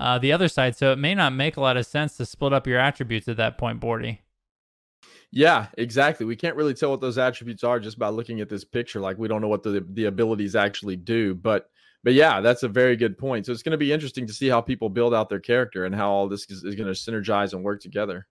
uh, 0.00 0.18
the 0.18 0.32
other 0.32 0.48
side 0.48 0.76
so 0.76 0.92
it 0.92 0.98
may 0.98 1.14
not 1.14 1.32
make 1.32 1.56
a 1.56 1.60
lot 1.60 1.76
of 1.76 1.86
sense 1.86 2.16
to 2.16 2.26
split 2.26 2.52
up 2.52 2.66
your 2.66 2.78
attributes 2.78 3.28
at 3.28 3.36
that 3.36 3.56
point 3.56 3.80
bordy 3.80 4.18
yeah, 5.32 5.66
exactly. 5.78 6.26
We 6.26 6.34
can't 6.34 6.56
really 6.56 6.74
tell 6.74 6.90
what 6.90 7.00
those 7.00 7.18
attributes 7.18 7.62
are 7.62 7.78
just 7.78 7.98
by 7.98 8.08
looking 8.08 8.40
at 8.40 8.48
this 8.48 8.64
picture. 8.64 9.00
Like 9.00 9.16
we 9.16 9.28
don't 9.28 9.40
know 9.40 9.48
what 9.48 9.62
the 9.62 9.86
the 9.90 10.06
abilities 10.06 10.56
actually 10.56 10.96
do. 10.96 11.34
But 11.34 11.70
but 12.02 12.14
yeah, 12.14 12.40
that's 12.40 12.62
a 12.62 12.68
very 12.68 12.96
good 12.96 13.16
point. 13.16 13.46
So 13.46 13.52
it's 13.52 13.62
going 13.62 13.72
to 13.72 13.78
be 13.78 13.92
interesting 13.92 14.26
to 14.26 14.32
see 14.32 14.48
how 14.48 14.60
people 14.60 14.88
build 14.88 15.14
out 15.14 15.28
their 15.28 15.40
character 15.40 15.84
and 15.84 15.94
how 15.94 16.10
all 16.10 16.28
this 16.28 16.50
is, 16.50 16.64
is 16.64 16.74
going 16.74 16.92
to 16.92 16.98
synergize 16.98 17.52
and 17.52 17.62
work 17.62 17.80
together. 17.80 18.26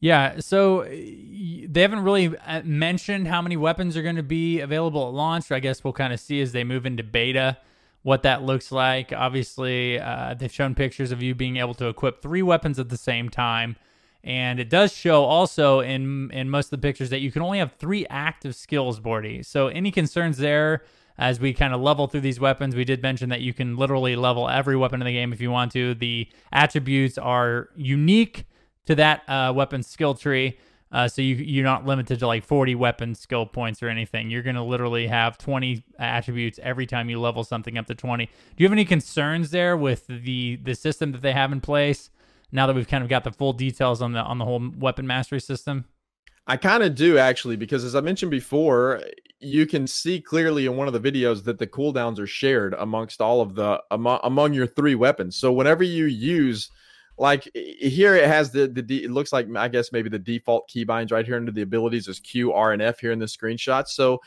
Yeah, 0.00 0.40
so 0.40 0.82
they 0.84 1.80
haven't 1.80 2.02
really 2.02 2.36
uh, 2.36 2.62
mentioned 2.64 3.28
how 3.28 3.40
many 3.40 3.56
weapons 3.56 3.96
are 3.96 4.02
going 4.02 4.16
to 4.16 4.22
be 4.24 4.60
available 4.60 5.06
at 5.06 5.14
launch. 5.14 5.52
I 5.52 5.60
guess 5.60 5.84
we'll 5.84 5.92
kind 5.92 6.12
of 6.12 6.18
see 6.18 6.40
as 6.40 6.50
they 6.52 6.64
move 6.64 6.86
into 6.86 7.04
beta 7.04 7.58
what 8.02 8.22
that 8.22 8.42
looks 8.42 8.72
like. 8.72 9.12
Obviously, 9.12 9.98
uh, 9.98 10.34
they've 10.34 10.52
shown 10.52 10.74
pictures 10.74 11.12
of 11.12 11.22
you 11.22 11.34
being 11.34 11.56
able 11.56 11.74
to 11.74 11.88
equip 11.88 12.20
three 12.20 12.42
weapons 12.42 12.78
at 12.78 12.88
the 12.88 12.96
same 12.96 13.28
time. 13.28 13.76
And 14.24 14.60
it 14.60 14.70
does 14.70 14.92
show 14.92 15.24
also 15.24 15.80
in 15.80 16.30
in 16.30 16.48
most 16.48 16.66
of 16.66 16.80
the 16.80 16.86
pictures 16.86 17.10
that 17.10 17.20
you 17.20 17.32
can 17.32 17.42
only 17.42 17.58
have 17.58 17.72
three 17.72 18.06
active 18.08 18.54
skills, 18.54 19.00
Bordy. 19.00 19.44
So 19.44 19.68
any 19.68 19.90
concerns 19.90 20.38
there? 20.38 20.82
as 21.18 21.38
we 21.38 21.52
kind 21.52 21.74
of 21.74 21.80
level 21.80 22.06
through 22.06 22.20
these 22.20 22.40
weapons. 22.40 22.74
We 22.74 22.84
did 22.84 23.02
mention 23.02 23.28
that 23.30 23.40
you 23.40 23.52
can 23.52 23.76
literally 23.76 24.16
level 24.16 24.48
every 24.48 24.76
weapon 24.76 25.00
in 25.00 25.06
the 25.06 25.12
game 25.12 25.32
if 25.32 25.40
you 25.40 25.50
want 25.50 25.72
to. 25.72 25.94
The 25.94 26.28
attributes 26.52 27.18
are 27.18 27.68
unique 27.76 28.46
to 28.86 28.94
that 28.96 29.22
uh, 29.28 29.52
weapon 29.54 29.82
skill 29.82 30.14
tree. 30.14 30.58
Uh, 30.92 31.08
so 31.08 31.22
you 31.22 31.36
you're 31.36 31.64
not 31.64 31.86
limited 31.86 32.18
to 32.18 32.26
like 32.26 32.44
40 32.44 32.74
weapon 32.74 33.14
skill 33.14 33.46
points 33.46 33.82
or 33.82 33.88
anything. 33.88 34.30
You're 34.30 34.42
gonna 34.42 34.64
literally 34.64 35.06
have 35.06 35.38
20 35.38 35.82
attributes 35.98 36.60
every 36.62 36.86
time 36.86 37.08
you 37.08 37.18
level 37.18 37.44
something 37.44 37.78
up 37.78 37.86
to 37.86 37.94
20. 37.94 38.26
Do 38.26 38.32
you 38.58 38.66
have 38.66 38.72
any 38.72 38.84
concerns 38.84 39.50
there 39.50 39.76
with 39.76 40.06
the 40.06 40.56
the 40.62 40.74
system 40.74 41.12
that 41.12 41.22
they 41.22 41.32
have 41.32 41.50
in 41.50 41.60
place? 41.60 42.10
Now 42.52 42.66
that 42.66 42.76
we've 42.76 42.86
kind 42.88 43.02
of 43.02 43.08
got 43.08 43.24
the 43.24 43.32
full 43.32 43.54
details 43.54 44.02
on 44.02 44.12
the 44.12 44.20
on 44.20 44.36
the 44.36 44.44
whole 44.44 44.70
weapon 44.78 45.06
mastery 45.06 45.40
system. 45.40 45.86
I 46.46 46.56
kind 46.56 46.82
of 46.82 46.94
do 46.94 47.18
actually, 47.18 47.56
because 47.56 47.84
as 47.84 47.94
I 47.94 48.00
mentioned 48.00 48.32
before, 48.32 49.00
you 49.38 49.64
can 49.64 49.86
see 49.86 50.20
clearly 50.20 50.66
in 50.66 50.76
one 50.76 50.88
of 50.88 50.92
the 50.92 51.12
videos 51.12 51.44
that 51.44 51.58
the 51.58 51.66
cooldowns 51.66 52.18
are 52.18 52.26
shared 52.26 52.74
amongst 52.74 53.20
all 53.20 53.40
of 53.40 53.54
the 53.54 53.80
among, 53.90 54.20
among 54.24 54.52
your 54.52 54.66
three 54.66 54.94
weapons. 54.94 55.36
So 55.36 55.52
whenever 55.52 55.84
you 55.84 56.04
use 56.04 56.70
like 57.18 57.48
here 57.54 58.16
it 58.16 58.26
has 58.26 58.50
the 58.50 58.68
the 58.68 59.04
it 59.04 59.10
looks 59.10 59.32
like 59.32 59.46
I 59.56 59.68
guess 59.68 59.92
maybe 59.92 60.08
the 60.08 60.18
default 60.18 60.68
keybinds 60.68 61.12
right 61.12 61.26
here 61.26 61.36
under 61.36 61.52
the 61.52 61.62
abilities 61.62 62.08
is 62.08 62.20
Q, 62.20 62.52
R, 62.52 62.72
and 62.72 62.82
F 62.82 63.00
here 63.00 63.12
in 63.12 63.18
the 63.18 63.26
screenshot. 63.26 63.86
So 63.86 64.20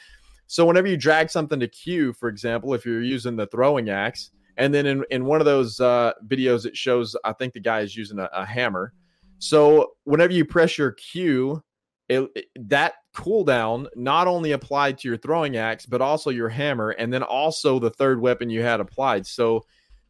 so 0.47 0.65
whenever 0.65 0.87
you 0.87 0.97
drag 0.97 1.29
something 1.29 1.59
to 1.59 1.67
Q, 1.67 2.13
for 2.13 2.29
example, 2.29 2.73
if 2.73 2.85
you're 2.85 3.01
using 3.01 3.35
the 3.35 3.47
throwing 3.47 3.89
axe, 3.89 4.29
and 4.57 4.73
then 4.73 4.85
in, 4.85 5.03
in 5.09 5.25
one 5.25 5.41
of 5.41 5.45
those 5.45 5.79
uh, 5.79 6.13
videos 6.27 6.65
it 6.65 6.77
shows 6.77 7.15
I 7.23 7.33
think 7.33 7.53
the 7.53 7.59
guy 7.59 7.81
is 7.81 7.95
using 7.95 8.19
a, 8.19 8.29
a 8.31 8.45
hammer. 8.45 8.93
So 9.39 9.93
whenever 10.03 10.31
you 10.31 10.45
press 10.45 10.77
your 10.77 10.91
Q, 10.91 11.63
it, 12.07 12.29
it, 12.35 12.45
that 12.69 12.93
cooldown 13.15 13.87
not 13.95 14.27
only 14.27 14.51
applied 14.51 14.97
to 14.99 15.07
your 15.07 15.17
throwing 15.17 15.57
axe 15.57 15.85
but 15.85 16.01
also 16.01 16.29
your 16.29 16.49
hammer 16.49 16.91
and 16.91 17.11
then 17.11 17.23
also 17.23 17.79
the 17.79 17.89
third 17.89 18.19
weapon 18.19 18.49
you 18.49 18.61
had 18.61 18.79
applied 18.79 19.25
so 19.25 19.63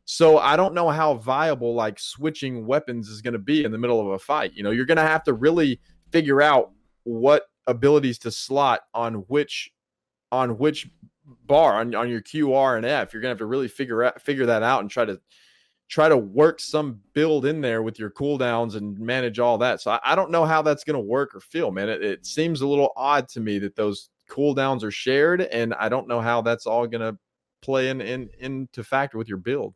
so 0.06 0.38
i 0.38 0.56
don't 0.56 0.74
know 0.74 0.90
how 0.90 1.16
viable 1.16 1.74
like 1.74 2.00
switching 2.00 2.66
weapons 2.66 3.10
is 3.10 3.22
going 3.22 3.34
to 3.34 3.40
be 3.40 3.64
in 3.64 3.72
the 3.72 3.78
middle 3.78 4.00
of 4.00 4.08
a 4.08 4.20
fight 4.20 4.54
you 4.54 4.64
know 4.64 4.72
you're 4.72 4.86
going 4.86 4.98
to 4.98 5.04
have 5.04 5.24
to 5.24 5.34
really 5.34 5.80
figure 6.12 6.42
out 6.42 6.72
what 7.04 7.48
abilities 7.68 8.20
to 8.20 8.32
slot 8.32 8.82
on 8.94 9.16
which 9.28 9.72
on 10.32 10.58
which 10.58 10.90
bar 11.48 11.80
on, 11.80 11.94
on 11.96 12.10
your 12.10 12.22
qr 12.22 12.78
and 12.78 12.86
f 12.86 13.14
you're 13.14 13.22
going 13.22 13.30
to 13.30 13.34
have 13.34 13.40
to 13.40 13.46
really 13.46 13.68
figure 13.68 14.04
out 14.04 14.22
figure 14.22 14.46
that 14.46 14.64
out 14.64 14.82
and 14.82 14.90
try 14.90 15.04
to 15.04 15.20
try 15.88 16.10
to 16.10 16.18
work 16.18 16.60
some 16.60 17.00
build 17.14 17.46
in 17.46 17.62
there 17.62 17.84
with 17.84 18.00
your 18.00 18.10
cooldowns 18.10 18.76
and 18.76 19.00
manage 19.00 19.40
all 19.40 19.58
that. 19.60 19.82
So 19.82 19.92
I, 19.92 20.00
I 20.04 20.16
don't 20.16 20.32
know 20.32 20.46
how 20.46 20.62
that's 20.62 20.84
going 20.84 20.96
to 20.96 21.00
work 21.00 21.36
or 21.36 21.40
feel, 21.40 21.72
man. 21.72 21.90
It, 21.90 22.04
it, 22.04 22.26
seems 22.26 22.62
a 22.62 22.68
little 22.68 22.92
odd 22.96 23.28
to 23.30 23.40
me 23.40 23.60
that 23.60 23.76
those 23.76 24.10
cooldowns 24.30 24.84
are 24.84 24.92
shared, 24.92 25.42
and 25.42 25.74
I 25.76 25.90
don't 25.90 26.08
know 26.08 26.22
how 26.22 26.42
that's 26.42 26.66
all 26.66 26.88
going 26.88 27.02
to 27.02 27.18
play 27.62 27.90
in, 27.90 28.02
in 28.02 28.30
into 28.40 28.84
factor 28.84 29.18
with 29.18 29.28
your 29.28 29.38
build. 29.38 29.76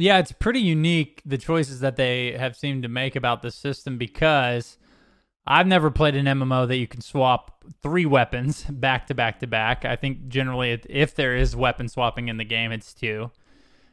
Yeah, 0.00 0.18
it's 0.18 0.30
pretty 0.30 0.60
unique 0.60 1.20
the 1.26 1.36
choices 1.36 1.80
that 1.80 1.96
they 1.96 2.30
have 2.38 2.54
seemed 2.56 2.84
to 2.84 2.88
make 2.88 3.16
about 3.16 3.42
the 3.42 3.50
system 3.50 3.98
because 3.98 4.78
I've 5.44 5.66
never 5.66 5.90
played 5.90 6.14
an 6.14 6.26
MMO 6.26 6.68
that 6.68 6.76
you 6.76 6.86
can 6.86 7.00
swap 7.00 7.64
three 7.82 8.06
weapons 8.06 8.62
back 8.70 9.08
to 9.08 9.14
back 9.14 9.40
to 9.40 9.48
back. 9.48 9.84
I 9.84 9.96
think 9.96 10.28
generally, 10.28 10.80
if 10.88 11.16
there 11.16 11.36
is 11.36 11.56
weapon 11.56 11.88
swapping 11.88 12.28
in 12.28 12.36
the 12.36 12.44
game, 12.44 12.70
it's 12.70 12.94
two. 12.94 13.32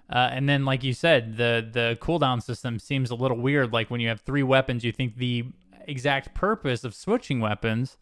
Uh, 0.07 0.29
and 0.31 0.47
then, 0.47 0.63
like 0.63 0.83
you 0.83 0.93
said, 0.93 1.37
the 1.37 1.67
the 1.73 1.97
cooldown 1.99 2.39
system 2.39 2.77
seems 2.77 3.09
a 3.09 3.15
little 3.15 3.37
weird. 3.37 3.73
Like 3.73 3.89
when 3.89 3.99
you 3.99 4.09
have 4.09 4.21
three 4.21 4.43
weapons, 4.43 4.83
you 4.83 4.91
think 4.91 5.17
the 5.17 5.45
exact 5.87 6.35
purpose 6.35 6.83
of 6.83 6.93
switching 6.93 7.39
weapons 7.39 7.97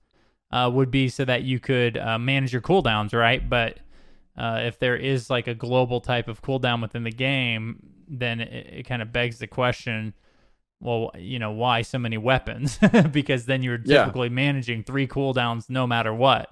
uh, 0.52 0.70
would 0.74 0.92
be 0.92 1.08
so 1.08 1.24
that 1.24 1.44
you 1.44 1.58
could 1.58 1.98
uh, 1.98 2.20
manage 2.20 2.52
your 2.52 2.62
cooldowns, 2.62 3.14
right? 3.14 3.50
But 3.50 3.78
uh, 4.38 4.62
if 4.64 4.80
there 4.80 4.96
is 4.96 5.30
like 5.30 5.48
a 5.48 5.54
global 5.54 6.02
type 6.02 6.28
of 6.28 6.42
cooldown 6.42 6.82
within 6.82 7.04
the 7.04 7.12
game, 7.12 7.80
then 8.08 8.40
it, 8.40 8.68
it 8.80 8.84
kind 8.88 9.02
of 9.02 9.12
begs 9.12 9.40
the 9.40 9.48
question. 9.48 10.14
Well, 10.80 11.12
you 11.18 11.40
know, 11.40 11.52
why 11.52 11.82
so 11.82 12.00
many 12.00 12.18
weapons? 12.18 12.80
because 13.12 13.46
then 13.46 13.64
you're 13.64 13.78
typically 13.78 14.28
yeah. 14.28 14.34
managing 14.34 14.84
three 14.84 15.08
cooldowns 15.08 15.70
no 15.70 15.88
matter 15.88 16.14
what. 16.14 16.50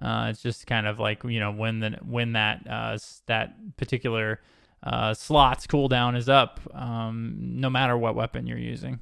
Uh, 0.00 0.28
it's 0.30 0.42
just 0.42 0.66
kind 0.66 0.86
of 0.86 0.98
like 1.00 1.24
you 1.24 1.40
know 1.40 1.50
when 1.50 1.80
the 1.80 1.90
when 2.04 2.32
that 2.32 2.66
uh, 2.68 2.98
that 3.26 3.76
particular 3.76 4.40
uh, 4.82 5.14
slots 5.14 5.66
cooldown 5.66 6.16
is 6.16 6.28
up, 6.28 6.60
um, 6.74 7.34
no 7.38 7.70
matter 7.70 7.96
what 7.96 8.14
weapon 8.14 8.46
you're 8.46 8.58
using. 8.58 9.00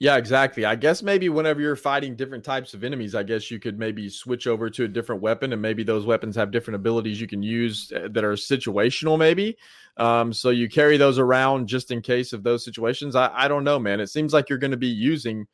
Yeah, 0.00 0.16
exactly. 0.16 0.64
I 0.64 0.76
guess 0.76 1.02
maybe 1.02 1.28
whenever 1.28 1.60
you're 1.60 1.74
fighting 1.74 2.14
different 2.14 2.44
types 2.44 2.72
of 2.72 2.84
enemies, 2.84 3.16
I 3.16 3.24
guess 3.24 3.50
you 3.50 3.58
could 3.58 3.80
maybe 3.80 4.08
switch 4.08 4.46
over 4.46 4.70
to 4.70 4.84
a 4.84 4.88
different 4.88 5.20
weapon, 5.22 5.52
and 5.52 5.60
maybe 5.60 5.82
those 5.82 6.06
weapons 6.06 6.36
have 6.36 6.52
different 6.52 6.76
abilities 6.76 7.20
you 7.20 7.26
can 7.26 7.42
use 7.42 7.90
uh, 7.92 8.06
that 8.12 8.22
are 8.22 8.34
situational, 8.34 9.18
maybe. 9.18 9.56
Um, 9.96 10.32
so 10.32 10.50
you 10.50 10.68
carry 10.68 10.98
those 10.98 11.18
around 11.18 11.66
just 11.66 11.90
in 11.90 12.00
case 12.00 12.32
of 12.32 12.44
those 12.44 12.64
situations. 12.64 13.16
I, 13.16 13.30
I 13.34 13.48
don't 13.48 13.64
know, 13.64 13.80
man. 13.80 13.98
It 13.98 14.06
seems 14.06 14.32
like 14.32 14.48
you're 14.48 14.58
going 14.58 14.70
to 14.70 14.76
be 14.76 14.86
using 14.86 15.48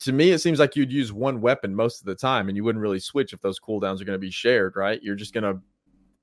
to 0.00 0.12
me, 0.12 0.32
it 0.32 0.38
seems 0.40 0.58
like 0.58 0.76
you'd 0.76 0.92
use 0.92 1.12
one 1.12 1.40
weapon 1.40 1.74
most 1.74 2.00
of 2.00 2.06
the 2.06 2.14
time, 2.14 2.48
and 2.48 2.56
you 2.56 2.64
wouldn't 2.64 2.82
really 2.82 3.00
switch 3.00 3.32
if 3.32 3.40
those 3.40 3.58
cooldowns 3.58 4.00
are 4.00 4.04
going 4.04 4.14
to 4.14 4.18
be 4.18 4.30
shared, 4.30 4.76
right? 4.76 5.02
You're 5.02 5.14
just 5.14 5.32
going 5.32 5.44
to 5.44 5.60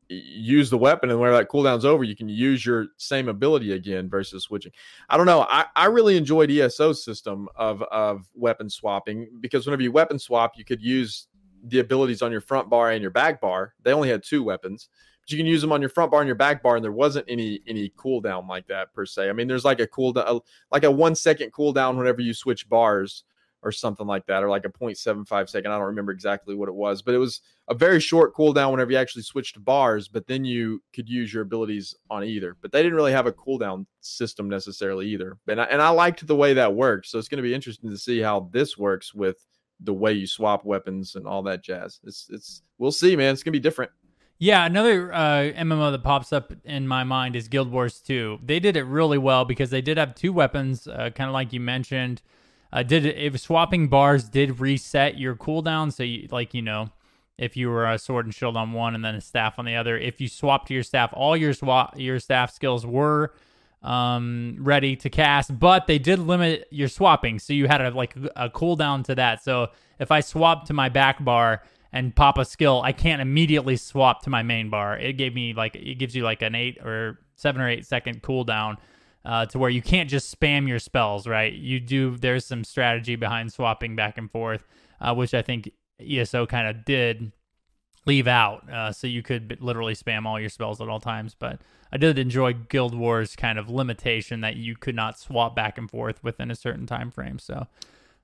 use 0.09 0.69
the 0.69 0.77
weapon, 0.77 1.09
and 1.09 1.19
when 1.19 1.31
that 1.31 1.49
cooldown's 1.49 1.85
over, 1.85 2.03
you 2.03 2.15
can 2.15 2.29
use 2.29 2.65
your 2.65 2.87
same 2.97 3.27
ability 3.27 3.71
again 3.73 4.09
versus 4.09 4.43
switching. 4.43 4.71
I 5.09 5.17
don't 5.17 5.25
know. 5.25 5.45
I, 5.49 5.65
I 5.75 5.85
really 5.85 6.17
enjoyed 6.17 6.51
ESO's 6.51 7.03
system 7.03 7.47
of 7.55 7.81
of 7.83 8.27
weapon 8.35 8.69
swapping 8.69 9.27
because 9.39 9.65
whenever 9.65 9.83
you 9.83 9.91
weapon 9.91 10.19
swap, 10.19 10.53
you 10.57 10.65
could 10.65 10.81
use 10.81 11.27
the 11.67 11.79
abilities 11.79 12.21
on 12.21 12.31
your 12.31 12.41
front 12.41 12.69
bar 12.69 12.91
and 12.91 13.01
your 13.01 13.11
back 13.11 13.41
bar. 13.41 13.73
They 13.83 13.93
only 13.93 14.09
had 14.09 14.23
two 14.23 14.43
weapons 14.43 14.89
but 15.25 15.31
you 15.31 15.39
can 15.39 15.47
use 15.47 15.61
them 15.61 15.71
on 15.71 15.81
your 15.81 15.89
front 15.89 16.11
bar 16.11 16.21
and 16.21 16.27
your 16.27 16.35
back 16.35 16.61
bar, 16.61 16.75
and 16.75 16.83
there 16.83 16.91
wasn't 16.91 17.25
any 17.27 17.59
any 17.67 17.89
cooldown 17.97 18.47
like 18.47 18.67
that 18.67 18.93
per 18.93 19.07
se. 19.07 19.27
I 19.27 19.33
mean, 19.33 19.47
there's 19.47 19.65
like 19.65 19.79
a 19.79 19.87
cooldown, 19.87 20.41
like 20.71 20.83
a 20.83 20.91
one 20.91 21.15
second 21.15 21.51
cooldown 21.51 21.97
whenever 21.97 22.21
you 22.21 22.31
switch 22.33 22.69
bars 22.69 23.23
or 23.65 23.71
something 23.71 24.05
like 24.05 24.27
that, 24.27 24.43
or 24.43 24.49
like 24.49 24.63
a 24.63 24.69
0.75 24.69 25.49
second. 25.49 25.71
I 25.71 25.77
don't 25.77 25.87
remember 25.87 26.11
exactly 26.11 26.53
what 26.53 26.69
it 26.69 26.75
was, 26.75 27.01
but 27.01 27.15
it 27.15 27.17
was 27.17 27.41
a 27.67 27.73
very 27.73 27.99
short 27.99 28.35
cooldown 28.35 28.69
whenever 28.69 28.91
you 28.91 28.97
actually 28.97 29.23
switched 29.23 29.55
to 29.55 29.59
bars. 29.59 30.07
But 30.07 30.27
then 30.27 30.45
you 30.45 30.83
could 30.93 31.09
use 31.09 31.33
your 31.33 31.41
abilities 31.41 31.95
on 32.11 32.23
either. 32.23 32.55
But 32.61 32.71
they 32.71 32.83
didn't 32.83 32.95
really 32.95 33.11
have 33.11 33.25
a 33.25 33.33
cooldown 33.33 33.87
system 34.01 34.47
necessarily 34.47 35.07
either. 35.09 35.37
And 35.47 35.59
I, 35.59 35.63
and 35.65 35.81
I 35.81 35.89
liked 35.89 36.25
the 36.25 36.35
way 36.35 36.53
that 36.53 36.75
worked. 36.75 37.07
So 37.07 37.17
it's 37.17 37.27
going 37.27 37.39
to 37.39 37.47
be 37.47 37.55
interesting 37.55 37.89
to 37.89 37.97
see 37.97 38.19
how 38.19 38.49
this 38.53 38.77
works 38.77 39.15
with 39.15 39.43
the 39.79 39.93
way 39.93 40.13
you 40.13 40.27
swap 40.27 40.63
weapons 40.63 41.15
and 41.15 41.27
all 41.27 41.43
that 41.43 41.63
jazz. 41.63 41.99
It's 42.03 42.27
it's 42.29 42.61
we'll 42.77 42.91
see, 42.91 43.15
man. 43.15 43.33
It's 43.33 43.43
gonna 43.43 43.51
be 43.51 43.59
different. 43.59 43.91
Yeah, 44.37 44.65
another 44.65 45.13
uh, 45.13 45.51
MMO 45.57 45.91
that 45.91 46.03
pops 46.03 46.33
up 46.33 46.53
in 46.65 46.87
my 46.87 47.03
mind 47.05 47.37
is 47.37 47.47
Guild 47.47 47.71
Wars 47.71 48.01
2. 48.01 48.39
They 48.43 48.59
did 48.59 48.75
it 48.75 48.83
really 48.83 49.17
well 49.17 49.45
because 49.45 49.69
they 49.69 49.81
did 49.81 49.97
have 49.97 50.13
two 50.13 50.33
weapons, 50.33 50.87
uh, 50.87 51.09
kind 51.15 51.29
of 51.29 51.33
like 51.33 51.53
you 51.53 51.61
mentioned. 51.61 52.21
Uh, 52.75 52.83
did 52.83 53.05
if 53.05 53.39
swapping 53.39 53.87
bars 53.87 54.25
did 54.25 54.59
reset 54.59 55.17
your 55.17 55.33
cooldown, 55.33 55.93
so 55.93 56.03
you, 56.03 56.27
like 56.29 56.53
you 56.53 56.61
know, 56.61 56.89
if 57.37 57.55
you 57.55 57.69
were 57.69 57.89
a 57.89 57.97
sword 57.97 58.25
and 58.25 58.35
shield 58.35 58.57
on 58.57 58.73
one 58.73 58.93
and 58.93 59.05
then 59.05 59.15
a 59.15 59.21
staff 59.21 59.57
on 59.57 59.63
the 59.63 59.73
other, 59.77 59.97
if 59.97 60.19
you 60.19 60.27
swapped 60.27 60.69
your 60.69 60.83
staff, 60.83 61.09
all 61.13 61.37
your 61.37 61.53
swap 61.53 61.97
your 61.97 62.19
staff 62.19 62.53
skills 62.53 62.85
were 62.85 63.33
um, 63.81 64.57
ready 64.59 64.97
to 64.97 65.09
cast, 65.09 65.57
but 65.57 65.87
they 65.87 65.97
did 65.97 66.19
limit 66.19 66.67
your 66.69 66.89
swapping, 66.89 67.39
so 67.39 67.53
you 67.53 67.65
had 67.69 67.79
a 67.79 67.91
like 67.91 68.13
a 68.35 68.49
cooldown 68.49 69.05
to 69.05 69.15
that. 69.15 69.41
So 69.41 69.69
if 69.97 70.11
I 70.11 70.19
swap 70.19 70.65
to 70.65 70.73
my 70.73 70.89
back 70.89 71.23
bar 71.23 71.63
and 71.93 72.13
pop 72.13 72.37
a 72.37 72.43
skill, 72.43 72.81
I 72.83 72.91
can't 72.91 73.21
immediately 73.21 73.77
swap 73.77 74.21
to 74.23 74.29
my 74.29 74.43
main 74.43 74.69
bar. 74.69 74.97
It 74.97 75.13
gave 75.13 75.33
me 75.33 75.53
like 75.53 75.77
it 75.77 75.97
gives 75.97 76.13
you 76.13 76.25
like 76.25 76.41
an 76.41 76.55
eight 76.55 76.79
or 76.83 77.21
seven 77.35 77.61
or 77.61 77.69
eight 77.69 77.85
second 77.85 78.21
cooldown 78.21 78.75
uh, 79.25 79.45
to 79.47 79.59
where 79.59 79.69
you 79.69 79.81
can't 79.81 80.09
just 80.09 80.37
spam 80.37 80.67
your 80.67 80.79
spells. 80.79 81.27
Right? 81.27 81.53
You 81.53 81.79
do. 81.79 82.17
There's 82.17 82.45
some 82.45 82.63
strategy 82.63 83.15
behind 83.15 83.51
swapping 83.51 83.95
back 83.95 84.17
and 84.17 84.31
forth, 84.31 84.63
uh, 85.01 85.13
which 85.13 85.33
I 85.33 85.41
think 85.41 85.71
ESO 85.99 86.45
kind 86.45 86.67
of 86.67 86.85
did 86.85 87.31
leave 88.05 88.27
out. 88.27 88.69
Uh, 88.69 88.91
so 88.91 89.07
you 89.07 89.23
could 89.23 89.57
literally 89.59 89.95
spam 89.95 90.25
all 90.25 90.39
your 90.39 90.49
spells 90.49 90.79
at 90.79 90.87
all 90.87 90.99
times. 90.99 91.35
But 91.37 91.59
I 91.91 91.97
did 91.97 92.19
enjoy 92.19 92.53
Guild 92.53 92.95
Wars 92.95 93.35
kind 93.35 93.57
of 93.57 93.69
limitation 93.69 94.41
that 94.41 94.55
you 94.55 94.75
could 94.75 94.95
not 94.95 95.19
swap 95.19 95.55
back 95.55 95.77
and 95.77 95.89
forth 95.89 96.23
within 96.23 96.51
a 96.51 96.55
certain 96.55 96.85
time 96.85 97.11
frame. 97.11 97.39
So 97.39 97.67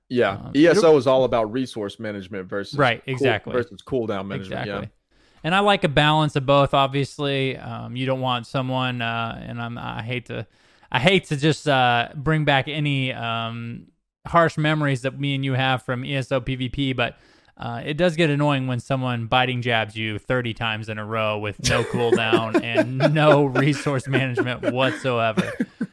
yeah, 0.08 0.32
um, 0.32 0.52
ESO 0.54 0.96
is 0.96 1.06
all 1.06 1.24
about 1.24 1.50
resource 1.52 1.98
management 1.98 2.48
versus 2.48 2.78
right, 2.78 3.02
exactly 3.06 3.52
cool, 3.52 3.62
versus 3.62 3.80
cooldown 3.82 4.26
management. 4.26 4.62
Exactly. 4.62 4.82
Yeah. 4.82 5.18
And 5.44 5.54
I 5.54 5.60
like 5.60 5.84
a 5.84 5.88
balance 5.88 6.36
of 6.36 6.46
both. 6.46 6.74
Obviously, 6.74 7.56
um, 7.56 7.96
you 7.96 8.06
don't 8.06 8.20
want 8.20 8.46
someone, 8.46 9.02
uh, 9.02 9.42
and 9.42 9.60
I'm, 9.60 9.78
I 9.78 10.02
hate 10.02 10.26
to, 10.26 10.46
I 10.92 10.98
hate 10.98 11.24
to 11.28 11.36
just 11.36 11.66
uh, 11.66 12.10
bring 12.14 12.44
back 12.44 12.68
any 12.68 13.14
um, 13.14 13.86
harsh 14.26 14.58
memories 14.58 15.02
that 15.02 15.18
me 15.18 15.34
and 15.34 15.42
you 15.42 15.54
have 15.54 15.82
from 15.82 16.04
ESO 16.04 16.40
PvP, 16.40 16.94
but 16.94 17.16
uh, 17.56 17.80
it 17.82 17.94
does 17.94 18.14
get 18.14 18.28
annoying 18.28 18.66
when 18.66 18.78
someone 18.78 19.26
biting 19.26 19.62
jabs 19.62 19.96
you 19.96 20.18
30 20.18 20.52
times 20.52 20.90
in 20.90 20.98
a 20.98 21.04
row 21.04 21.38
with 21.38 21.66
no 21.70 21.82
cooldown 21.92 22.62
and 22.62 23.14
no 23.14 23.46
resource 23.46 24.06
management 24.06 24.70
whatsoever. 24.70 25.50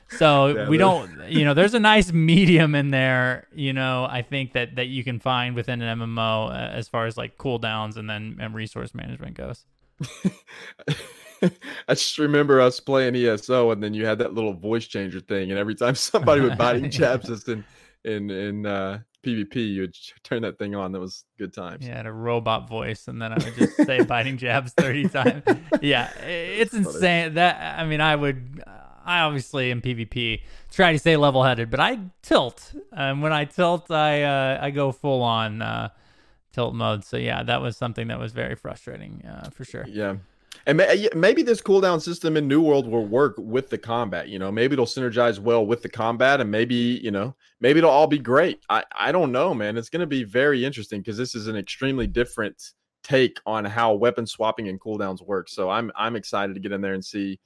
So 0.10 0.48
yeah, 0.48 0.68
we 0.68 0.78
don't, 0.78 1.30
you 1.30 1.46
know, 1.46 1.54
there's 1.54 1.76
a 1.76 1.80
nice 1.80 2.12
medium 2.12 2.76
in 2.76 2.90
there, 2.90 3.48
you 3.54 3.72
know, 3.72 4.06
I 4.10 4.22
think 4.22 4.52
that, 4.54 4.76
that 4.76 4.88
you 4.88 5.06
can 5.06 5.20
find 5.20 5.56
within 5.56 5.82
an 5.82 6.00
MMO 6.00 6.50
uh, 6.50 6.54
as 6.54 6.90
far 6.90 7.06
as 7.06 7.16
like 7.16 7.38
cooldowns 7.38 7.96
and 7.96 8.10
then 8.10 8.38
and 8.42 8.54
resource 8.54 8.94
management 8.94 9.38
goes. 9.38 9.66
I 11.88 11.94
just 11.94 12.18
remember 12.18 12.60
us 12.62 12.80
playing 12.80 13.16
ESO 13.16 13.72
and 13.72 13.82
then 13.82 13.94
you 13.94 14.06
had 14.06 14.20
that 14.20 14.34
little 14.34 14.54
voice 14.54 14.86
changer 14.86 15.20
thing. 15.20 15.52
And 15.52 15.60
every 15.60 15.76
time 15.76 15.96
somebody 15.96 16.42
would 16.42 16.58
biting 16.58 16.90
jabs 16.92 17.30
us 17.30 17.48
in, 17.48 17.64
in, 18.04 18.30
in, 18.30 18.66
uh, 18.66 19.00
PvP, 19.24 19.56
you 19.56 19.82
would 19.82 19.96
turn 20.24 20.44
that 20.44 20.58
thing 20.58 20.76
on. 20.76 20.92
That 20.92 21.00
was 21.00 21.26
good 21.38 21.54
times. 21.54 21.86
Yeah, 21.86 21.94
I 21.94 21.98
had 21.98 22.06
a 22.06 22.12
robot 22.14 22.70
voice, 22.70 23.08
and 23.08 23.22
then 23.22 23.34
I 23.34 23.36
would 23.36 23.56
just 23.56 23.76
say 23.76 24.02
biting 24.04 24.38
jabs 24.38 24.72
thirty 24.72 25.10
times. 25.10 25.44
Yeah, 25.82 26.10
it's 26.20 26.74
insane. 26.74 27.34
That 27.34 27.80
I 27.80 27.86
mean, 27.86 28.00
I 28.00 28.16
would. 28.16 28.64
I 29.06 29.22
obviously 29.22 29.72
in 29.72 29.82
PvP 29.82 30.42
try 30.72 30.94
to 30.94 31.00
stay 31.00 31.18
level 31.18 31.44
headed, 31.44 31.70
but 31.70 31.80
I 31.80 32.00
tilt, 32.22 32.74
and 32.94 33.22
when 33.22 33.34
I 33.34 33.46
tilt, 33.46 33.92
I 33.92 34.24
uh, 34.24 34.60
I 34.62 34.70
go 34.72 34.92
full 34.92 35.22
on 35.22 35.62
uh, 35.62 35.90
tilt 36.54 36.74
mode. 36.74 37.04
So 37.04 37.18
yeah, 37.18 37.44
that 37.44 37.62
was 37.62 37.76
something 37.76 38.08
that 38.08 38.20
was 38.20 38.32
very 38.32 38.56
frustrating 38.56 39.26
uh, 39.26 39.50
for 39.50 39.66
sure. 39.66 39.86
Yeah. 39.88 40.16
And 40.66 40.78
maybe 41.16 41.42
this 41.42 41.62
cooldown 41.62 42.02
system 42.02 42.38
in 42.38 42.48
New 42.48 42.62
World 42.62 42.88
will 42.88 43.06
work 43.06 43.36
with 43.38 43.70
the 43.70 43.78
combat. 43.78 44.28
You 44.28 44.40
know, 44.40 44.52
maybe 44.52 44.74
it'll 44.74 44.86
synergize 44.86 45.40
well 45.40 45.66
with 45.66 45.82
the 45.82 45.90
combat, 45.90 46.42
and 46.42 46.52
maybe 46.52 46.76
you 46.76 47.12
know, 47.12 47.36
maybe 47.60 47.80
it'll 47.80 47.90
all 47.90 48.08
be 48.08 48.20
great. 48.20 48.60
I 48.70 48.84
I 48.96 49.12
don't 49.12 49.32
know, 49.32 49.54
man. 49.54 49.78
It's 49.78 49.90
going 49.90 50.02
to 50.02 50.08
be 50.08 50.24
very 50.24 50.66
interesting 50.66 51.02
because 51.02 51.18
this 51.18 51.36
is 51.36 51.48
an 51.48 51.56
extremely 51.56 52.08
different 52.08 52.62
take 53.04 53.40
on 53.46 53.66
how 53.66 53.94
weapon 53.94 54.28
swapping 54.28 54.68
and 54.68 54.80
cooldowns 54.80 55.26
work. 55.26 55.50
So 55.50 55.70
I'm 55.70 55.92
I'm 55.96 56.16
excited 56.16 56.54
to 56.54 56.60
get 56.60 56.72
in 56.72 56.82
there 56.82 56.94
and 56.94 57.04
see 57.04 57.40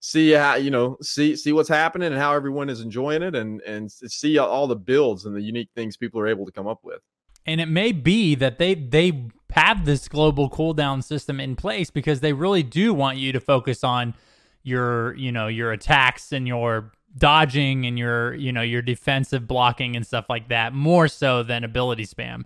see 0.00 0.30
how 0.30 0.54
you 0.54 0.70
know 0.70 0.96
see 1.02 1.36
see 1.36 1.52
what's 1.52 1.68
happening 1.68 2.08
and 2.08 2.20
how 2.20 2.34
everyone 2.34 2.70
is 2.70 2.80
enjoying 2.80 3.22
it 3.22 3.34
and 3.34 3.60
and 3.62 3.90
see 3.90 4.38
all 4.38 4.66
the 4.66 4.76
builds 4.76 5.26
and 5.26 5.36
the 5.36 5.42
unique 5.42 5.70
things 5.74 5.96
people 5.96 6.20
are 6.20 6.28
able 6.28 6.46
to 6.46 6.52
come 6.52 6.66
up 6.66 6.80
with 6.82 7.00
and 7.46 7.60
it 7.60 7.66
may 7.66 7.92
be 7.92 8.34
that 8.34 8.58
they 8.58 8.74
they 8.74 9.28
have 9.52 9.84
this 9.84 10.08
global 10.08 10.48
cooldown 10.48 11.02
system 11.02 11.40
in 11.40 11.56
place 11.56 11.90
because 11.90 12.20
they 12.20 12.32
really 12.32 12.62
do 12.62 12.94
want 12.94 13.18
you 13.18 13.32
to 13.32 13.40
focus 13.40 13.82
on 13.82 14.14
your 14.62 15.14
you 15.16 15.32
know 15.32 15.48
your 15.48 15.72
attacks 15.72 16.32
and 16.32 16.46
your 16.46 16.92
dodging 17.16 17.86
and 17.86 17.98
your 17.98 18.34
you 18.34 18.52
know 18.52 18.62
your 18.62 18.82
defensive 18.82 19.48
blocking 19.48 19.96
and 19.96 20.06
stuff 20.06 20.26
like 20.28 20.48
that 20.48 20.72
more 20.72 21.08
so 21.08 21.42
than 21.42 21.64
ability 21.64 22.06
spam. 22.06 22.44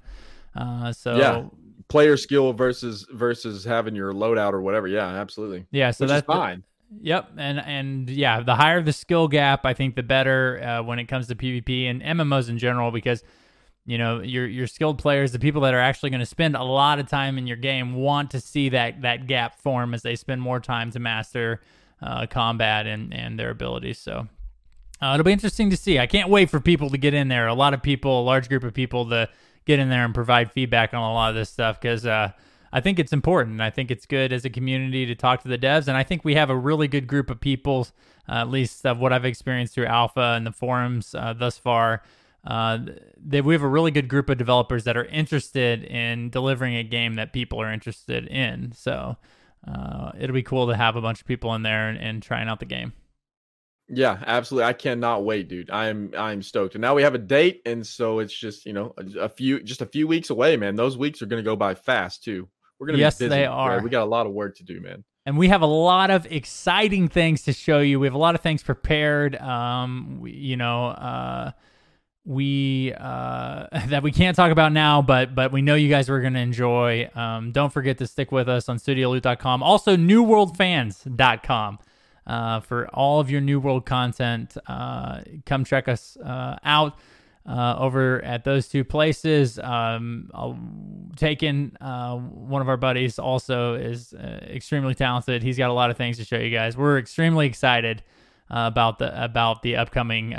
Uh 0.57 0.93
so 0.93 1.17
yeah. 1.17 1.45
Player 1.89 2.17
skill 2.17 2.53
versus 2.55 3.07
versus 3.13 3.65
having 3.65 3.95
your 3.95 4.13
loadout 4.13 4.53
or 4.53 4.63
whatever. 4.63 4.89
Yeah 4.89 5.07
absolutely. 5.07 5.67
Yeah 5.71 5.91
so 5.91 6.05
Which 6.05 6.11
that's 6.11 6.27
fine. 6.27 6.61
The, 6.61 6.65
yep 7.03 7.31
and 7.37 7.59
and 7.59 8.09
yeah 8.09 8.41
the 8.43 8.55
higher 8.55 8.81
the 8.81 8.93
skill 8.93 9.27
gap 9.27 9.67
i 9.67 9.75
think 9.75 9.97
the 9.97 10.03
better 10.03 10.63
uh, 10.63 10.83
when 10.83 11.01
it 11.01 11.07
comes 11.07 11.27
to 11.27 11.35
pvp 11.35 11.91
and 11.91 12.01
mmos 12.03 12.49
in 12.49 12.57
general 12.57 12.93
because 12.93 13.25
you 13.87 13.99
know 13.99 14.20
your 14.20 14.47
your 14.47 14.66
skilled 14.66 14.99
players 14.99 15.33
the 15.33 15.38
people 15.38 15.61
that 15.61 15.75
are 15.75 15.81
actually 15.81 16.11
going 16.11 16.20
to 16.20 16.27
spend 16.27 16.57
a 16.57 16.62
lot 16.62 16.99
of 16.99 17.09
time 17.09 17.37
in 17.37 17.47
your 17.47 17.57
game 17.57 17.94
want 17.94 18.31
to 18.31 18.40
see 18.40 18.70
that 18.70 19.03
that 19.03 19.27
gap 19.27 19.59
form 19.59 19.94
as 19.94 20.03
they 20.03 20.16
spend 20.16 20.40
more 20.40 20.61
time 20.61 20.90
to 20.90 20.99
master 20.99 21.61
uh, 22.03 22.27
combat 22.27 22.87
and 22.87 23.12
and 23.14 23.38
their 23.38 23.51
abilities. 23.51 23.99
So 23.99 24.29
uh, 25.03 25.12
it'll 25.14 25.25
be 25.25 25.33
interesting 25.33 25.70
to 25.70 25.77
see. 25.77 25.99
I 25.99 26.07
can't 26.07 26.29
wait 26.29 26.51
for 26.51 26.61
people 26.61 26.90
to 26.90 26.99
get 26.99 27.14
in 27.14 27.29
there. 27.29 27.47
A 27.47 27.55
lot 27.55 27.75
of 27.75 27.83
people 27.83 28.20
a 28.20 28.25
large 28.25 28.49
group 28.49 28.64
of 28.64 28.75
people 28.75 29.09
to 29.11 29.29
get 29.64 29.79
in 29.79 29.88
there 29.88 30.05
and 30.05 30.14
provide 30.14 30.53
feedback 30.53 30.92
on 30.92 31.01
a 31.01 31.12
lot 31.12 31.31
of 31.31 31.35
this 31.35 31.51
stuff 31.51 31.81
because 31.81 32.05
uh, 32.05 32.31
I 32.73 32.81
think 32.81 32.99
it's 32.99 33.12
important. 33.12 33.61
I 33.61 33.70
think 33.70 33.90
it's 33.90 34.07
good 34.07 34.33
as 34.33 34.44
a 34.44 34.51
community 34.51 35.07
to 35.07 35.14
talk 35.14 35.42
to 35.42 35.49
the 35.49 35.59
devs, 35.59 35.88
and 35.88 35.97
I 35.97 36.03
think 36.03 36.25
we 36.25 36.35
have 36.35 36.51
a 36.51 36.57
really 36.57 36.88
good 36.88 37.07
group 37.07 37.31
of 37.31 37.40
people, 37.40 37.88
uh, 38.29 38.33
at 38.35 38.51
least 38.51 38.85
of 38.85 38.99
what 38.99 39.12
I've 39.12 39.25
experienced 39.25 39.75
through 39.75 39.87
Alpha 39.87 40.35
and 40.37 40.47
the 40.47 40.53
forums 40.53 41.14
uh, 41.14 41.33
thus 41.33 41.57
far, 41.57 42.03
uh, 42.47 42.79
that 43.27 43.45
we 43.45 43.55
have 43.55 43.63
a 43.63 43.69
really 43.69 43.91
good 43.91 44.09
group 44.09 44.29
of 44.29 44.39
developers 44.39 44.85
that 44.85 44.97
are 44.97 45.05
interested 45.07 45.85
in 45.85 46.31
delivering 46.31 46.77
a 46.77 46.83
game 46.83 47.15
that 47.15 47.33
people 47.33 47.61
are 47.61 47.73
interested 47.73 48.27
in. 48.27 48.73
So 48.73 49.17
uh, 49.67 50.13
it'll 50.19 50.35
be 50.35 50.43
cool 50.43 50.67
to 50.69 50.77
have 50.77 50.97
a 50.97 51.01
bunch 51.01 51.21
of 51.21 51.27
people 51.27 51.55
in 51.55 51.63
there 51.63 51.89
and, 51.89 51.99
and 51.99 52.23
trying 52.23 52.49
out 52.49 52.61
the 52.61 52.67
game. 52.67 52.93
Yeah, 53.89 54.23
absolutely. 54.27 54.67
I 54.67 54.73
cannot 54.73 55.25
wait, 55.25 55.49
dude. 55.49 55.71
I'm 55.71 56.11
I'm 56.17 56.43
stoked. 56.43 56.75
And 56.75 56.81
now 56.81 56.95
we 56.95 57.03
have 57.03 57.15
a 57.15 57.19
date, 57.19 57.61
and 57.67 57.87
so 57.87 58.19
it's 58.19 58.33
just 58.33 58.65
you 58.65 58.73
know 58.73 58.95
a, 58.97 59.25
a 59.25 59.29
few 59.29 59.63
just 59.63 59.83
a 59.83 59.87
few 59.87 60.09
weeks 60.09 60.31
away, 60.31 60.57
man. 60.57 60.75
Those 60.75 60.97
weeks 60.97 61.21
are 61.21 61.27
going 61.27 61.43
to 61.43 61.49
go 61.49 61.55
by 61.55 61.75
fast 61.75 62.25
too. 62.25 62.49
We're 62.79 62.87
going 62.87 62.97
to 62.97 63.01
yes, 63.01 63.19
be 63.19 63.27
busy. 63.27 63.37
they 63.41 63.47
are. 63.47 63.83
We 63.83 63.91
got 63.91 64.03
a 64.03 64.07
lot 64.07 64.27
of 64.27 64.33
work 64.33 64.57
to 64.57 64.65
do, 64.65 64.81
man. 64.81 65.05
And 65.27 65.38
we 65.38 65.49
have 65.49 65.63
a 65.63 65.67
lot 65.67 66.11
of 66.11 66.27
exciting 66.31 67.09
things 67.09 67.42
to 67.42 67.53
show 67.53 67.81
you. 67.81 68.01
We 68.01 68.07
have 68.07 68.15
a 68.15 68.19
lot 68.19 68.35
of 68.35 68.40
things 68.40 68.63
prepared. 68.63 69.37
Um, 69.37 70.19
we, 70.21 70.33
you 70.33 70.57
know, 70.57 70.88
uh, 70.88 71.53
we 72.25 72.92
uh, 72.96 73.66
that 73.88 74.02
we 74.02 74.12
can't 74.12 74.37
talk 74.37 74.50
about 74.50 74.72
now, 74.72 75.02
but 75.02 75.35
but 75.35 75.52
we 75.52 75.62
know 75.62 75.75
you 75.75 75.88
guys 75.88 76.08
are 76.08 76.20
going 76.20 76.35
to 76.35 76.40
enjoy. 76.40 77.10
Um, 77.14 77.52
don't 77.52 77.72
forget 77.72 77.98
to 77.98 78.06
stick 78.06 78.33
with 78.33 78.48
us 78.48 78.68
on 78.68 78.79
StudioLoot.com, 78.79 79.62
also 79.62 79.96
NewWorldFans.com 79.96 81.79
uh, 82.27 82.60
for 82.60 82.88
all 82.88 83.20
of 83.20 83.31
your 83.31 83.40
New 83.40 83.60
World 83.60 83.87
content. 83.87 84.56
Uh, 84.66 85.20
come 85.46 85.64
check 85.64 85.88
us 85.88 86.16
uh, 86.16 86.56
out. 86.64 86.98
uh, 87.46 87.77
over 87.79 88.25
at 88.25 88.44
those 88.44 88.68
two 88.68 88.85
places. 88.85 89.58
Um, 89.58 90.31
I'll, 90.35 90.58
Taken, 91.16 91.77
uh, 91.81 92.16
one 92.16 92.60
of 92.60 92.68
our 92.68 92.77
buddies, 92.77 93.18
also 93.18 93.75
is 93.75 94.12
uh, 94.14 94.40
extremely 94.48 94.94
talented. 94.94 95.42
He's 95.42 95.58
got 95.58 95.70
a 95.70 95.72
lot 95.72 95.90
of 95.90 95.96
things 95.96 96.16
to 96.18 96.25
show 96.25 96.38
you 96.38 96.50
guys. 96.50 96.77
We're 96.77 96.98
extremely 96.98 97.46
excited 97.46 98.02
uh, 98.50 98.64
about 98.72 98.98
the 98.98 99.22
about 99.22 99.62
the 99.62 99.77
upcoming 99.77 100.35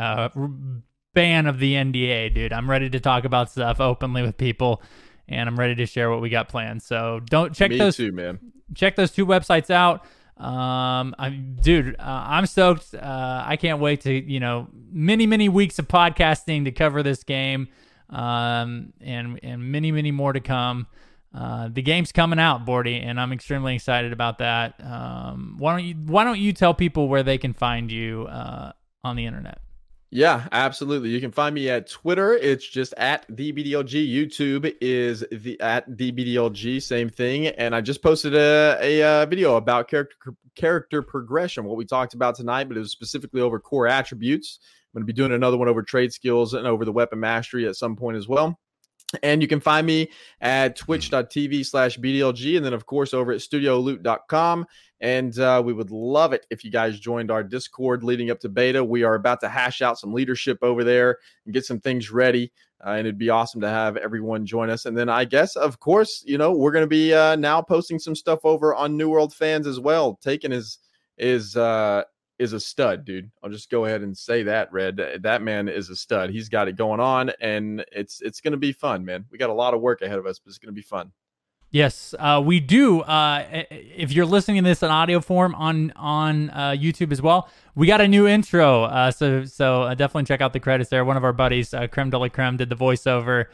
ban 1.15 1.47
of 1.47 1.57
the 1.57 1.73
NDA, 1.73 2.31
dude. 2.35 2.53
I'm 2.53 2.69
ready 2.69 2.89
to 2.91 2.99
talk 2.99 3.25
about 3.25 3.49
stuff 3.49 3.81
openly 3.81 4.21
with 4.21 4.37
people, 4.37 4.83
and 5.27 5.49
I'm 5.49 5.57
ready 5.59 5.73
to 5.75 5.87
share 5.87 6.11
what 6.11 6.21
we 6.21 6.29
got 6.29 6.47
planned. 6.49 6.83
So 6.83 7.21
don't 7.25 7.55
check 7.55 7.71
Me 7.71 7.79
those 7.79 7.97
too, 7.97 8.11
man. 8.11 8.37
check 8.75 8.95
those 8.95 9.11
two 9.11 9.25
websites 9.25 9.71
out. 9.71 10.05
Um, 10.37 11.15
I'm, 11.17 11.55
dude, 11.61 11.95
uh, 11.97 12.03
I'm 12.27 12.45
stoked. 12.45 12.93
Uh, 12.93 13.43
I 13.47 13.55
can't 13.55 13.79
wait 13.79 14.01
to, 14.01 14.13
you 14.13 14.39
know, 14.39 14.67
many, 14.91 15.25
many 15.25 15.49
weeks 15.49 15.79
of 15.79 15.87
podcasting 15.87 16.65
to 16.65 16.71
cover 16.71 17.01
this 17.01 17.23
game, 17.23 17.69
um, 18.09 18.93
and 19.01 19.39
and 19.41 19.71
many, 19.71 19.91
many 19.91 20.11
more 20.11 20.33
to 20.33 20.41
come. 20.41 20.87
Uh, 21.33 21.69
the 21.71 21.81
game's 21.81 22.11
coming 22.11 22.39
out, 22.39 22.65
Bordy, 22.65 23.01
and 23.03 23.19
I'm 23.19 23.31
extremely 23.33 23.75
excited 23.75 24.13
about 24.13 24.37
that. 24.39 24.75
Um, 24.83 25.55
why 25.57 25.71
don't 25.77 25.85
you 25.85 25.95
Why 25.95 26.23
don't 26.25 26.39
you 26.39 26.51
tell 26.53 26.73
people 26.73 27.07
where 27.07 27.23
they 27.23 27.37
can 27.37 27.53
find 27.53 27.91
you 27.91 28.25
uh, 28.27 28.71
on 29.03 29.15
the 29.15 29.25
internet? 29.25 29.59
Yeah, 30.11 30.47
absolutely. 30.51 31.09
You 31.09 31.19
can 31.19 31.31
find 31.31 31.53
me 31.53 31.69
at 31.69 31.89
Twitter. 31.89 32.33
It's 32.33 32.65
just 32.65 32.93
at 32.95 33.25
the 33.27 33.51
BDLG. 33.51 34.07
YouTube 34.09 34.73
is 34.79 35.25
the 35.31 35.59
at 35.59 35.85
the 35.97 36.11
BDLG. 36.11 36.81
Same 36.81 37.09
thing. 37.09 37.47
And 37.47 37.75
I 37.75 37.81
just 37.81 38.01
posted 38.01 38.35
a, 38.35 38.77
a, 38.81 39.01
a, 39.01 39.25
video 39.25 39.55
about 39.57 39.89
character 39.89 40.15
character 40.55 41.01
progression, 41.01 41.65
what 41.65 41.75
we 41.75 41.85
talked 41.85 42.13
about 42.13 42.35
tonight, 42.35 42.67
but 42.67 42.77
it 42.77 42.81
was 42.81 42.91
specifically 42.91 43.41
over 43.41 43.59
core 43.59 43.87
attributes. 43.87 44.59
I'm 44.93 44.99
going 44.99 45.07
to 45.07 45.13
be 45.13 45.17
doing 45.17 45.33
another 45.33 45.57
one 45.57 45.67
over 45.67 45.83
trade 45.83 46.13
skills 46.13 46.53
and 46.53 46.65
over 46.65 46.85
the 46.85 46.93
weapon 46.93 47.19
mastery 47.19 47.67
at 47.67 47.75
some 47.75 47.97
point 47.97 48.15
as 48.15 48.27
well. 48.27 48.57
And 49.23 49.41
you 49.41 49.47
can 49.47 49.59
find 49.59 49.85
me 49.85 50.09
at 50.41 50.75
twitch.tv 50.75 51.65
slash 51.65 51.97
BDLG. 51.97 52.57
And 52.57 52.65
then, 52.65 52.73
of 52.73 52.85
course, 52.85 53.13
over 53.13 53.31
at 53.31 53.39
studioloot.com. 53.39 54.65
And 55.01 55.37
uh, 55.37 55.61
we 55.63 55.73
would 55.73 55.91
love 55.91 56.33
it 56.33 56.45
if 56.49 56.63
you 56.63 56.71
guys 56.71 56.99
joined 56.99 57.29
our 57.29 57.43
Discord 57.43 58.03
leading 58.03 58.31
up 58.31 58.39
to 58.39 58.49
beta. 58.49 58.83
We 58.83 59.03
are 59.03 59.15
about 59.15 59.41
to 59.41 59.49
hash 59.49 59.81
out 59.81 59.99
some 59.99 60.13
leadership 60.13 60.57
over 60.61 60.83
there 60.83 61.19
and 61.45 61.53
get 61.53 61.65
some 61.65 61.79
things 61.79 62.11
ready. 62.11 62.51
Uh, 62.85 62.91
and 62.91 63.01
it'd 63.01 63.17
be 63.17 63.29
awesome 63.29 63.61
to 63.61 63.69
have 63.69 63.97
everyone 63.97 64.45
join 64.45 64.69
us. 64.69 64.85
And 64.85 64.97
then 64.97 65.09
I 65.09 65.25
guess, 65.25 65.55
of 65.55 65.79
course, 65.79 66.23
you 66.25 66.37
know, 66.37 66.51
we're 66.51 66.71
going 66.71 66.83
to 66.83 66.87
be 66.87 67.13
uh, 67.13 67.35
now 67.35 67.61
posting 67.61 67.99
some 67.99 68.15
stuff 68.15 68.39
over 68.43 68.75
on 68.75 68.97
New 68.97 69.09
World 69.09 69.33
fans 69.33 69.67
as 69.67 69.79
well. 69.79 70.15
Taken 70.15 70.51
is 70.51 70.79
is 71.17 71.55
uh 71.55 72.03
is 72.37 72.53
a 72.53 72.59
stud, 72.59 73.05
dude. 73.05 73.31
I'll 73.43 73.49
just 73.49 73.69
go 73.69 73.85
ahead 73.85 74.01
and 74.01 74.17
say 74.17 74.43
that, 74.43 74.71
Red. 74.71 74.99
That 75.21 75.41
man 75.41 75.69
is 75.69 75.89
a 75.89 75.95
stud. 75.95 76.29
He's 76.29 76.49
got 76.49 76.67
it 76.67 76.75
going 76.75 76.99
on, 76.99 77.31
and 77.39 77.85
it's 77.91 78.21
it's 78.21 78.41
going 78.41 78.51
to 78.51 78.57
be 78.57 78.71
fun, 78.71 79.05
man. 79.05 79.25
We 79.31 79.37
got 79.37 79.49
a 79.49 79.53
lot 79.53 79.73
of 79.73 79.81
work 79.81 80.01
ahead 80.01 80.19
of 80.19 80.25
us, 80.25 80.39
but 80.39 80.49
it's 80.49 80.57
going 80.57 80.73
to 80.73 80.75
be 80.75 80.81
fun. 80.81 81.11
Yes, 81.71 82.15
uh, 82.19 82.41
we 82.45 82.59
do. 82.61 83.01
Uh, 83.01 83.63
if 83.69 84.13
you're 84.13 84.25
listening 84.25 84.63
to 84.63 84.69
this 84.69 84.81
in 84.81 84.89
audio 84.89 85.19
form 85.19 85.53
on 85.55 85.91
on 85.95 86.49
uh, 86.51 86.75
YouTube 86.77 87.11
as 87.11 87.21
well, 87.21 87.49
we 87.75 87.87
got 87.87 87.99
a 87.99 88.07
new 88.07 88.27
intro. 88.27 88.83
Uh, 88.83 89.11
so 89.11 89.43
so 89.45 89.83
uh, 89.83 89.93
definitely 89.93 90.23
check 90.23 90.41
out 90.41 90.53
the 90.53 90.59
credits 90.59 90.89
there. 90.89 91.03
One 91.03 91.17
of 91.17 91.23
our 91.23 91.33
buddies, 91.33 91.73
uh, 91.73 91.87
Creme 91.87 92.11
de 92.11 92.17
la 92.17 92.29
Creme, 92.29 92.57
did 92.57 92.69
the 92.69 92.77
voiceover. 92.77 93.47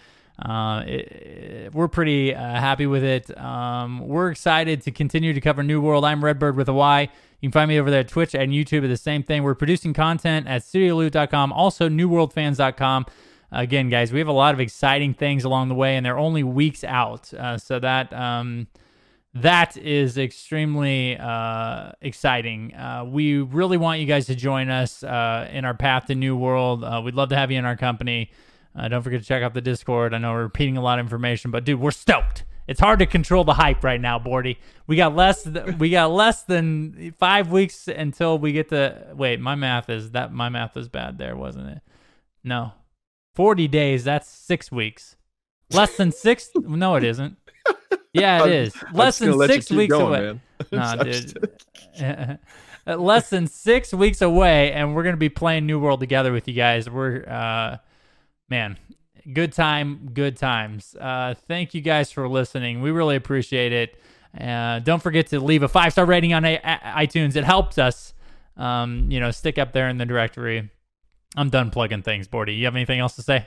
It, 0.44 0.92
it, 0.92 1.74
we're 1.74 1.88
pretty 1.88 2.32
happy 2.34 2.86
with 2.86 3.04
it. 3.04 3.36
Um, 3.40 4.08
we're 4.08 4.30
excited 4.30 4.82
to 4.84 4.92
continue 4.92 5.34
to 5.34 5.42
cover 5.42 5.64
New 5.64 5.82
World. 5.82 6.06
I'm 6.06 6.22
Redbyrd 6.22 6.56
with 6.56 6.70
a 6.70 6.74
Y. 6.74 7.10
You 7.42 7.50
can 7.50 7.52
find 7.52 7.70
me 7.70 7.80
over 7.80 7.92
there 7.92 8.02
at 8.02 8.08
Twitch 8.08 8.34
and 8.34 8.52
YouTube. 8.52 8.84
At 8.84 8.90
the 8.90 8.98
same 8.98 9.24
thing. 9.24 9.44
We're 9.44 9.56
producing 9.56 9.94
content 9.94 10.48
at 10.48 10.62
StudioLoot.com, 10.62 11.52
also 11.52 11.90
NewWorldFans.com 11.90 13.06
again, 13.52 13.90
guys, 13.90 14.12
we 14.12 14.20
have 14.20 14.28
a 14.28 14.34
lot 14.34 14.54
of 14.54 14.60
exciting 14.60 15.14
things 15.14 15.44
along 15.44 15.70
the 15.70 15.76
way, 15.76 15.98
and 15.98 16.06
they're 16.06 16.18
only 16.18 16.44
weeks 16.44 16.84
out. 16.84 17.34
Uh, 17.34 17.58
so 17.58 17.80
that 17.80 18.14
um, 18.14 18.68
that 19.34 19.78
is 19.78 20.18
extremely 20.18 21.18
uh, 21.18 21.92
exciting. 22.02 22.74
Uh, 22.74 23.06
we 23.08 23.38
really 23.42 23.78
want 23.78 24.00
you 24.00 24.06
guys 24.06 24.26
to 24.28 24.36
join 24.36 24.70
us 24.70 25.04
uh, 25.04 25.50
in 25.52 25.66
our 25.66 25.74
path 25.74 26.06
to 26.08 26.16
New 26.16 26.36
World. 26.36 26.84
Uh, 26.84 27.02
we'd 27.04 27.16
love 27.16 27.30
to 27.30 27.36
have 27.36 27.52
you 27.52 27.58
in 27.58 27.66
our 27.66 27.78
company. 27.78 28.32
Uh, 28.76 28.88
don't 28.88 29.02
forget 29.02 29.22
to 29.22 29.28
check 29.28 29.44
out 29.44 29.54
the 29.54 29.62
Discord. 29.62 30.14
I 30.14 30.18
know 30.18 30.32
we're 30.32 30.44
repeating 30.44 30.78
a 30.78 30.82
lot 30.82 31.00
of 31.00 31.06
information, 31.06 31.52
but 31.52 31.66
dude, 31.66 31.80
we're 31.80 31.92
stoked. 31.92 32.46
It's 32.68 32.80
hard 32.80 33.00
to 33.00 33.06
control 33.06 33.44
the 33.44 33.54
hype 33.54 33.84
right 33.84 34.00
now, 34.00 34.20
Bordy. 34.20 34.58
We 34.88 34.96
got 34.96 35.16
less. 35.16 35.44
Th- 35.44 35.76
we 35.78 35.90
got 35.90 36.12
less 36.12 36.44
than 36.44 37.14
five 37.20 37.52
weeks 37.52 37.88
until 37.88 38.38
we 38.38 38.52
get 38.52 38.70
to. 38.70 39.08
Wait, 39.14 39.40
my 39.40 39.56
math 39.56 39.90
is 39.90 40.12
that 40.12 40.32
my 40.34 40.50
math 40.50 40.76
was 40.76 40.88
bad 40.88 41.18
there, 41.18 41.36
wasn't 41.36 41.70
it? 41.70 41.82
No, 42.44 42.74
40 43.36 43.68
days, 43.68 44.04
that's 44.04 44.28
six 44.30 44.72
weeks. 44.72 45.16
Less 45.72 45.96
than 45.96 46.12
six? 46.12 46.50
no, 46.56 46.96
it 46.96 47.04
isn't. 47.04 47.38
Yeah, 48.14 48.46
it 48.46 48.52
is. 48.52 48.76
Less 48.94 49.20
than 49.20 49.40
six 49.48 49.70
weeks 49.72 49.92
going, 49.92 50.26
away. 50.26 50.40
Nah, 50.72 50.96
dude. 51.04 51.50
Less 52.86 53.30
than 53.30 53.48
six 53.48 53.94
weeks 53.94 54.22
away, 54.22 54.74
and 54.74 54.96
we're 54.96 55.04
gonna 55.04 55.18
be 55.18 55.30
playing 55.30 55.66
New 55.66 55.80
World 55.80 56.00
together 56.02 56.34
with 56.34 56.48
you 56.48 56.54
guys. 56.54 56.90
We're, 56.90 57.24
uh, 57.26 57.78
man, 58.50 58.78
good 59.34 59.54
time, 59.54 60.10
good 60.14 60.38
times. 60.38 60.96
Uh, 61.00 61.34
thank 61.48 61.74
you 61.74 61.82
guys 61.82 62.12
for 62.12 62.28
listening. 62.28 62.82
We 62.82 62.92
really 62.92 63.16
appreciate 63.16 63.72
it. 63.74 64.00
Uh, 64.40 64.80
don't 64.80 65.02
forget 65.02 65.28
to 65.28 65.40
leave 65.40 65.64
a 65.64 65.68
five 65.68 65.92
star 65.92 66.06
rating 66.06 66.34
on 66.34 66.46
a- 66.46 66.56
a- 66.64 67.06
iTunes. 67.06 67.36
It 67.36 67.44
helps 67.44 67.78
us, 67.78 68.14
um, 68.58 69.08
you 69.12 69.20
know, 69.20 69.32
stick 69.32 69.58
up 69.58 69.74
there 69.74 69.90
in 69.90 69.98
the 69.98 70.06
directory. 70.06 70.70
I'm 71.36 71.50
done 71.50 71.70
plugging 71.70 72.02
things, 72.02 72.28
Bordy. 72.28 72.58
You 72.58 72.66
have 72.66 72.76
anything 72.76 73.00
else 73.00 73.16
to 73.16 73.22
say? 73.22 73.46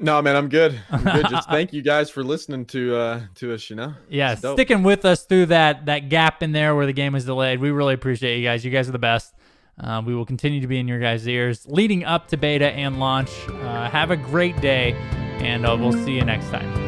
No, 0.00 0.20
man, 0.22 0.34
I'm 0.34 0.48
good. 0.48 0.80
I'm 0.90 1.04
good. 1.04 1.26
Just 1.30 1.48
thank 1.48 1.72
you 1.72 1.82
guys 1.82 2.10
for 2.10 2.24
listening 2.24 2.64
to 2.66 2.96
uh 2.96 3.20
to 3.36 3.54
us, 3.54 3.70
you 3.70 3.76
know. 3.76 3.94
Yeah, 4.08 4.34
sticking 4.34 4.82
with 4.82 5.04
us 5.04 5.24
through 5.24 5.46
that 5.46 5.86
that 5.86 6.08
gap 6.08 6.42
in 6.42 6.50
there 6.52 6.74
where 6.74 6.86
the 6.86 6.92
game 6.92 7.12
was 7.12 7.24
delayed. 7.24 7.60
We 7.60 7.70
really 7.70 7.94
appreciate 7.94 8.38
you 8.38 8.44
guys. 8.44 8.64
You 8.64 8.72
guys 8.72 8.88
are 8.88 8.92
the 8.92 8.98
best. 8.98 9.32
Uh, 9.78 10.02
we 10.04 10.14
will 10.14 10.26
continue 10.26 10.60
to 10.60 10.66
be 10.66 10.78
in 10.78 10.86
your 10.86 11.00
guys' 11.00 11.26
ears 11.26 11.66
leading 11.68 12.04
up 12.04 12.28
to 12.28 12.36
beta 12.36 12.70
and 12.70 13.00
launch. 13.00 13.30
Uh, 13.48 13.90
have 13.90 14.10
a 14.10 14.16
great 14.16 14.60
day, 14.60 14.92
and 15.40 15.66
uh, 15.66 15.76
we'll 15.78 15.92
see 15.92 16.12
you 16.12 16.24
next 16.24 16.50
time. 16.50 16.83